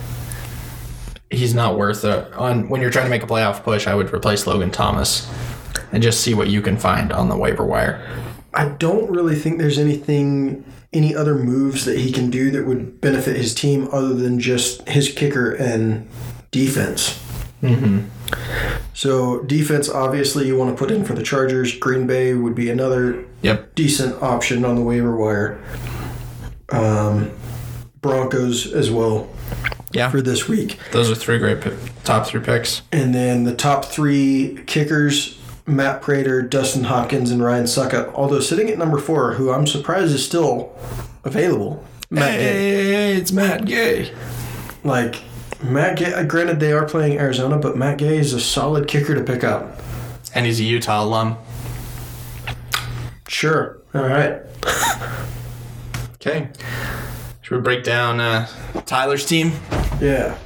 he's 1.31 1.55
not 1.55 1.79
worth 1.79 2.05
it. 2.05 2.31
On 2.35 2.69
when 2.69 2.83
you're 2.83 2.91
trying 2.91 3.07
to 3.07 3.11
make 3.11 3.23
a 3.23 3.27
playoff 3.27 3.63
push, 3.63 3.87
I 3.87 3.95
would 3.95 4.13
replace 4.13 4.47
Logan 4.47 4.71
Thomas 4.71 5.33
and 5.93 6.03
just 6.03 6.21
see 6.21 6.35
what 6.35 6.49
you 6.49 6.61
can 6.61 6.77
find 6.77 7.11
on 7.11 7.31
the 7.31 7.39
waiver 7.39 7.65
wire. 7.65 8.07
I 8.53 8.69
don't 8.69 9.11
really 9.11 9.35
think 9.35 9.59
there's 9.59 9.79
anything, 9.79 10.63
any 10.95 11.15
other 11.15 11.35
moves 11.35 11.85
that 11.85 11.99
he 11.99 12.11
can 12.13 12.31
do 12.31 12.51
that 12.53 12.67
would 12.67 13.01
benefit 13.01 13.37
his 13.37 13.55
team 13.55 13.89
other 13.93 14.15
than 14.15 14.39
just 14.41 14.87
his 14.89 15.13
kicker 15.13 15.53
and 15.53 16.09
defense. 16.51 17.21
Mm-hmm. 17.63 18.07
So 18.93 19.41
defense, 19.43 19.89
obviously, 19.89 20.47
you 20.47 20.57
want 20.57 20.71
to 20.71 20.77
put 20.77 20.91
in 20.91 21.05
for 21.05 21.15
the 21.15 21.23
Chargers. 21.23 21.77
Green 21.77 22.07
Bay 22.07 22.35
would 22.35 22.55
be 22.55 22.71
another 22.71 23.25
Yep. 23.43 23.75
decent 23.75 24.23
option 24.23 24.65
on 24.65 24.77
the 24.77 24.83
waiver 24.83 25.15
wire. 25.17 25.59
Um, 26.71 27.31
Broncos 28.01 28.73
as 28.73 28.91
well 28.91 29.29
Yeah. 29.93 30.11
for 30.11 30.21
this 30.23 30.49
week. 30.49 30.79
Those 30.93 31.11
are 31.11 31.15
three 31.15 31.39
great 31.39 31.61
pick, 31.61 31.75
top 32.05 32.27
three 32.27 32.41
picks. 32.41 32.83
And 32.93 33.15
then 33.15 33.45
the 33.45 33.55
top 33.55 33.85
three 33.85 34.59
kickers 34.67 35.37
Matt 35.67 36.03
Prater, 36.03 36.43
Dustin 36.43 36.85
Hopkins, 36.85 37.31
and 37.31 37.43
Ryan 37.43 37.65
Succop. 37.65 38.13
Although 38.15 38.41
sitting 38.41 38.69
at 38.69 38.79
number 38.79 38.99
four, 38.99 39.35
who 39.35 39.51
I'm 39.51 39.67
surprised 39.67 40.15
is 40.15 40.25
still 40.25 40.77
available. 41.25 41.83
Matt 42.11 42.39
Gay. 42.39 42.43
Hey, 42.43 43.17
it's 43.17 43.33
Matt 43.33 43.65
Gay. 43.65 44.13
Like, 44.83 45.23
Matt 45.63 45.97
Gay, 45.99 46.13
uh, 46.13 46.23
granted, 46.25 46.61
they 46.61 46.73
are 46.73 46.85
playing 46.85 47.19
Arizona, 47.19 47.57
but 47.57 47.77
Matt 47.77 47.99
Gay 47.99 48.19
is 48.19 48.35
a 48.35 48.41
solid 48.41 48.87
kicker 48.87 49.15
to 49.15 49.23
pick 49.23 49.43
up. 49.43 49.81
And 50.35 50.45
he's 50.45 50.61
a 50.61 50.65
Utah 50.65 51.03
alum. 51.03 51.39
Sure. 53.29 53.81
All 53.95 54.03
right. 54.03 54.43
Okay. 56.15 56.49
Should 57.43 57.57
we 57.57 57.61
break 57.63 57.85
down 57.85 58.21
uh, 58.21 58.47
Tyler's 58.87 59.25
team? 59.25 59.53
Yeah. 60.01 60.37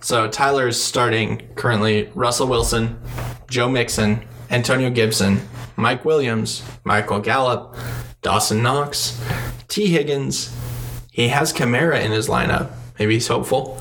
So 0.00 0.28
Tyler 0.28 0.68
is 0.68 0.82
starting 0.82 1.48
currently 1.54 2.10
Russell 2.14 2.46
Wilson, 2.46 3.00
Joe 3.48 3.68
Mixon, 3.68 4.22
Antonio 4.50 4.90
Gibson, 4.90 5.40
Mike 5.76 6.04
Williams, 6.04 6.62
Michael 6.84 7.20
Gallup, 7.20 7.76
Dawson 8.22 8.62
Knox, 8.62 9.22
Tee 9.68 9.86
Higgins. 9.86 10.54
He 11.12 11.28
has 11.28 11.52
Kamara 11.52 12.04
in 12.04 12.10
his 12.10 12.28
lineup. 12.28 12.70
Maybe 12.98 13.14
he's 13.14 13.28
hopeful. 13.28 13.80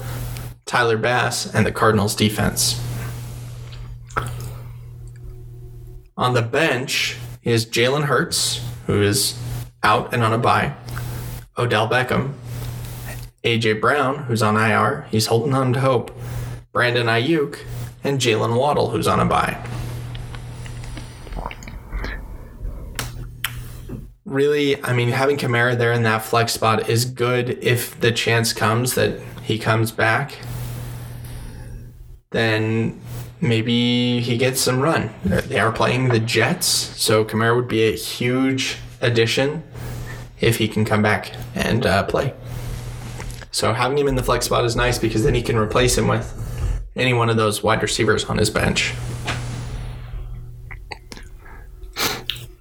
Tyler 0.65 0.97
Bass 0.97 1.51
and 1.53 1.65
the 1.65 1.72
Cardinals 1.72 2.15
defense. 2.15 2.80
On 6.15 6.34
the 6.34 6.41
bench 6.41 7.17
is 7.43 7.65
Jalen 7.65 8.03
Hurts, 8.03 8.63
who 8.86 9.01
is 9.01 9.39
out 9.82 10.13
and 10.13 10.22
on 10.22 10.34
a 10.34 10.38
bye. 10.38 10.74
Odell 11.57 11.89
Beckham, 11.89 12.34
AJ 13.43 13.82
Brown, 13.82 14.24
who's 14.26 14.43
on 14.43 14.55
IR, 14.55 15.07
he's 15.09 15.28
holding 15.28 15.53
on 15.53 15.74
to 15.74 15.80
hope. 15.80 16.11
Brandon 16.72 17.07
Aiyuk, 17.07 17.59
and 18.03 18.20
Jaylen 18.20 18.57
Waddle, 18.57 18.91
who's 18.91 19.07
on 19.07 19.20
a 19.20 19.26
bye. 19.26 19.57
Really, 24.30 24.82
I 24.84 24.93
mean, 24.93 25.09
having 25.09 25.38
Kamara 25.38 25.75
there 25.75 25.91
in 25.91 26.03
that 26.03 26.21
flex 26.21 26.53
spot 26.53 26.88
is 26.88 27.03
good 27.03 27.57
if 27.63 27.99
the 27.99 28.11
chance 28.11 28.53
comes 28.53 28.93
that 28.93 29.19
he 29.41 29.57
comes 29.57 29.91
back. 29.91 30.38
Then 32.30 33.01
maybe 33.41 34.19
he 34.19 34.38
gets 34.38 34.61
some 34.61 34.82
run. 34.82 35.09
They 35.23 35.59
are 35.59 35.71
playing 35.71 36.09
the 36.09 36.19
Jets, 36.19 36.67
so 36.67 37.25
Kamara 37.25 37.55
would 37.55 37.67
be 37.67 37.82
a 37.82 37.95
huge 37.95 38.77
addition 39.01 39.63
if 40.39 40.57
he 40.57 40.67
can 40.67 40.86
come 40.86 41.01
back 41.01 41.34
and 41.55 41.88
uh, 41.88 42.03
play. 42.03 42.36
So 43.49 43.73
having 43.73 43.97
him 43.97 44.07
in 44.07 44.15
the 44.15 44.21
flex 44.21 44.45
spot 44.45 44.63
is 44.63 44.75
nice 44.75 44.99
because 44.99 45.23
then 45.23 45.34
he 45.34 45.41
can 45.41 45.57
replace 45.57 45.97
him 45.97 46.07
with 46.07 46.36
any 46.95 47.13
one 47.13 47.32
of 47.32 47.38
those 47.38 47.63
wide 47.63 47.82
receivers 47.82 48.25
on 48.25 48.38
his 48.38 48.51
bench. 48.51 48.93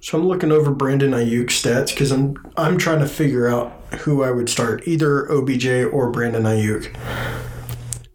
So 0.09 0.17
I'm 0.17 0.27
looking 0.27 0.51
over 0.51 0.71
Brandon 0.71 1.11
Aiyuk 1.11 1.49
stats 1.49 1.89
because 1.89 2.09
I'm 2.09 2.35
I'm 2.57 2.79
trying 2.79 2.97
to 2.97 3.07
figure 3.07 3.47
out 3.47 3.73
who 3.99 4.23
I 4.23 4.31
would 4.31 4.49
start, 4.49 4.87
either 4.87 5.31
OBJ 5.31 5.67
or 5.93 6.09
Brandon 6.09 6.41
Aiyuk. 6.45 6.91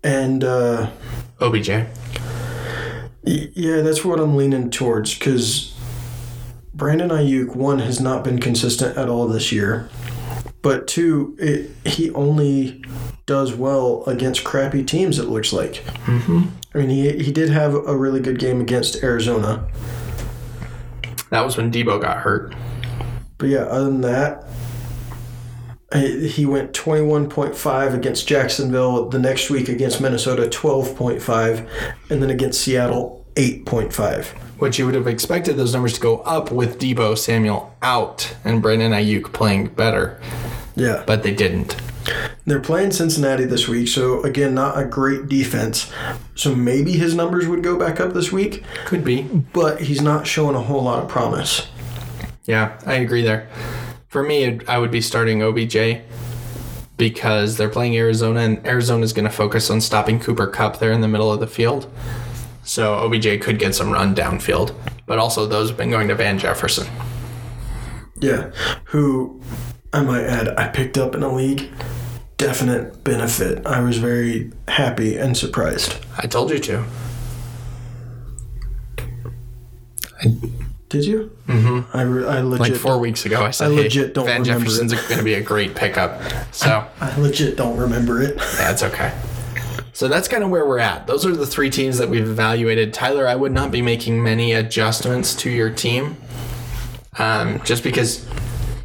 And 0.03 0.43
uh, 0.43 0.91
OBJ. 1.41 1.69
yeah, 3.23 3.81
that's 3.83 4.05
what 4.05 4.19
I'm 4.19 4.35
leaning 4.35 4.71
towards 4.71 5.17
because 5.17 5.73
Brandon 6.75 7.11
Aiyuk 7.11 7.55
one 7.55 7.79
has 7.79 8.01
not 8.01 8.25
been 8.25 8.41
consistent 8.41 8.99
at 8.99 9.09
all 9.09 9.29
this 9.29 9.53
year, 9.53 9.89
but 10.63 10.89
two, 10.89 11.37
it, 11.39 11.71
he 11.89 12.11
only 12.11 12.85
does 13.25 13.55
well 13.55 14.03
against 14.09 14.43
crappy 14.43 14.83
teams. 14.83 15.21
It 15.21 15.29
looks 15.29 15.53
like. 15.53 15.75
Mm-hmm. 16.07 16.43
I 16.75 16.79
mean, 16.79 16.89
he 16.89 17.23
he 17.23 17.31
did 17.31 17.51
have 17.51 17.73
a 17.73 17.97
really 17.97 18.19
good 18.19 18.41
game 18.41 18.61
against 18.61 19.01
Arizona. 19.05 19.69
That 21.31 21.45
was 21.45 21.57
when 21.57 21.71
Deebo 21.73 22.01
got 22.01 22.19
hurt. 22.19 22.55
But 23.39 23.49
yeah, 23.49 23.61
other 23.63 23.85
than 23.87 24.01
that, 24.03 24.45
he 25.93 26.45
went 26.47 26.73
21.5 26.73 27.95
against 27.95 28.27
Jacksonville. 28.27 29.09
The 29.09 29.19
next 29.19 29.51
week 29.51 29.69
against 29.69 30.01
Minnesota, 30.01 30.43
12.5. 30.49 31.69
And 32.11 32.23
then 32.23 32.31
against 32.31 32.61
Seattle, 32.61 33.25
8.5. 33.35 34.27
Which 34.59 34.79
you 34.79 34.87
would 34.87 34.95
have 34.95 35.07
expected 35.07 35.57
those 35.57 35.73
numbers 35.73 35.95
to 35.95 36.01
go 36.01 36.19
up 36.19 36.51
with 36.51 36.79
Deebo 36.79 37.17
Samuel 37.19 37.75
out 37.83 38.35
and 38.45 38.63
Brandon 38.63 38.93
Aiyuk 38.93 39.33
playing 39.33 39.69
better, 39.69 40.21
Yeah. 40.77 41.03
but 41.07 41.23
they 41.23 41.35
didn't. 41.35 41.77
They're 42.47 42.61
playing 42.61 42.91
Cincinnati 42.93 43.45
this 43.47 43.67
week, 43.69 43.89
so 43.89 44.23
again, 44.23 44.55
not 44.55 44.79
a 44.79 44.85
great 44.85 45.29
defense. 45.29 45.91
So 46.35 46.55
maybe 46.55 46.93
his 46.93 47.15
numbers 47.15 47.47
would 47.47 47.63
go 47.63 47.79
back 47.79 48.01
up 48.01 48.13
this 48.13 48.31
week, 48.31 48.63
Could 48.85 49.03
be. 49.03 49.23
but 49.23 49.81
he's 49.81 50.03
not 50.03 50.27
showing 50.27 50.55
a 50.55 50.61
whole 50.61 50.83
lot 50.83 51.03
of 51.03 51.09
promise. 51.09 51.67
Yeah, 52.45 52.79
I 52.85 52.95
agree 52.95 53.23
there. 53.23 53.49
For 54.09 54.23
me, 54.23 54.61
I 54.69 54.77
would 54.79 54.91
be 54.91 55.01
starting 55.01 55.43
OBJ 55.43 56.03
because 56.99 57.57
they're 57.57 57.71
playing 57.71 57.97
Arizona, 57.97 58.41
and 58.41 58.67
Arizona's 58.67 59.15
going 59.15 59.25
to 59.25 59.31
focus 59.35 59.71
on 59.71 59.81
stopping 59.81 60.21
Cooper 60.21 60.47
Kupp 60.47 60.79
there 60.79 60.93
in 60.93 61.01
the 61.01 61.09
middle 61.09 61.33
of 61.33 61.41
the 61.41 61.47
field. 61.47 61.91
So 62.63 62.95
OBJ 62.95 63.41
could 63.41 63.59
get 63.59 63.75
some 63.75 63.91
run 63.91 64.15
downfield, 64.15 64.75
but 65.07 65.19
also 65.19 65.47
those 65.47 65.71
have 65.71 65.79
been 65.79 65.91
going 65.91 66.09
to 66.09 66.15
Van 66.15 66.39
Jefferson. 66.39 66.87
Yeah. 68.21 68.51
Who, 68.87 69.41
I 69.93 70.03
might 70.03 70.25
add, 70.25 70.49
I 70.59 70.69
picked 70.69 70.99
up 70.99 71.15
in 71.15 71.23
a 71.23 71.35
league. 71.35 71.71
Definite 72.37 73.05
benefit. 73.05 73.65
I 73.67 73.81
was 73.81 73.99
very 73.99 74.51
happy 74.69 75.17
and 75.17 75.37
surprised. 75.37 75.97
I 76.19 76.27
told 76.27 76.51
you 76.51 76.59
to. 76.59 76.85
I, 80.21 80.37
Did 80.89 81.05
you? 81.05 81.37
Mm-hmm. 81.47 81.97
I, 81.97 82.03
re- 82.03 82.27
I 82.27 82.41
legit, 82.41 82.73
Like 82.73 82.81
four 82.81 82.99
weeks 82.99 83.25
ago, 83.25 83.43
I 83.45 83.51
said, 83.51 83.71
I 83.71 83.75
hey, 83.75 83.89
don't 83.89 84.27
Van 84.27 84.43
remember 84.43 84.65
Jefferson's 84.65 84.93
going 84.95 85.19
to 85.19 85.25
be 85.25 85.35
a 85.35 85.43
great 85.43 85.75
pickup. 85.75 86.21
So 86.55 86.87
I 87.01 87.17
legit 87.19 87.57
don't 87.57 87.77
remember 87.77 88.23
it. 88.23 88.37
that's 88.57 88.83
okay. 88.85 89.13
So 89.93 90.07
that's 90.09 90.29
kind 90.29 90.43
of 90.45 90.51
where 90.51 90.65
we're 90.67 90.79
at. 90.79 91.07
Those 91.09 91.27
are 91.27 91.35
the 91.35 91.47
three 91.47 91.69
teams 91.69 91.99
that 91.99 92.09
we've 92.09 92.29
evaluated. 92.29 92.95
Tyler, 92.95 93.27
I 93.27 93.35
would 93.35 93.53
not 93.53 93.71
be 93.73 93.83
making 93.83 94.23
many 94.23 94.53
adjustments 94.53 95.35
to 95.37 95.51
your 95.51 95.71
team 95.71 96.17
um, 97.19 97.61
just 97.65 97.83
because 97.83 98.27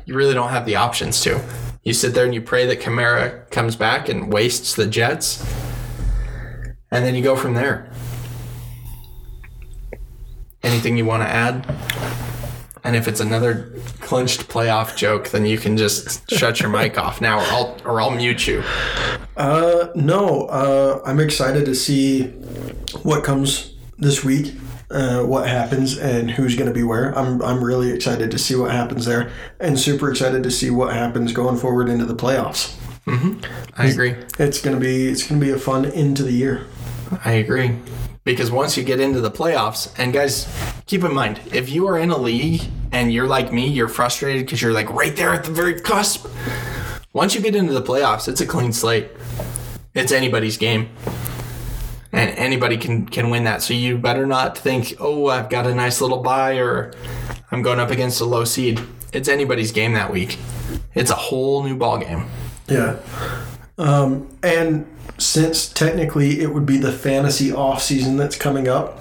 you 0.06 0.16
really 0.16 0.34
don't 0.34 0.50
have 0.50 0.66
the 0.66 0.76
options 0.78 1.22
to. 1.22 1.40
You 1.84 1.94
sit 1.94 2.14
there 2.14 2.26
and 2.26 2.34
you 2.34 2.42
pray 2.42 2.66
that 2.66 2.82
Kamara 2.82 3.50
comes 3.52 3.76
back 3.76 4.10
and 4.10 4.32
wastes 4.32 4.76
the 4.76 4.86
Jets, 4.86 5.44
and 6.92 7.06
then 7.06 7.16
you 7.16 7.24
go 7.24 7.36
from 7.36 7.54
there. 7.54 7.90
Anything 10.62 10.98
you 10.98 11.06
want 11.06 11.24
to 11.24 11.30
add? 11.30 11.66
And 12.84 12.96
if 12.96 13.08
it's 13.08 13.20
another 13.20 13.74
clinched 14.02 14.48
playoff 14.48 14.96
joke, 14.96 15.30
then 15.30 15.46
you 15.46 15.58
can 15.58 15.78
just 15.78 16.30
shut 16.32 16.60
your 16.60 16.70
mic 16.70 16.98
off 16.98 17.22
now, 17.22 17.40
or 17.40 17.44
I'll 17.44 17.78
or 17.86 18.02
I'll 18.02 18.12
mute 18.12 18.48
you. 18.48 18.64
Uh, 19.38 19.88
no, 19.96 20.46
uh, 20.48 21.02
I'm 21.06 21.20
excited 21.20 21.66
to 21.66 21.76
see 21.76 22.28
what 23.04 23.24
comes 23.24 23.74
this 23.98 24.24
week, 24.24 24.56
uh, 24.92 25.24
what 25.24 25.48
happens, 25.48 25.98
and 25.98 26.32
who's 26.32 26.56
going 26.56 26.68
to 26.68 26.74
be 26.74 26.84
where. 26.84 27.18
I'm 27.18 27.42
I'm 27.42 27.64
really 27.64 27.92
excited 27.92 28.32
to 28.32 28.38
see 28.38 28.56
what 28.56 28.72
happens 28.72 29.06
there, 29.06 29.32
and 29.60 29.80
super 29.80 30.10
excited 30.10 30.44
to 30.44 30.52
see 30.52 30.70
what 30.70 30.94
happens 30.94 31.32
going 31.34 31.58
forward 31.58 31.90
into 31.90 32.06
the 32.06 32.16
playoffs. 32.16 32.76
I 33.78 33.88
agree. 33.88 34.16
It's 34.38 34.62
gonna 34.62 34.80
be 34.80 35.08
it's 35.08 35.28
gonna 35.28 35.42
be 35.42 35.50
a 35.52 35.58
fun 35.58 35.86
end 35.86 36.18
to 36.18 36.24
the 36.24 36.32
year. 36.32 36.66
I 37.26 37.34
agree. 37.34 37.78
Because 38.24 38.52
once 38.52 38.78
you 38.78 38.84
get 38.84 39.00
into 39.00 39.22
the 39.22 39.32
playoffs, 39.32 39.92
and 39.98 40.14
guys, 40.14 40.48
keep 40.86 41.04
in 41.04 41.14
mind, 41.14 41.40
if 41.52 41.70
you 41.70 41.88
are 41.88 41.98
in 41.98 42.12
a 42.12 42.18
league 42.18 42.62
and 42.92 43.12
you're 43.12 43.28
like 43.28 43.52
me, 43.52 43.68
you're 43.68 43.88
frustrated 43.88 44.46
because 44.46 44.62
you're 44.62 44.74
like 44.74 44.90
right 44.92 45.16
there 45.16 45.34
at 45.34 45.44
the 45.44 45.52
very 45.52 45.80
cusp. 45.80 46.28
Once 47.14 47.34
you 47.34 47.42
get 47.42 47.56
into 47.56 47.74
the 47.74 47.82
playoffs, 47.82 48.28
it's 48.28 48.42
a 48.42 48.46
clean 48.46 48.72
slate. 48.72 49.10
It's 49.96 50.12
anybody's 50.12 50.58
game. 50.58 50.90
And 52.12 52.32
anybody 52.32 52.78
can 52.78 53.06
can 53.06 53.30
win 53.30 53.44
that. 53.44 53.62
So 53.62 53.74
you 53.74 53.98
better 53.98 54.26
not 54.26 54.58
think, 54.58 54.96
oh, 55.00 55.28
I've 55.28 55.50
got 55.50 55.68
a 55.68 55.76
nice 55.76 56.02
little 56.02 56.22
bye 56.22 56.58
or 56.58 56.94
I'm 57.52 57.62
going 57.62 57.80
up 57.80 57.92
against 57.92 58.22
a 58.22 58.26
low 58.26 58.46
seed. 58.46 58.82
It's 59.14 59.28
anybody's 59.28 59.72
game 59.72 59.94
that 59.94 60.12
week. 60.12 60.38
It's 60.96 61.12
a 61.12 61.16
whole 61.16 61.64
new 61.64 61.78
ball 61.78 62.00
game. 62.00 62.26
Yeah. 62.68 62.98
Um, 63.78 64.28
and 64.44 64.86
since 65.18 65.72
technically 65.72 66.42
it 66.42 66.54
would 66.54 66.66
be 66.66 66.78
the 66.78 66.92
fantasy 66.92 67.52
off 67.52 67.82
season 67.82 68.18
that's 68.18 68.36
coming 68.36 68.68
up, 68.68 69.00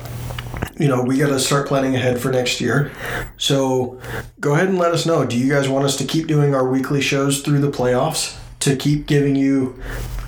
you 0.79 0.89
know, 0.89 1.03
we 1.03 1.19
got 1.19 1.29
to 1.29 1.39
start 1.39 1.67
planning 1.67 1.95
ahead 1.97 2.21
for 2.21 2.31
next 2.31 2.61
year. 2.61 2.93
So 3.37 4.01
go 4.41 4.55
ahead 4.55 4.69
and 4.69 4.79
let 4.79 4.93
us 4.93 5.07
know. 5.07 5.25
Do 5.25 5.37
you 5.37 5.51
guys 5.53 5.69
want 5.69 5.85
us 5.85 5.97
to 5.97 6.05
keep 6.05 6.27
doing 6.27 6.55
our 6.55 6.69
weekly 6.69 7.01
shows 7.01 7.43
through 7.43 7.61
the 7.61 7.71
playoffs 7.71 8.39
to 8.61 8.77
keep 8.77 9.07
giving 9.07 9.37
you 9.37 9.81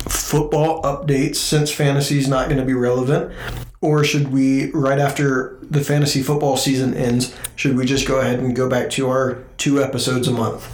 football 0.08 0.82
updates 0.82 1.36
since 1.36 1.70
fantasy 1.70 2.18
is 2.18 2.28
not 2.28 2.46
going 2.46 2.58
to 2.58 2.64
be 2.64 2.74
relevant? 2.74 3.32
Or 3.80 4.04
should 4.04 4.32
we, 4.32 4.70
right 4.72 4.98
after 4.98 5.58
the 5.62 5.82
fantasy 5.82 6.22
football 6.22 6.56
season 6.56 6.94
ends, 6.94 7.34
should 7.56 7.76
we 7.76 7.86
just 7.86 8.06
go 8.06 8.20
ahead 8.20 8.38
and 8.38 8.54
go 8.54 8.68
back 8.68 8.90
to 8.90 9.08
our 9.08 9.38
two 9.56 9.82
episodes 9.82 10.28
a 10.28 10.32
month? 10.32 10.66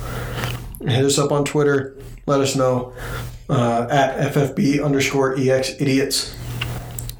Hit 0.80 1.04
us 1.04 1.18
up 1.18 1.30
on 1.30 1.44
Twitter. 1.44 1.96
Let 2.26 2.40
us 2.40 2.56
know 2.56 2.92
uh, 3.48 3.86
at 3.90 4.32
FFB 4.32 4.84
underscore 4.84 5.36
EX 5.38 5.80
idiots. 5.80 6.34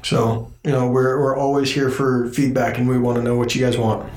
So, 0.03 0.51
you 0.63 0.71
know, 0.71 0.89
we're, 0.89 1.19
we're 1.19 1.37
always 1.37 1.73
here 1.73 1.89
for 1.89 2.29
feedback 2.29 2.77
and 2.77 2.87
we 2.87 2.97
want 2.97 3.17
to 3.17 3.23
know 3.23 3.35
what 3.35 3.55
you 3.55 3.61
guys 3.61 3.77
want. 3.77 4.11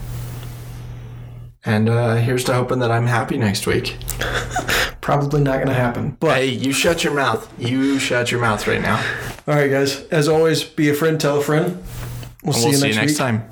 And 1.65 1.89
uh, 1.89 2.17
here's 2.17 2.45
to 2.45 2.55
hoping 2.55 2.79
that 2.81 2.91
I'm 2.91 3.07
happy 3.07 3.37
next 3.37 3.67
week. 3.67 3.97
Probably 5.01 5.41
not 5.41 5.57
going 5.57 5.69
to 5.69 5.75
happen. 5.75 6.17
But, 6.21 6.37
Hey, 6.37 6.47
you 6.47 6.73
shut 6.73 7.03
your 7.05 7.15
mouth. 7.15 7.51
You 7.59 7.99
shut 7.99 8.31
your 8.31 8.41
mouth 8.41 8.67
right 8.67 8.81
now. 8.83 8.97
all 9.49 9.55
right, 9.55 9.71
guys. 9.71 10.03
As 10.09 10.29
always, 10.29 10.63
be 10.63 10.91
a 10.91 10.95
friend, 10.95 11.19
tell 11.21 11.39
a 11.39 11.43
friend. 11.43 11.83
We'll, 12.43 12.55
And 12.55 12.55
see 12.55 12.65
we'll 12.65 12.73
you 12.73 12.79
see 12.79 12.87
next 12.89 12.95
you 12.97 13.01
next 13.01 13.13
week. 13.13 13.19
time. 13.19 13.45